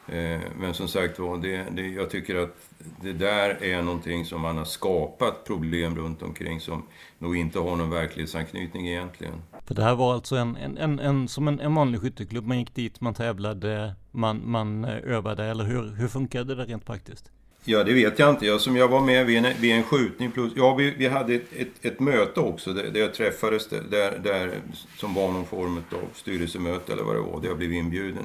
Eh, 0.09 0.41
men 0.59 0.75
som 0.75 0.89
sagt 0.89 1.19
var, 1.19 1.39
det, 1.39 1.65
det, 1.71 1.89
jag 1.89 2.11
tycker 2.11 2.35
att 2.35 2.57
det 3.01 3.13
där 3.13 3.63
är 3.63 3.83
någonting 3.83 4.25
som 4.25 4.41
man 4.41 4.57
har 4.57 4.65
skapat 4.65 5.45
problem 5.45 5.97
runt 5.97 6.23
omkring 6.23 6.61
som 6.61 6.83
nog 7.19 7.37
inte 7.37 7.59
har 7.59 7.77
någon 7.77 7.91
verklighetsanknytning 7.91 8.89
egentligen. 8.89 9.43
För 9.67 9.75
det 9.75 9.83
här 9.83 9.95
var 9.95 10.15
alltså 10.15 10.37
en, 10.37 10.57
en, 10.57 10.79
en, 10.79 10.99
en 10.99 11.29
som 11.29 11.49
en, 11.49 11.61
en 11.61 11.75
vanlig 11.75 12.01
skytteklubb, 12.01 12.47
man 12.47 12.59
gick 12.59 12.75
dit, 12.75 13.01
man 13.01 13.15
tävlade, 13.15 13.95
man, 14.11 14.51
man 14.51 14.85
eh, 14.85 14.97
övade, 15.05 15.45
eller 15.45 15.65
hur, 15.65 15.95
hur 15.95 16.09
funkade 16.09 16.55
det 16.55 16.65
rent 16.65 16.87
praktiskt? 16.87 17.31
Ja, 17.71 17.85
det 17.85 17.93
vet 17.93 18.19
jag 18.19 18.31
inte. 18.31 18.47
Jag, 18.47 18.61
som 18.61 18.77
jag 18.77 18.89
var 18.89 19.01
med 19.01 19.27
vid 19.27 19.39
en, 19.39 19.61
vid 19.61 19.73
en 19.73 19.83
skjutning 19.83 20.31
plus... 20.31 20.53
Ja, 20.57 20.75
vi, 20.75 20.91
vi 20.91 21.07
hade 21.07 21.35
ett, 21.35 21.53
ett, 21.57 21.85
ett 21.85 22.01
möte 22.01 22.41
också 22.41 22.73
där, 22.73 22.91
där 22.91 23.01
jag 23.01 23.15
träffades 23.15 23.69
där, 23.69 24.19
där, 24.25 24.61
som 24.97 25.15
var 25.15 25.33
någon 25.33 25.47
form 25.47 25.77
av 25.77 26.15
styrelsemöte 26.15 26.93
eller 26.93 27.03
vad 27.03 27.17
det 27.17 27.21
var, 27.21 27.41
där 27.41 27.49
jag 27.49 27.59
blev 27.59 27.73
inbjuden. 27.73 28.25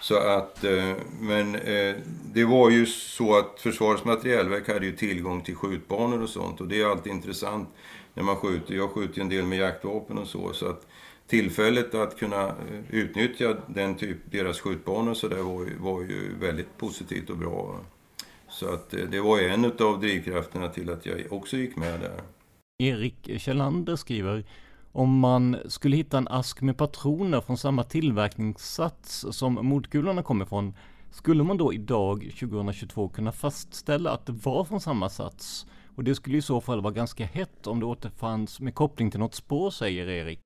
Så 0.00 0.16
att, 0.16 0.64
eh, 0.64 0.92
men 1.20 1.54
eh, 1.54 1.94
det 2.34 2.44
var 2.44 2.70
ju 2.70 2.86
så 2.86 3.38
att 3.38 3.60
Försvarets 3.60 4.04
materielverk 4.04 4.68
hade 4.68 4.86
ju 4.86 4.92
tillgång 4.92 5.40
till 5.40 5.54
skjutbanor 5.54 6.22
och 6.22 6.28
sånt 6.28 6.60
och 6.60 6.68
det 6.68 6.80
är 6.80 6.86
alltid 6.86 7.12
intressant 7.12 7.68
när 8.14 8.22
man 8.22 8.36
skjuter. 8.36 8.74
Jag 8.74 8.90
skjuter 8.90 9.16
ju 9.16 9.22
en 9.22 9.28
del 9.28 9.44
med 9.44 9.58
jaktvapen 9.58 10.18
och 10.18 10.26
så, 10.26 10.52
så 10.52 10.66
att 10.66 10.86
tillfället 11.26 11.94
att 11.94 12.18
kunna 12.18 12.48
eh, 12.48 12.54
utnyttja 12.90 13.56
den 13.66 13.94
typ, 13.94 14.18
deras 14.24 14.60
skjutbanor 14.60 15.14
så 15.14 15.28
där 15.28 15.42
var, 15.42 15.68
var 15.80 16.00
ju 16.00 16.34
väldigt 16.40 16.78
positivt 16.78 17.30
och 17.30 17.36
bra. 17.36 17.80
Så 18.62 18.74
att 18.74 18.94
eh, 18.94 19.00
det 19.00 19.20
var 19.20 19.40
ju 19.40 19.48
en 19.48 19.64
av 19.64 20.00
drivkrafterna 20.00 20.68
till 20.68 20.90
att 20.90 21.06
jag 21.06 21.32
också 21.32 21.56
gick 21.56 21.76
med 21.76 22.00
där. 22.00 22.20
Erik 22.78 23.40
Kjellander 23.40 23.96
skriver 23.96 24.44
om 24.92 25.18
man 25.18 25.56
skulle 25.66 25.96
hitta 25.96 26.18
en 26.18 26.28
ask 26.28 26.60
med 26.60 26.76
patroner 26.76 27.40
från 27.40 27.56
samma 27.56 27.84
tillverkningssats 27.84 29.26
som 29.30 29.54
mordkulorna 29.54 30.22
kommer 30.22 30.44
ifrån 30.44 30.74
skulle 31.10 31.42
man 31.42 31.56
då 31.56 31.72
idag 31.72 32.30
2022 32.40 33.08
kunna 33.08 33.32
fastställa 33.32 34.10
att 34.10 34.26
det 34.26 34.32
var 34.32 34.64
från 34.64 34.80
samma 34.80 35.08
sats? 35.08 35.66
Och 35.96 36.04
det 36.04 36.14
skulle 36.14 36.36
i 36.36 36.42
så 36.42 36.60
fall 36.60 36.82
vara 36.82 36.92
ganska 36.92 37.24
hett 37.24 37.66
om 37.66 37.80
det 37.80 37.86
återfanns 37.86 38.60
med 38.60 38.74
koppling 38.74 39.10
till 39.10 39.20
något 39.20 39.34
spår, 39.34 39.70
säger 39.70 40.08
Erik. 40.08 40.40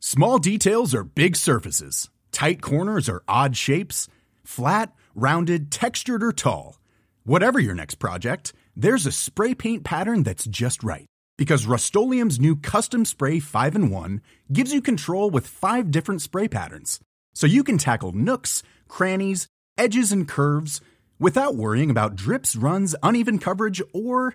Small 0.00 0.40
details 0.42 0.94
are 0.94 1.04
big 1.14 1.36
surfaces. 1.36 2.10
Tight 2.30 2.60
corners 2.60 3.08
are 3.08 3.46
odd 3.46 3.56
shapes. 3.56 4.10
Flat 4.44 4.99
rounded, 5.14 5.70
textured, 5.70 6.22
or 6.22 6.32
tall. 6.32 6.80
Whatever 7.24 7.58
your 7.58 7.74
next 7.74 7.96
project, 7.96 8.52
there's 8.76 9.06
a 9.06 9.12
spray 9.12 9.54
paint 9.54 9.84
pattern 9.84 10.22
that's 10.22 10.44
just 10.46 10.82
right. 10.82 11.06
Because 11.36 11.66
Rust 11.66 11.94
new 11.94 12.56
Custom 12.56 13.04
Spray 13.04 13.40
5 13.40 13.76
in 13.76 13.90
1 13.90 14.20
gives 14.52 14.72
you 14.72 14.82
control 14.82 15.30
with 15.30 15.46
five 15.46 15.90
different 15.90 16.22
spray 16.22 16.48
patterns. 16.48 17.00
So 17.34 17.46
you 17.46 17.64
can 17.64 17.78
tackle 17.78 18.12
nooks, 18.12 18.62
crannies, 18.88 19.46
edges, 19.78 20.12
and 20.12 20.28
curves 20.28 20.80
without 21.18 21.54
worrying 21.54 21.90
about 21.90 22.16
drips, 22.16 22.56
runs, 22.56 22.94
uneven 23.02 23.38
coverage, 23.38 23.80
or 23.94 24.34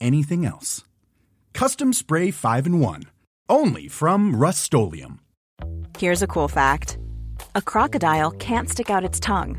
anything 0.00 0.46
else. 0.46 0.84
Custom 1.52 1.92
Spray 1.92 2.30
5 2.30 2.66
in 2.66 2.80
1. 2.80 3.02
Only 3.48 3.88
from 3.88 4.36
Rust 4.36 4.72
Here's 5.98 6.22
a 6.22 6.26
cool 6.26 6.48
fact 6.48 6.98
a 7.54 7.62
crocodile 7.62 8.30
can't 8.32 8.68
stick 8.68 8.90
out 8.90 9.04
its 9.04 9.18
tongue. 9.18 9.58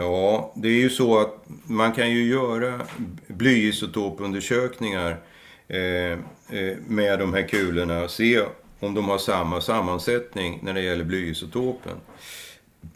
Ja, 0.00 0.52
det 0.54 0.68
är 0.68 0.80
ju 0.80 0.90
så 0.90 1.18
att 1.18 1.44
man 1.64 1.92
kan 1.92 2.10
ju 2.10 2.28
göra 2.28 2.80
blyisotopundersökningar 3.26 5.20
eh, 5.68 6.12
eh, 6.58 6.76
med 6.88 7.18
de 7.18 7.34
här 7.34 7.48
kulorna 7.48 8.04
och 8.04 8.10
se 8.10 8.40
om 8.80 8.94
de 8.94 9.08
har 9.08 9.18
samma 9.18 9.60
sammansättning 9.60 10.60
när 10.62 10.74
det 10.74 10.82
gäller 10.82 11.04
blyisotopen. 11.04 11.92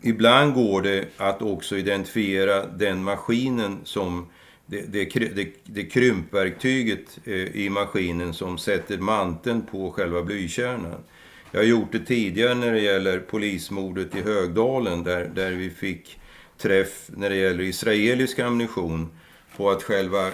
Ibland 0.02 0.54
går 0.54 0.82
det 0.82 1.04
att 1.16 1.42
också 1.42 1.76
identifiera 1.76 2.66
den 2.66 3.04
maskinen 3.04 3.80
som 3.84 4.26
det, 4.66 4.92
det, 4.92 5.04
det, 5.34 5.48
det 5.64 5.84
krympverktyget 5.84 7.18
eh, 7.24 7.56
i 7.56 7.70
maskinen 7.70 8.34
som 8.34 8.58
sätter 8.58 8.98
manteln 8.98 9.62
på 9.70 9.90
själva 9.90 10.22
blykärnan. 10.22 11.04
Jag 11.50 11.60
har 11.60 11.66
gjort 11.66 11.92
det 11.92 11.98
tidigare 11.98 12.54
när 12.54 12.72
det 12.72 12.80
gäller 12.80 13.18
polismordet 13.18 14.16
i 14.16 14.22
Högdalen 14.22 15.04
där, 15.04 15.30
där 15.34 15.52
vi 15.52 15.70
fick 15.70 16.18
träff 16.64 17.10
när 17.16 17.30
det 17.30 17.36
gäller 17.36 17.64
israelisk 17.64 18.38
ammunition 18.38 19.08
på 19.56 19.70
att 19.70 19.82
själva 19.82 20.30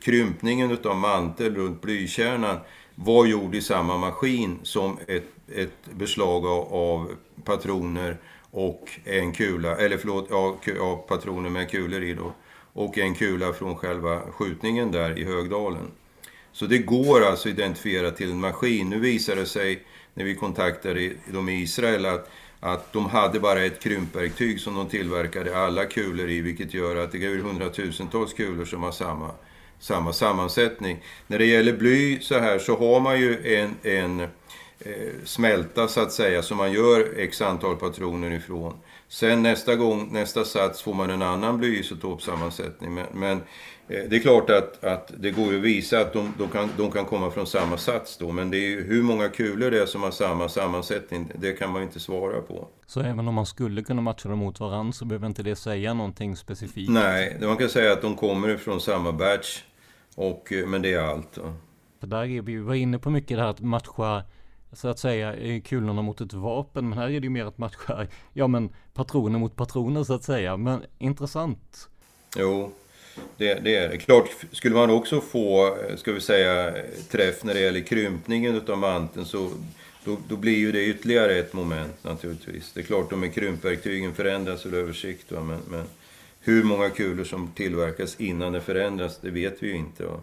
krympningen 0.00 0.78
av 0.84 0.96
mantel 0.96 1.54
runt 1.54 1.82
blykärnan 1.82 2.56
var 2.94 3.26
gjord 3.26 3.54
i 3.54 3.60
samma 3.60 3.96
maskin 3.96 4.58
som 4.62 4.98
ett, 5.06 5.24
ett 5.54 5.94
beslag 5.94 6.46
av, 6.46 6.74
av 6.74 7.12
patroner 7.44 8.16
och 8.50 8.90
en 9.04 9.32
kula, 9.32 9.76
eller 9.76 9.96
förlåt, 9.96 10.32
av, 10.32 10.58
av 10.80 10.96
patroner 10.96 11.50
med 11.50 11.70
kulor 11.70 12.02
i 12.02 12.14
då. 12.14 12.32
Och 12.72 12.98
en 12.98 13.14
kula 13.14 13.52
från 13.52 13.76
själva 13.76 14.20
skjutningen 14.20 14.92
där 14.92 15.18
i 15.18 15.24
Högdalen. 15.24 15.90
Så 16.52 16.66
det 16.66 16.78
går 16.78 17.24
alltså 17.24 17.48
att 17.48 17.54
identifiera 17.54 18.10
till 18.10 18.30
en 18.30 18.40
maskin. 18.40 18.90
Nu 18.90 18.98
visar 18.98 19.36
det 19.36 19.46
sig 19.46 19.82
när 20.14 20.24
vi 20.24 20.34
kontaktade 20.34 21.12
dem 21.32 21.48
i 21.48 21.62
Israel 21.62 22.06
att 22.06 22.30
att 22.60 22.92
de 22.92 23.06
hade 23.06 23.40
bara 23.40 23.64
ett 23.64 23.82
krympverktyg 23.82 24.60
som 24.60 24.74
de 24.74 24.88
tillverkade 24.88 25.58
alla 25.58 25.84
kulor 25.84 26.28
i, 26.28 26.40
vilket 26.40 26.74
gör 26.74 26.96
att 26.96 27.12
det 27.12 27.24
är 27.24 27.38
hundratusentals 27.38 28.32
kulor 28.32 28.64
som 28.64 28.82
har 28.82 28.92
samma, 28.92 29.30
samma 29.78 30.12
sammansättning. 30.12 31.04
När 31.26 31.38
det 31.38 31.46
gäller 31.46 31.72
bly 31.72 32.20
så 32.20 32.38
här 32.38 32.58
så 32.58 32.76
har 32.76 33.00
man 33.00 33.20
ju 33.20 33.56
en, 33.56 33.74
en 33.82 34.20
eh, 34.20 34.28
smälta 35.24 35.88
så 35.88 36.00
att 36.00 36.12
säga 36.12 36.42
som 36.42 36.56
man 36.56 36.72
gör 36.72 37.14
x 37.16 37.42
antal 37.42 37.76
patroner 37.76 38.30
ifrån. 38.30 38.74
Sen 39.08 39.42
nästa 39.42 39.76
gång, 39.76 40.08
nästa 40.12 40.44
sats 40.44 40.82
får 40.82 40.94
man 40.94 41.10
en 41.10 41.22
annan 41.22 41.58
blyisotopsammansättning. 41.58 42.94
Men, 42.94 43.06
men 43.12 43.40
det 43.88 44.16
är 44.16 44.20
klart 44.20 44.50
att, 44.50 44.84
att 44.84 45.12
det 45.18 45.30
går 45.30 45.54
att 45.54 45.60
visa 45.60 46.00
att 46.00 46.12
de, 46.12 46.34
de, 46.38 46.48
kan, 46.48 46.68
de 46.76 46.90
kan 46.90 47.04
komma 47.04 47.30
från 47.30 47.46
samma 47.46 47.76
sats 47.76 48.16
då, 48.16 48.32
men 48.32 48.50
det 48.50 48.58
är 48.58 48.82
hur 48.82 49.02
många 49.02 49.28
kulor 49.28 49.70
det 49.70 49.82
är 49.82 49.86
som 49.86 50.02
har 50.02 50.10
samma 50.10 50.48
sammansättning, 50.48 51.32
det 51.34 51.52
kan 51.52 51.72
man 51.72 51.82
inte 51.82 52.00
svara 52.00 52.40
på. 52.40 52.68
Så 52.86 53.00
även 53.00 53.28
om 53.28 53.34
man 53.34 53.46
skulle 53.46 53.82
kunna 53.82 54.02
matcha 54.02 54.28
dem 54.28 54.38
mot 54.38 54.60
varandra 54.60 54.92
så 54.92 55.04
behöver 55.04 55.26
inte 55.26 55.42
det 55.42 55.56
säga 55.56 55.94
någonting 55.94 56.36
specifikt? 56.36 56.90
Nej, 56.90 57.38
man 57.40 57.56
kan 57.56 57.68
säga 57.68 57.92
att 57.92 58.02
de 58.02 58.16
kommer 58.16 58.48
ifrån 58.48 58.80
samma 58.80 59.12
batch, 59.12 59.62
och, 60.14 60.52
eh, 60.52 60.66
men 60.66 60.82
det 60.82 60.92
är 60.92 61.00
allt. 61.00 61.32
Då. 61.34 61.54
För 62.00 62.06
där 62.06 62.24
är 62.24 62.42
vi 62.42 62.56
var 62.56 62.74
inne 62.74 62.98
på 62.98 63.10
mycket 63.10 63.36
det 63.36 63.42
här 63.42 63.50
att 63.50 63.60
matcha 63.60 64.22
så 64.72 64.88
att 64.88 64.98
säga 64.98 65.34
eh, 65.34 65.62
kulorna 65.62 66.02
mot 66.02 66.20
ett 66.20 66.32
vapen, 66.32 66.88
men 66.88 66.98
här 66.98 67.04
är 67.04 67.20
det 67.20 67.26
ju 67.26 67.30
mer 67.30 67.44
att 67.44 67.58
matcha, 67.58 68.06
ja 68.32 68.46
men 68.46 68.70
patroner 68.94 69.38
mot 69.38 69.56
patroner 69.56 70.04
så 70.04 70.14
att 70.14 70.24
säga, 70.24 70.56
men 70.56 70.82
intressant. 70.98 71.88
Jo, 72.36 72.72
det, 73.36 73.54
det, 73.54 73.76
är 73.76 73.88
det. 73.88 73.98
Klart, 73.98 74.28
skulle 74.52 74.74
man 74.74 74.90
också 74.90 75.20
få, 75.20 75.76
ska 75.96 76.12
vi 76.12 76.20
säga, 76.20 76.74
träff 77.10 77.44
när 77.44 77.54
det 77.54 77.60
gäller 77.60 77.80
krympningen 77.80 78.54
utav 78.54 78.78
manteln 78.78 79.26
så 79.26 79.50
då, 80.04 80.16
då, 80.28 80.36
blir 80.36 80.58
ju 80.58 80.72
det 80.72 80.84
ytterligare 80.84 81.34
ett 81.34 81.52
moment 81.52 82.04
naturligtvis. 82.04 82.72
Det 82.72 82.80
är 82.80 82.84
klart, 82.84 83.10
de 83.10 83.20
med 83.20 83.34
krympverktygen 83.34 84.14
förändras 84.14 84.66
över 84.66 84.92
sikt. 84.92 85.32
Va? 85.32 85.40
Men, 85.40 85.60
men, 85.68 85.84
hur 86.40 86.64
många 86.64 86.90
kulor 86.90 87.24
som 87.24 87.48
tillverkas 87.48 88.20
innan 88.20 88.52
det 88.52 88.60
förändras, 88.60 89.18
det 89.20 89.30
vet 89.30 89.62
vi 89.62 89.66
ju 89.66 89.76
inte. 89.76 90.06
Va? 90.06 90.20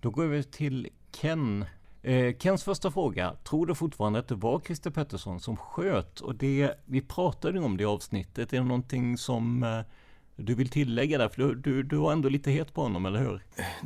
Då 0.00 0.10
går 0.10 0.24
vi 0.24 0.42
till 0.42 0.88
Ken. 1.12 1.64
Eh, 2.02 2.36
Kens 2.38 2.64
första 2.64 2.90
fråga. 2.90 3.34
Tror 3.48 3.66
du 3.66 3.74
fortfarande 3.74 4.18
att 4.18 4.28
det 4.28 4.34
var 4.34 4.60
Christer 4.60 4.90
Pettersson 4.90 5.40
som 5.40 5.56
sköt? 5.56 6.20
Och 6.20 6.34
det, 6.34 6.70
vi 6.84 7.00
pratade 7.00 7.60
om 7.60 7.76
det 7.76 7.82
i 7.82 7.86
avsnittet. 7.86 8.52
Är 8.52 8.56
det 8.56 8.64
någonting 8.64 9.18
som 9.18 9.62
eh, 9.62 9.80
du 10.40 10.54
vill 10.54 10.68
tillägga 10.68 11.18
där, 11.18 11.28
för 11.28 11.42
du, 11.42 11.54
du, 11.54 11.82
du 11.82 11.96
var 11.96 12.12
ändå 12.12 12.28
lite 12.28 12.50
het 12.50 12.74
på 12.74 12.82
honom, 12.82 13.06
eller 13.06 13.18
hur? 13.18 13.40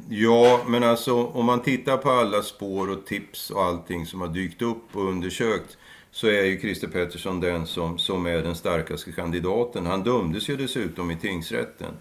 Ja, 0.09 0.61
men 0.67 0.83
alltså 0.83 1.27
om 1.27 1.47
man 1.47 1.63
tittar 1.63 1.97
på 1.97 2.11
alla 2.11 2.43
spår 2.43 2.91
och 2.91 3.07
tips 3.07 3.51
och 3.51 3.63
allting 3.63 4.07
som 4.07 4.21
har 4.21 4.29
dykt 4.29 4.63
upp 4.63 4.97
och 4.97 5.09
undersökt 5.09 5.77
så 6.11 6.27
är 6.27 6.45
ju 6.45 6.61
Christer 6.61 6.89
Pettersson 6.89 7.41
den 7.41 7.67
som, 7.67 7.99
som 7.99 8.27
är 8.27 8.43
den 8.43 8.55
starkaste 8.55 9.13
kandidaten. 9.13 9.87
Han 9.87 10.03
dömdes 10.03 10.49
ju 10.49 10.57
dessutom 10.57 11.11
i 11.11 11.17
tingsrätten 11.17 11.95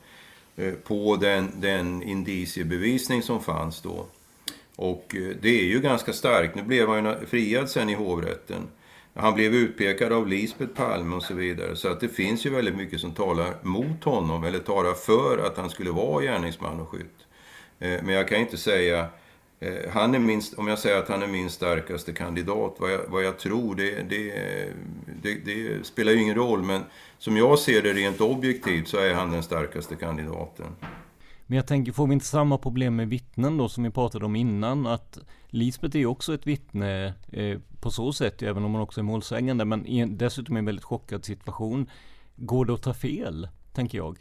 eh, 0.56 0.74
på 0.74 1.16
den, 1.16 1.52
den 1.56 2.04
indiciebevisning 2.04 3.22
som 3.22 3.44
fanns 3.44 3.82
då. 3.82 4.06
Och 4.76 5.16
eh, 5.16 5.36
det 5.42 5.62
är 5.62 5.66
ju 5.66 5.80
ganska 5.80 6.14
starkt. 6.14 6.56
Nu 6.56 6.64
blev 6.64 6.90
han 6.90 7.06
ju 7.06 7.26
friad 7.26 7.70
sen 7.70 7.90
i 7.90 7.94
hovrätten. 7.94 8.68
Han 9.14 9.34
blev 9.34 9.56
utpekad 9.56 10.14
av 10.14 10.28
Lisbeth 10.28 10.74
Palme 10.74 11.16
och 11.16 11.24
så 11.24 11.34
vidare. 11.34 11.76
Så 11.76 11.88
att 11.88 12.00
det 12.00 12.10
finns 12.10 12.46
ju 12.46 12.50
väldigt 12.50 12.76
mycket 12.76 13.00
som 13.02 13.12
talar 13.12 13.54
mot 13.62 14.04
honom, 14.04 14.44
eller 14.44 14.60
talar 14.60 14.94
för 14.94 15.38
att 15.48 15.58
han 15.58 15.70
skulle 15.70 15.92
vara 15.92 16.24
gärningsman 16.24 16.80
och 16.80 16.90
skytt. 16.90 17.28
Eh, 17.80 18.04
men 18.04 18.16
jag 18.16 18.28
kan 18.28 18.40
inte 18.40 18.58
säga... 18.58 19.08
Eh, 19.60 19.92
han 19.94 20.16
är 20.16 20.20
minst, 20.20 20.54
om 20.54 20.68
jag 20.68 20.80
säger 20.80 20.98
att 20.98 21.10
han 21.10 21.22
är 21.22 21.28
min 21.28 21.50
starkaste 21.50 22.14
kandidat, 22.14 22.76
vad 22.78 22.92
jag, 22.92 23.02
vad 23.08 23.24
jag 23.24 23.40
tror, 23.40 23.76
det, 23.76 24.10
det, 24.10 24.34
det, 25.22 25.34
det, 25.34 25.86
spelar 25.86 26.12
ju 26.12 26.22
ingen 26.22 26.36
roll. 26.36 26.64
Men 26.64 26.82
som 27.18 27.38
jag 27.38 27.60
ser 27.60 27.82
det 27.82 27.94
rent 27.94 28.22
objektivt 28.22 28.88
så 28.88 28.98
är 28.98 29.14
han 29.14 29.32
den 29.32 29.44
starkaste 29.44 29.96
kandidaten. 29.96 30.76
Men 31.52 31.56
jag 31.56 31.68
tänker, 31.68 31.92
får 31.92 32.08
vi 32.08 32.14
inte 32.14 32.26
samma 32.26 32.58
problem 32.58 32.96
med 32.96 33.10
vittnen 33.10 33.58
då 33.58 33.70
som 33.70 33.84
vi 33.84 33.90
pratade 33.90 34.26
om 34.26 34.36
innan? 34.36 34.88
Att 34.88 35.18
Lisbeth 35.48 35.96
är 35.96 36.00
ju 36.00 36.06
också 36.06 36.34
ett 36.34 36.48
vittne 36.48 37.14
eh, 37.32 37.60
på 37.82 37.92
så 37.92 38.14
sätt, 38.14 38.42
även 38.42 38.66
om 38.66 38.74
hon 38.74 38.82
också 38.82 39.00
är 39.00 39.04
målsägande, 39.04 39.66
men 39.66 39.86
i 39.86 40.00
en, 40.00 40.18
dessutom 40.18 40.58
i 40.58 40.60
en 40.60 40.66
väldigt 40.66 40.86
chockad 40.86 41.26
situation. 41.26 41.90
Går 42.36 42.66
det 42.66 42.74
att 42.74 42.82
ta 42.82 42.94
fel, 42.94 43.48
tänker 43.74 43.98
jag? 43.98 44.18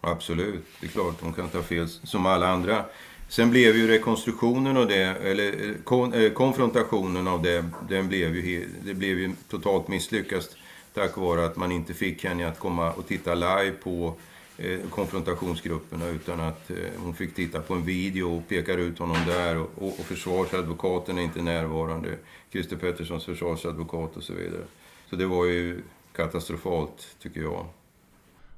Absolut, 0.00 0.64
det 0.80 0.86
är 0.86 0.90
klart 0.90 1.20
hon 1.20 1.32
kan 1.32 1.48
ta 1.48 1.62
fel 1.62 1.88
som 1.88 2.26
alla 2.26 2.48
andra. 2.48 2.84
Sen 3.28 3.50
blev 3.50 3.76
ju 3.76 3.88
rekonstruktionen 3.88 4.76
och 4.76 4.86
det, 4.86 5.04
eller 5.04 5.68
eh, 5.68 5.74
kon, 5.84 6.12
eh, 6.12 6.30
konfrontationen 6.30 7.28
av 7.28 7.42
det, 7.42 7.64
den 7.88 8.08
blev 8.08 8.36
ju, 8.36 8.68
det 8.84 8.94
blev 8.94 9.18
ju 9.18 9.32
totalt 9.48 9.88
misslyckat 9.88 10.56
tack 10.94 11.16
vare 11.16 11.44
att 11.44 11.56
man 11.56 11.72
inte 11.72 11.94
fick 11.94 12.24
henne 12.24 12.48
att 12.48 12.58
komma 12.58 12.92
och 12.92 13.06
titta 13.06 13.34
live 13.34 13.72
på 13.82 14.14
Eh, 14.58 14.80
konfrontationsgrupperna 14.90 16.08
utan 16.08 16.40
att 16.40 16.70
eh, 16.70 16.76
hon 16.98 17.14
fick 17.14 17.34
titta 17.34 17.60
på 17.60 17.74
en 17.74 17.84
video 17.84 18.36
och 18.36 18.48
pekar 18.48 18.78
ut 18.78 18.98
honom 18.98 19.16
där 19.26 19.58
och, 19.58 19.70
och, 19.74 19.88
och 19.88 20.04
försvarsadvokaten 20.04 21.18
är 21.18 21.22
inte 21.22 21.42
närvarande. 21.42 22.18
Christer 22.52 22.76
Petterssons 22.76 23.24
försvarsadvokat 23.24 24.16
och 24.16 24.22
så 24.22 24.32
vidare. 24.32 24.64
Så 25.10 25.16
det 25.16 25.26
var 25.26 25.44
ju 25.44 25.82
katastrofalt 26.12 27.16
tycker 27.22 27.40
jag. 27.40 27.66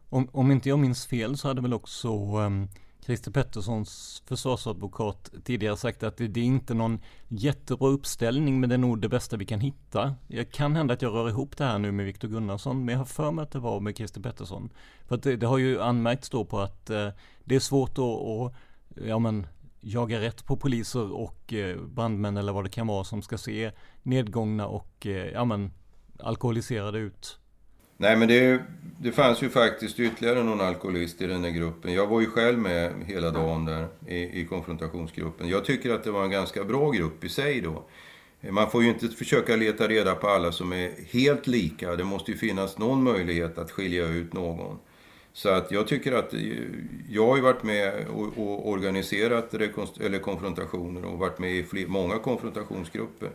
Om, 0.09 0.29
om 0.33 0.51
inte 0.51 0.69
jag 0.69 0.79
minns 0.79 1.07
fel 1.07 1.37
så 1.37 1.49
hade 1.49 1.63
väl 1.63 1.75
också 1.75 2.09
um 2.37 2.69
Christer 3.09 3.31
Petterssons 3.31 4.23
försvarsadvokat 4.27 5.31
tidigare 5.45 5.77
sagt 5.77 6.03
att 6.03 6.17
det, 6.17 6.29
det 6.29 6.41
är 6.41 6.45
inte 6.45 6.75
någon 6.75 7.01
jättebra 7.29 7.89
uppställning 7.89 8.61
men 8.61 8.69
det 8.69 8.75
är 8.75 8.79
nog 8.79 9.01
det 9.01 9.09
bästa 9.09 9.37
vi 9.37 9.47
kan 9.47 9.61
hitta. 9.61 10.15
Jag 10.27 10.51
kan 10.51 10.77
hända 10.77 10.95
att 10.95 11.03
jag 11.03 11.15
rör 11.15 11.29
ihop 11.29 11.57
det 11.57 11.65
här 11.65 11.79
nu 11.79 11.93
med 11.93 12.07
Viktor 12.07 12.29
Gunnarsson 12.29 12.85
men 12.85 12.93
jag 12.93 12.99
har 12.99 13.05
för 13.05 13.31
mig 13.31 13.43
att 13.43 13.51
det 13.51 13.59
var 13.59 13.81
med 13.81 13.97
Christer 13.97 14.21
Pettersson. 14.21 14.71
För 15.07 15.15
att 15.15 15.23
det, 15.23 15.37
det 15.37 15.47
har 15.47 15.59
ju 15.59 15.81
anmärkts 15.81 16.31
då 16.31 16.45
på 16.45 16.61
att 16.61 16.91
eh, 16.91 17.09
det 17.45 17.57
är 17.57 17.61
svårt 17.61 17.99
att, 17.99 18.05
att 18.05 18.55
ja, 19.07 19.19
men, 19.19 19.47
jaga 19.81 20.21
rätt 20.21 20.45
på 20.45 20.57
poliser 20.57 21.13
och 21.13 21.53
eh, 21.53 21.81
brandmän 21.81 22.37
eller 22.37 22.53
vad 22.53 22.65
det 22.65 22.71
kan 22.71 22.87
vara 22.87 23.05
som 23.05 23.23
ska 23.23 23.39
se 23.39 23.73
nedgångna 24.03 24.67
och 24.67 25.07
eh, 25.07 25.33
ja, 25.33 25.45
men, 25.45 25.73
alkoholiserade 26.19 26.99
ut. 26.99 27.39
Nej 28.01 28.17
men 28.17 28.29
det, 28.29 28.63
det 29.01 29.13
fanns 29.13 29.43
ju 29.43 29.49
faktiskt 29.49 30.01
ytterligare 30.01 30.43
någon 30.43 30.61
alkoholist 30.61 31.23
i 31.23 31.27
den 31.27 31.43
där 31.43 31.51
gruppen. 31.51 31.93
Jag 31.93 32.07
var 32.07 32.21
ju 32.21 32.27
själv 32.27 32.59
med 32.59 32.93
hela 33.07 33.31
dagen 33.31 33.65
där 33.65 33.89
i, 34.07 34.41
i 34.41 34.45
konfrontationsgruppen. 34.45 35.49
Jag 35.49 35.65
tycker 35.65 35.95
att 35.95 36.05
det 36.05 36.11
var 36.11 36.25
en 36.25 36.31
ganska 36.31 36.65
bra 36.65 36.91
grupp 36.91 37.25
i 37.25 37.29
sig 37.29 37.61
då. 37.61 37.85
Man 38.51 38.71
får 38.71 38.83
ju 38.83 38.89
inte 38.89 39.09
försöka 39.09 39.57
leta 39.57 39.89
reda 39.89 40.15
på 40.15 40.29
alla 40.29 40.53
som 40.53 40.73
är 40.73 40.91
helt 41.13 41.47
lika. 41.47 41.97
Det 41.97 42.05
måste 42.05 42.31
ju 42.31 42.37
finnas 42.37 42.79
någon 42.79 43.03
möjlighet 43.03 43.59
att 43.59 43.71
skilja 43.71 44.07
ut 44.07 44.33
någon. 44.33 44.79
Så 45.33 45.49
att 45.49 45.71
jag 45.71 45.89
tycker 45.89 46.13
att, 46.13 46.35
eh, 46.35 46.41
jag 47.09 47.27
har 47.27 47.37
ju 47.37 47.43
varit 47.43 47.63
med 47.63 48.07
och, 48.15 48.39
och 48.39 48.69
organiserat 48.69 49.55
eller 49.55 50.19
konfrontationer 50.19 51.05
och 51.05 51.19
varit 51.19 51.39
med 51.39 51.53
i 51.57 51.63
fler, 51.63 51.87
många 51.87 52.19
konfrontationsgrupper. 52.19 53.31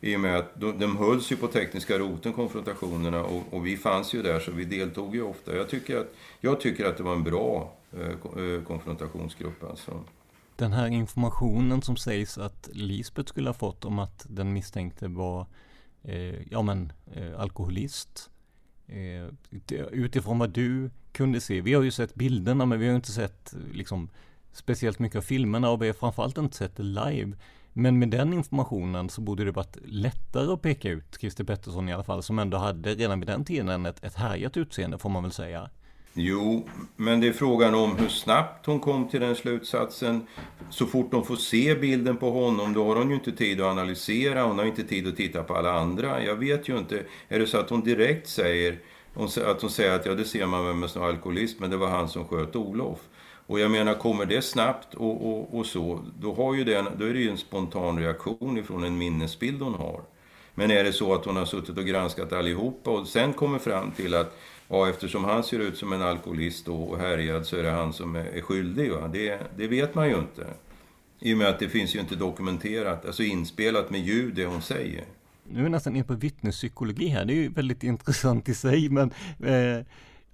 I 0.00 0.16
och 0.16 0.20
med 0.20 0.36
att 0.36 0.60
de, 0.60 0.78
de 0.78 0.96
hölls 0.96 1.32
ju 1.32 1.36
på 1.36 1.46
tekniska 1.46 1.98
roten, 1.98 2.32
konfrontationerna, 2.32 3.24
och, 3.24 3.42
och, 3.50 3.66
vi 3.66 3.76
fanns 3.76 4.14
ju 4.14 4.22
där 4.22 4.40
så 4.40 4.50
vi 4.50 4.64
deltog 4.64 5.14
ju 5.14 5.22
ofta. 5.22 5.56
Jag 5.56 5.68
tycker 5.68 5.96
att, 5.96 6.14
jag 6.40 6.60
tycker 6.60 6.84
att 6.84 6.96
det 6.96 7.02
var 7.02 7.12
en 7.12 7.24
bra 7.24 7.72
eh, 7.92 8.08
eh, 8.44 8.62
konfrontationsgrupp 8.62 9.64
alltså. 9.64 10.04
Den 10.56 10.72
här 10.72 10.86
informationen 10.86 11.82
som 11.82 11.96
sägs 11.96 12.38
att 12.38 12.68
Lisbeth 12.72 13.28
skulle 13.28 13.48
ha 13.48 13.54
fått 13.54 13.84
om 13.84 13.98
att 13.98 14.26
den 14.28 14.52
misstänkte 14.52 15.08
var 15.08 15.46
eh, 16.02 16.52
ja, 16.52 16.62
men, 16.62 16.92
eh, 17.14 17.40
alkoholist. 17.40 18.30
Eh, 18.86 19.26
utifrån 19.92 20.38
vad 20.38 20.50
du 20.50 20.90
kunde 21.12 21.40
se, 21.40 21.60
vi 21.60 21.74
har 21.74 21.82
ju 21.82 21.90
sett 21.90 22.14
bilderna 22.14 22.66
men 22.66 22.80
vi 22.80 22.88
har 22.88 22.96
inte 22.96 23.12
sett 23.12 23.54
liksom, 23.72 24.08
speciellt 24.52 24.98
mycket 24.98 25.16
av 25.16 25.22
filmerna 25.22 25.70
och 25.70 25.82
vi 25.82 25.86
har 25.86 25.94
framförallt 25.94 26.38
inte 26.38 26.56
sett 26.56 26.76
det 26.76 26.82
live. 26.82 27.32
Men 27.78 27.98
med 27.98 28.08
den 28.08 28.32
informationen 28.32 29.08
så 29.08 29.20
borde 29.20 29.44
det 29.44 29.52
varit 29.52 29.76
lättare 29.84 30.52
att 30.52 30.62
peka 30.62 30.90
ut 30.90 31.16
Christer 31.20 31.44
Pettersson 31.44 31.88
i 31.88 31.92
alla 31.92 32.04
fall, 32.04 32.22
som 32.22 32.38
ändå 32.38 32.56
hade 32.56 32.94
redan 32.94 33.20
vid 33.20 33.26
den 33.26 33.44
tiden 33.44 33.86
ett, 33.86 34.04
ett 34.04 34.14
härjat 34.14 34.56
utseende 34.56 34.98
får 34.98 35.08
man 35.08 35.22
väl 35.22 35.32
säga. 35.32 35.70
Jo, 36.12 36.68
men 36.96 37.20
det 37.20 37.28
är 37.28 37.32
frågan 37.32 37.74
om 37.74 37.96
hur 37.96 38.08
snabbt 38.08 38.66
hon 38.66 38.80
kom 38.80 39.08
till 39.08 39.20
den 39.20 39.34
slutsatsen. 39.34 40.26
Så 40.70 40.86
fort 40.86 41.10
de 41.10 41.24
får 41.24 41.36
se 41.36 41.74
bilden 41.74 42.16
på 42.16 42.30
honom, 42.30 42.72
då 42.72 42.84
har 42.84 42.96
hon 42.96 43.08
ju 43.08 43.14
inte 43.14 43.32
tid 43.32 43.60
att 43.60 43.66
analysera. 43.66 44.42
Hon 44.42 44.58
har 44.58 44.66
inte 44.66 44.84
tid 44.84 45.08
att 45.08 45.16
titta 45.16 45.42
på 45.42 45.56
alla 45.56 45.72
andra. 45.72 46.22
Jag 46.24 46.36
vet 46.36 46.68
ju 46.68 46.78
inte. 46.78 47.02
Är 47.28 47.38
det 47.38 47.46
så 47.46 47.58
att 47.58 47.70
hon 47.70 47.84
direkt 47.84 48.28
säger 48.28 48.78
att 49.46 49.62
hon 49.62 49.70
säger 49.70 49.94
att 49.94 50.06
ja, 50.06 50.14
det 50.14 50.24
ser 50.24 50.46
man 50.46 50.66
vem 50.66 50.88
som 50.88 51.02
alkoholist, 51.02 51.60
men 51.60 51.70
det 51.70 51.76
var 51.76 51.88
han 51.88 52.08
som 52.08 52.24
sköt 52.24 52.56
Olof. 52.56 52.98
Och 53.46 53.60
jag 53.60 53.70
menar, 53.70 53.94
kommer 53.94 54.26
det 54.26 54.42
snabbt 54.42 54.94
och, 54.94 55.30
och, 55.30 55.58
och 55.58 55.66
så, 55.66 56.04
då, 56.20 56.34
har 56.34 56.54
ju 56.54 56.64
den, 56.64 56.86
då 56.98 57.04
är 57.04 57.14
det 57.14 57.20
ju 57.20 57.30
en 57.30 57.38
spontan 57.38 57.98
reaktion 57.98 58.58
ifrån 58.58 58.84
en 58.84 58.98
minnesbild 58.98 59.62
hon 59.62 59.74
har. 59.74 60.00
Men 60.54 60.70
är 60.70 60.84
det 60.84 60.92
så 60.92 61.14
att 61.14 61.24
hon 61.24 61.36
har 61.36 61.44
suttit 61.44 61.78
och 61.78 61.86
granskat 61.86 62.32
allihopa 62.32 62.90
och 62.90 63.08
sen 63.08 63.32
kommer 63.32 63.58
fram 63.58 63.90
till 63.90 64.14
att 64.14 64.38
ja, 64.68 64.88
eftersom 64.88 65.24
han 65.24 65.42
ser 65.42 65.58
ut 65.58 65.78
som 65.78 65.92
en 65.92 66.02
alkoholist 66.02 66.68
och 66.68 66.98
härjad 66.98 67.46
så 67.46 67.56
är 67.56 67.62
det 67.62 67.70
han 67.70 67.92
som 67.92 68.16
är, 68.16 68.40
skyldig. 68.40 68.92
Va? 68.92 69.08
Det, 69.08 69.40
det 69.56 69.68
vet 69.68 69.94
man 69.94 70.08
ju 70.08 70.14
inte. 70.16 70.46
I 71.20 71.34
och 71.34 71.38
med 71.38 71.48
att 71.48 71.58
det 71.58 71.68
finns 71.68 71.94
ju 71.94 72.00
inte 72.00 72.14
dokumenterat, 72.16 73.06
alltså 73.06 73.22
inspelat 73.22 73.90
med 73.90 74.00
ljud 74.00 74.34
det 74.34 74.46
hon 74.46 74.62
säger. 74.62 75.04
Nu 75.44 75.60
är 75.60 75.64
vi 75.64 75.70
nästan 75.70 75.96
inne 75.96 76.04
på 76.04 76.14
vittnespsykologi 76.14 77.08
här, 77.08 77.24
det 77.24 77.32
är 77.32 77.36
ju 77.36 77.48
väldigt 77.48 77.82
intressant 77.92 78.48
i 78.48 78.54
sig 78.54 78.88
men 78.88 79.10
eh, 79.40 79.84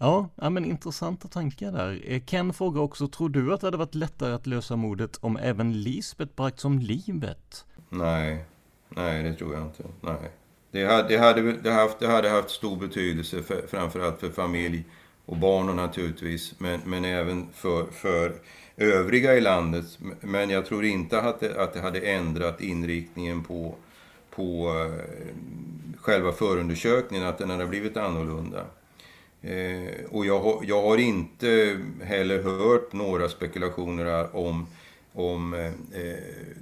ja, 0.02 0.28
ja, 0.34 0.50
men 0.50 0.64
intressanta 0.64 1.28
tankar 1.28 1.72
där. 1.72 2.02
Eh, 2.04 2.20
Ken 2.20 2.52
frågar 2.52 2.82
också, 2.82 3.08
tror 3.08 3.28
du 3.28 3.54
att 3.54 3.60
det 3.60 3.66
hade 3.66 3.76
varit 3.76 3.94
lättare 3.94 4.32
att 4.32 4.46
lösa 4.46 4.76
mordet 4.76 5.18
om 5.20 5.36
även 5.36 5.82
Lisbeth 5.82 6.34
bragts 6.34 6.64
om 6.64 6.78
livet? 6.78 7.64
Nej, 7.88 8.44
nej 8.88 9.22
det 9.22 9.34
tror 9.34 9.54
jag 9.54 9.62
inte. 9.62 9.84
Nej. 10.00 10.30
Det 10.70 10.84
hade, 10.84 11.08
det 11.08 11.18
hade, 11.18 11.52
det 11.52 11.72
haft, 11.72 11.98
det 11.98 12.06
hade 12.06 12.28
haft 12.28 12.50
stor 12.50 12.76
betydelse 12.76 13.42
för, 13.42 13.66
framförallt 13.66 14.20
för 14.20 14.30
familj 14.30 14.84
och 15.26 15.36
barn 15.36 15.76
naturligtvis, 15.76 16.54
men, 16.58 16.80
men 16.84 17.04
även 17.04 17.48
för, 17.52 17.86
för 17.86 18.32
övriga 18.76 19.34
i 19.34 19.40
landet. 19.40 19.98
Men 20.20 20.50
jag 20.50 20.66
tror 20.66 20.84
inte 20.84 21.20
att 21.20 21.40
det, 21.40 21.62
att 21.62 21.74
det 21.74 21.80
hade 21.80 22.00
ändrat 22.00 22.60
inriktningen 22.60 23.44
på, 23.44 23.74
på 24.30 24.68
eh, 24.68 25.96
själva 25.96 26.32
förundersökningen, 26.32 27.26
att 27.26 27.38
den 27.38 27.50
hade 27.50 27.66
blivit 27.66 27.96
annorlunda. 27.96 28.64
Eh, 29.42 30.04
och 30.10 30.26
jag 30.26 30.40
har, 30.40 30.64
jag 30.66 30.82
har 30.82 30.98
inte 30.98 31.78
heller 32.02 32.42
hört 32.42 32.92
några 32.92 33.28
spekulationer 33.28 34.36
om 34.36 34.66
om 35.14 35.54
eh, 35.54 35.66
eh, 35.66 36.18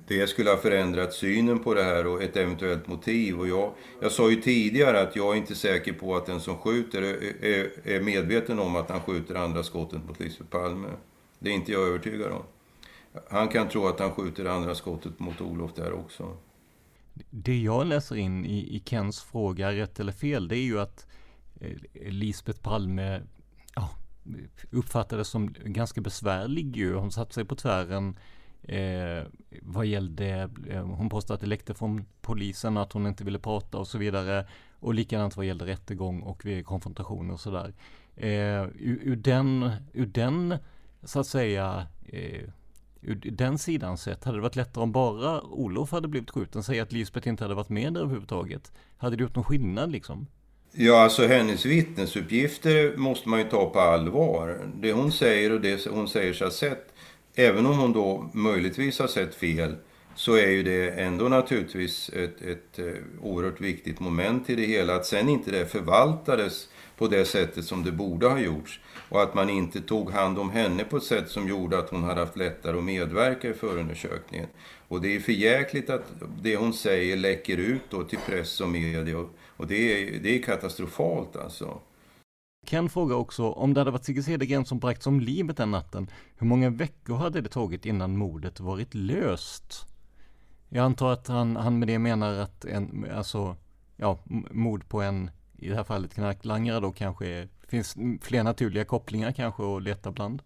det 0.06 0.26
skulle 0.26 0.50
ha 0.50 0.56
förändrat 0.56 1.12
synen 1.12 1.58
på 1.58 1.74
det 1.74 1.82
här 1.82 2.06
och 2.06 2.22
ett 2.22 2.36
eventuellt 2.36 2.86
motiv. 2.86 3.40
Och 3.40 3.48
jag, 3.48 3.72
jag 4.00 4.12
sa 4.12 4.30
ju 4.30 4.36
tidigare 4.36 5.00
att 5.00 5.16
jag 5.16 5.32
är 5.34 5.38
inte 5.38 5.54
säker 5.54 5.92
på 5.92 6.16
att 6.16 6.26
den 6.26 6.40
som 6.40 6.56
skjuter 6.56 7.02
är, 7.02 7.44
är, 7.44 7.70
är 7.84 8.00
medveten 8.00 8.58
om 8.58 8.76
att 8.76 8.90
han 8.90 9.00
skjuter 9.00 9.34
andra 9.34 9.62
skottet 9.62 10.04
mot 10.08 10.20
Lisbeth 10.20 10.50
Palme. 10.50 10.88
Det 11.38 11.50
är 11.50 11.54
inte 11.54 11.72
jag 11.72 11.88
övertygad 11.88 12.32
om. 12.32 12.42
Han 13.30 13.48
kan 13.48 13.68
tro 13.68 13.86
att 13.86 14.00
han 14.00 14.10
skjuter 14.10 14.44
andra 14.44 14.74
skottet 14.74 15.18
mot 15.18 15.40
Olof 15.40 15.74
där 15.74 15.92
också. 15.92 16.36
Det 17.30 17.58
jag 17.58 17.86
läser 17.86 18.16
in 18.16 18.44
i, 18.44 18.76
i 18.76 18.82
Kens 18.86 19.22
fråga, 19.22 19.72
rätt 19.72 20.00
eller 20.00 20.12
fel, 20.12 20.48
det 20.48 20.56
är 20.56 20.62
ju 20.62 20.80
att 20.80 21.06
eh, 21.06 21.14
Eh, 21.60 21.76
Lisbeth 22.12 22.60
Palme 22.60 23.22
ja, 23.74 23.90
uppfattades 24.70 25.28
som 25.28 25.54
ganska 25.64 26.00
besvärlig 26.00 26.76
ju. 26.76 26.94
Hon 26.94 27.12
satte 27.12 27.34
sig 27.34 27.44
på 27.44 27.56
tvären 27.56 28.16
Eh, 28.62 29.26
vad 29.62 29.86
gällde, 29.86 30.50
eh, 30.68 30.84
hon 30.84 31.08
påstod 31.08 31.34
att 31.34 31.40
det 31.40 31.46
läckte 31.46 31.74
från 31.74 32.04
polisen 32.20 32.76
att 32.76 32.92
hon 32.92 33.06
inte 33.06 33.24
ville 33.24 33.38
prata 33.38 33.78
och 33.78 33.88
så 33.88 33.98
vidare. 33.98 34.46
Och 34.80 34.94
likadant 34.94 35.36
vad 35.36 35.46
gällde 35.46 35.66
rättegång 35.66 36.20
och 36.20 36.46
konfrontationer 36.64 37.34
och 37.34 37.40
sådär. 37.40 37.74
Eh, 38.16 38.62
ur, 38.62 38.98
ur, 39.02 39.16
den, 39.16 39.70
ur 39.92 40.06
den, 40.06 40.56
så 41.02 41.20
att 41.20 41.26
säga, 41.26 41.86
eh, 42.06 42.42
ur 43.00 43.14
den 43.30 43.58
sidan 43.58 43.98
sett, 43.98 44.24
hade 44.24 44.38
det 44.38 44.42
varit 44.42 44.56
lättare 44.56 44.82
om 44.82 44.92
bara 44.92 45.42
Olof 45.42 45.92
hade 45.92 46.08
blivit 46.08 46.30
skjuten? 46.30 46.62
Säg 46.62 46.80
att 46.80 46.92
Lisbeth 46.92 47.28
inte 47.28 47.44
hade 47.44 47.54
varit 47.54 47.68
med 47.68 47.94
där 47.94 48.00
överhuvudtaget. 48.00 48.72
Hade 48.96 49.16
det 49.16 49.22
gjort 49.22 49.34
någon 49.34 49.44
skillnad 49.44 49.90
liksom? 49.90 50.26
Ja, 50.72 51.02
alltså 51.02 51.26
hennes 51.26 51.66
vittnesuppgifter 51.66 52.96
måste 52.96 53.28
man 53.28 53.38
ju 53.38 53.44
ta 53.44 53.70
på 53.70 53.80
allvar. 53.80 54.58
Det 54.74 54.92
hon 54.92 55.12
säger 55.12 55.52
och 55.52 55.60
det 55.60 55.86
hon 55.86 56.08
säger 56.08 56.32
sig 56.32 56.46
ha 56.46 56.52
sett 56.52 56.90
även 57.34 57.66
om 57.66 57.78
hon 57.78 57.92
då 57.92 58.30
möjligtvis 58.32 58.98
har 58.98 59.06
sett 59.06 59.34
fel 59.34 59.76
så 60.14 60.34
är 60.34 60.48
ju 60.48 60.62
det 60.62 60.90
ändå 60.90 61.28
naturligtvis 61.28 62.08
ett, 62.08 62.42
ett 62.42 62.78
eh, 62.78 62.94
oerhört 63.22 63.60
viktigt 63.60 64.00
moment 64.00 64.50
i 64.50 64.56
det 64.56 64.66
hela. 64.66 64.94
Att 64.94 65.06
sen 65.06 65.28
inte 65.28 65.50
det 65.50 65.66
förvaltades 65.66 66.68
på 66.98 67.08
det 67.08 67.24
sättet 67.24 67.64
som 67.64 67.84
det 67.84 67.92
borde 67.92 68.26
ha 68.26 68.38
gjorts. 68.38 68.80
Och 69.08 69.22
att 69.22 69.34
man 69.34 69.50
inte 69.50 69.80
tog 69.80 70.10
hand 70.10 70.38
om 70.38 70.50
henne 70.50 70.84
på 70.84 70.96
ett 70.96 71.02
sätt 71.02 71.28
som 71.28 71.48
gjorde 71.48 71.78
att 71.78 71.90
hon 71.90 72.04
hade 72.04 72.20
haft 72.20 72.36
lättare 72.36 72.78
att 72.78 72.84
medverka 72.84 73.48
i 73.48 73.52
förundersökningen. 73.52 74.46
Och 74.88 75.00
det 75.00 75.16
är 75.16 75.20
för 75.20 75.32
jäkligt 75.32 75.90
att 75.90 76.04
det 76.42 76.56
hon 76.56 76.72
säger 76.72 77.16
läcker 77.16 77.56
ut 77.56 77.82
då 77.90 78.04
till 78.04 78.18
press 78.26 78.60
och 78.60 78.68
media. 78.68 79.18
Och 79.18 79.30
det 79.68 79.74
är, 79.76 80.20
det 80.20 80.38
är 80.38 80.42
katastrofalt 80.42 81.36
alltså. 81.36 81.80
Ken 82.66 82.88
frågar 82.88 83.16
också 83.16 83.50
om 83.50 83.74
det 83.74 83.80
hade 83.80 83.90
varit 83.90 84.04
Sigge 84.04 84.22
Cedergren 84.22 84.64
som 84.64 84.78
bragts 84.78 85.06
om 85.06 85.20
livet 85.20 85.56
den 85.56 85.70
natten. 85.70 86.10
Hur 86.36 86.46
många 86.46 86.70
veckor 86.70 87.14
hade 87.16 87.40
det 87.40 87.48
tagit 87.48 87.86
innan 87.86 88.16
mordet 88.16 88.60
varit 88.60 88.94
löst? 88.94 89.86
Jag 90.68 90.84
antar 90.84 91.12
att 91.12 91.28
han, 91.28 91.56
han 91.56 91.78
med 91.78 91.88
det 91.88 91.98
menar 91.98 92.32
att 92.32 92.64
en, 92.64 93.06
alltså, 93.14 93.56
ja, 93.96 94.18
mord 94.50 94.88
på 94.88 95.02
en, 95.02 95.30
i 95.58 95.68
det 95.68 95.76
här 95.76 95.84
fallet 95.84 96.14
knarklangare 96.14 96.80
då 96.80 96.92
kanske 96.92 97.48
finns 97.68 97.96
fler 98.20 98.44
naturliga 98.44 98.84
kopplingar 98.84 99.32
kanske 99.32 99.76
att 99.76 99.82
leta 99.82 100.12
bland? 100.12 100.42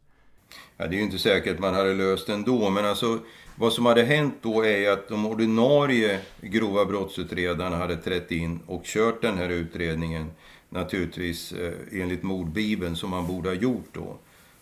Ja, 0.77 0.87
det 0.87 0.97
är 0.97 0.99
ju 0.99 1.05
inte 1.05 1.19
säkert 1.19 1.59
man 1.59 1.75
hade 1.75 1.95
löst 1.95 2.29
ändå, 2.29 2.71
men 2.71 2.85
alltså 2.85 3.19
vad 3.57 3.73
som 3.73 3.87
hade 3.87 4.03
hänt 4.03 4.35
då 4.43 4.65
är 4.65 4.91
att 4.91 5.09
de 5.09 5.27
ordinarie 5.27 6.21
grova 6.41 6.85
brottsutredarna 6.85 7.77
hade 7.77 7.97
trätt 7.97 8.33
in 8.33 8.61
och 8.67 8.85
kört 8.85 9.23
den 9.23 9.39
här 9.39 9.49
utredningen 9.49 10.31
naturligtvis 10.69 11.53
eh, 11.53 11.73
enligt 11.93 12.23
mordbibeln 12.23 12.97
som 12.97 13.11
man 13.11 13.27
borde 13.27 13.49
ha 13.49 13.57
gjort 13.57 13.89
då. 13.93 14.17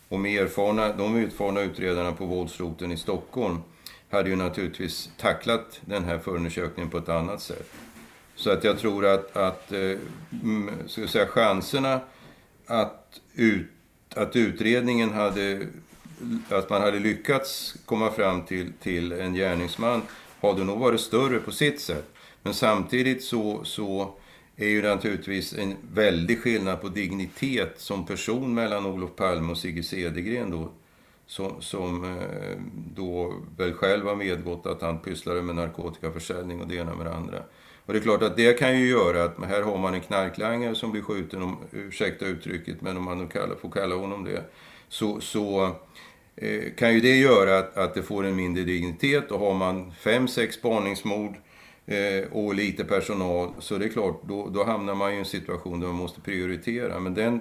Och 0.09 0.21
med 0.21 0.43
erfarna, 0.43 0.93
de 0.93 1.17
erfarna 1.17 1.61
utredarna 1.61 2.13
på 2.13 2.27
våldsroten 2.27 2.93
i 2.93 2.97
Stockholm 2.97 3.59
hade 4.11 4.31
ju 4.31 4.37
naturligtvis 4.37 5.11
tacklat 5.17 5.81
den 5.81 6.05
här 6.05 6.19
förundersökningen 6.19 6.91
på 6.91 6.99
ett 6.99 7.09
annat 7.09 7.43
sätt. 7.43 7.71
Så 8.35 8.51
att 8.51 8.65
jag 8.65 8.79
tror 8.79 9.07
att, 9.07 9.37
att 9.37 9.73
eh, 9.73 9.97
ska 10.87 11.01
jag 11.01 11.11
säga, 11.11 11.27
chanserna 11.27 12.01
att, 12.67 13.21
ut, 13.35 13.67
att 14.17 14.37
utredningen 14.37 15.13
hade, 15.13 15.67
att 16.49 16.71
man 16.71 16.83
hade 16.83 16.99
lyckats 16.99 17.75
komma 17.85 18.11
fram 18.11 18.43
till, 18.43 18.73
till 18.83 19.13
en 19.13 19.35
gärningsman 19.35 20.03
hade 20.41 20.65
nog 20.65 20.79
varit 20.79 21.01
större 21.01 21.39
på 21.39 21.51
sitt 21.51 21.81
sätt. 21.81 22.09
Men 22.43 22.55
samtidigt 22.55 23.25
så, 23.25 23.65
så 23.65 24.15
är 24.57 24.69
ju 24.69 24.83
naturligtvis 24.83 25.55
en 25.55 25.77
väldig 25.95 26.43
skillnad 26.43 26.81
på 26.81 26.89
dignitet 26.89 27.75
som 27.77 28.07
person 28.07 28.55
mellan 28.55 28.87
Olof 28.87 29.17
Palme 29.17 29.51
och 29.51 29.59
Sigge 29.59 29.83
Cedergren 29.83 30.51
då. 30.51 30.71
Som, 31.27 31.63
som 31.63 32.05
eh, 32.05 32.61
då 32.95 33.35
väl 33.57 33.73
själv 33.73 34.07
har 34.07 34.17
medgått 34.17 34.67
att 34.67 34.83
han 34.83 34.99
pysslade 34.99 35.43
med 35.43 35.57
narkotikaförsäljning 35.57 36.61
och 36.61 36.69
det 36.69 36.75
ena 36.75 36.95
med 36.95 37.07
det 37.07 37.15
andra. 37.15 37.43
Och 37.93 37.95
det 37.95 38.01
är 38.01 38.05
klart 38.05 38.23
att 38.23 38.37
det 38.37 38.59
kan 38.59 38.79
ju 38.79 38.89
göra 38.89 39.25
att 39.25 39.45
här 39.45 39.63
har 39.63 39.79
man 39.79 39.95
en 39.95 40.01
knarklangare 40.01 40.75
som 40.75 40.93
blir 40.93 41.03
skjuten, 41.03 41.43
om, 41.43 41.59
ursäkta 41.73 42.27
uttrycket, 42.27 42.81
men 42.81 42.97
om 42.97 43.05
man 43.05 43.19
nu 43.19 43.27
kallar, 43.27 43.57
får 43.57 43.71
kalla 43.71 43.95
honom 43.95 44.25
det. 44.25 44.45
Så, 44.89 45.21
så 45.21 45.77
eh, 46.37 46.63
kan 46.77 46.95
ju 46.95 47.01
det 47.01 47.17
göra 47.17 47.59
att, 47.59 47.77
att 47.77 47.95
det 47.95 48.03
får 48.03 48.25
en 48.25 48.37
mindre 48.37 48.65
dignitet 48.65 49.31
och 49.31 49.41
har 49.41 49.55
man 49.55 49.93
fem, 49.93 50.29
sex 50.29 50.55
spaningsmord 50.55 51.35
eh, 51.87 52.33
och 52.33 52.55
lite 52.55 52.85
personal 52.85 53.53
så 53.59 53.79
det 53.79 53.85
är 53.85 53.89
klart, 53.89 54.21
då, 54.23 54.49
då 54.49 54.65
hamnar 54.65 54.95
man 54.95 55.13
i 55.13 55.17
en 55.17 55.25
situation 55.25 55.81
där 55.81 55.87
man 55.87 55.97
måste 55.97 56.21
prioritera. 56.21 57.01
Men 57.01 57.15
den, 57.15 57.41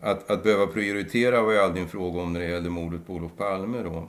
att, 0.00 0.30
att 0.30 0.42
behöva 0.42 0.66
prioritera 0.66 1.42
var 1.42 1.52
ju 1.52 1.58
aldrig 1.58 1.82
en 1.82 1.88
fråga 1.88 2.20
om 2.20 2.32
när 2.32 2.40
det 2.40 2.48
gällde 2.48 2.70
mordet 2.70 3.06
på 3.06 3.12
Olof 3.12 3.32
Palme 3.36 3.82
då. 3.82 4.08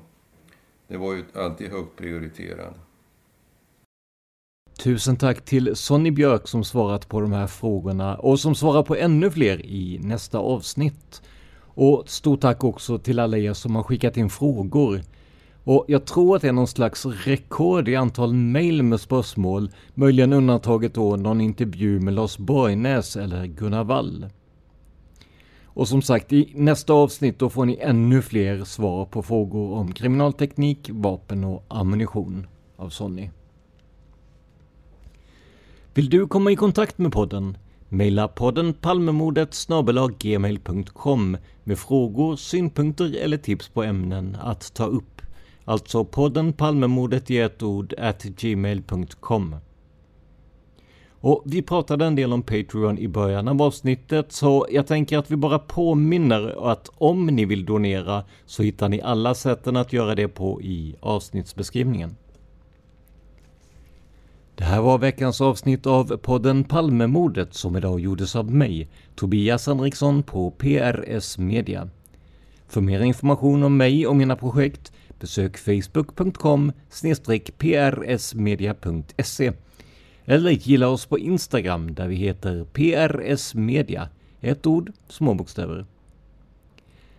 Det 0.87 0.97
var 0.97 1.13
ju 1.13 1.23
alltid 1.33 1.71
högt 1.71 1.95
prioriterat. 1.95 2.86
Tusen 4.77 5.17
tack 5.17 5.45
till 5.45 5.75
Sonny 5.75 6.11
Björk 6.11 6.47
som 6.47 6.63
svarat 6.63 7.09
på 7.09 7.21
de 7.21 7.31
här 7.31 7.47
frågorna 7.47 8.15
och 8.15 8.39
som 8.39 8.55
svarar 8.55 8.83
på 8.83 8.95
ännu 8.95 9.31
fler 9.31 9.65
i 9.65 9.99
nästa 10.01 10.39
avsnitt. 10.39 11.21
Och 11.59 12.03
stort 12.09 12.41
tack 12.41 12.63
också 12.63 12.97
till 12.97 13.19
alla 13.19 13.37
er 13.37 13.53
som 13.53 13.75
har 13.75 13.83
skickat 13.83 14.17
in 14.17 14.29
frågor. 14.29 15.01
Och 15.63 15.85
jag 15.87 16.05
tror 16.05 16.35
att 16.35 16.41
det 16.41 16.47
är 16.47 16.51
någon 16.51 16.67
slags 16.67 17.05
rekord 17.05 17.87
i 17.87 17.95
antal 17.95 18.33
mejl 18.33 18.83
med 18.83 19.01
spörsmål, 19.01 19.69
möjligen 19.93 20.33
undantaget 20.33 20.93
då 20.93 21.15
någon 21.15 21.41
intervju 21.41 21.99
med 21.99 22.13
Lars 22.13 22.37
Borgnäs 22.37 23.15
eller 23.15 23.45
Gunnar 23.45 23.83
Wall. 23.83 24.25
Och 25.63 25.87
som 25.87 26.01
sagt, 26.01 26.33
i 26.33 26.51
nästa 26.55 26.93
avsnitt 26.93 27.39
då 27.39 27.49
får 27.49 27.65
ni 27.65 27.77
ännu 27.81 28.21
fler 28.21 28.63
svar 28.63 29.05
på 29.05 29.23
frågor 29.23 29.73
om 29.73 29.91
kriminalteknik, 29.91 30.89
vapen 30.93 31.43
och 31.43 31.65
ammunition 31.67 32.47
av 32.77 32.89
Sonny. 32.89 33.29
Vill 35.97 36.09
du 36.09 36.27
komma 36.27 36.51
i 36.51 36.55
kontakt 36.55 36.97
med 36.97 37.11
podden? 37.11 37.57
Maila 37.89 38.27
podden 38.27 38.73
palmemordet 38.73 39.67
gmail.com 40.19 41.37
med 41.63 41.79
frågor, 41.79 42.35
synpunkter 42.35 43.17
eller 43.17 43.37
tips 43.37 43.69
på 43.69 43.83
ämnen 43.83 44.37
att 44.41 44.73
ta 44.73 44.85
upp. 44.85 45.21
Alltså 45.65 46.05
podden 46.05 46.53
palmemordet 46.53 47.31
i 47.31 47.37
ett 47.37 47.63
ord 47.63 47.93
at 47.97 48.23
gmail.com. 48.23 49.55
Och 51.09 51.43
vi 51.45 51.61
pratade 51.61 52.05
en 52.05 52.15
del 52.15 52.33
om 52.33 52.41
Patreon 52.41 52.97
i 52.97 53.07
början 53.07 53.47
av 53.47 53.61
avsnittet 53.61 54.31
så 54.31 54.67
jag 54.71 54.87
tänker 54.87 55.17
att 55.17 55.31
vi 55.31 55.35
bara 55.35 55.59
påminner 55.59 56.71
att 56.71 56.89
om 56.97 57.25
ni 57.25 57.45
vill 57.45 57.65
donera 57.65 58.23
så 58.45 58.63
hittar 58.63 58.89
ni 58.89 59.01
alla 59.01 59.35
sätten 59.35 59.75
att 59.77 59.93
göra 59.93 60.15
det 60.15 60.27
på 60.27 60.61
i 60.61 60.95
avsnittsbeskrivningen. 60.99 62.15
Det 64.57 64.63
här 64.63 64.81
var 64.81 64.97
veckans 64.97 65.41
avsnitt 65.41 65.85
av 65.85 66.17
podden 66.17 66.63
Palmemordet 66.63 67.53
som 67.53 67.75
idag 67.75 67.99
gjordes 67.99 68.35
av 68.35 68.51
mig, 68.51 68.89
Tobias 69.15 69.67
Henriksson 69.67 70.23
på 70.23 70.51
PRS 70.51 71.37
Media. 71.37 71.89
För 72.67 72.81
mer 72.81 73.01
information 73.01 73.63
om 73.63 73.77
mig 73.77 74.07
och 74.07 74.15
mina 74.15 74.35
projekt 74.35 74.91
besök 75.19 75.57
facebook.com 75.57 76.71
prsmedia.se 77.59 79.51
eller 80.25 80.51
gilla 80.51 80.87
oss 80.87 81.05
på 81.05 81.19
Instagram 81.19 81.93
där 81.93 82.07
vi 82.07 82.15
heter 82.15 82.65
PRS 82.73 83.55
Media. 83.55 84.09
Ett 84.41 84.65
ord, 84.65 84.91
små 85.07 85.33
bokstäver. 85.33 85.85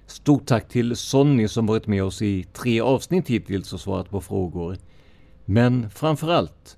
Stort 0.06 0.46
tack 0.46 0.68
till 0.68 0.96
Sonny 0.96 1.48
som 1.48 1.66
varit 1.66 1.86
med 1.86 2.04
oss 2.04 2.22
i 2.22 2.46
tre 2.52 2.80
avsnitt 2.80 3.28
hittills 3.28 3.72
och 3.72 3.80
svarat 3.80 4.10
på 4.10 4.20
frågor. 4.20 4.76
Men 5.44 5.90
framförallt, 5.90 6.77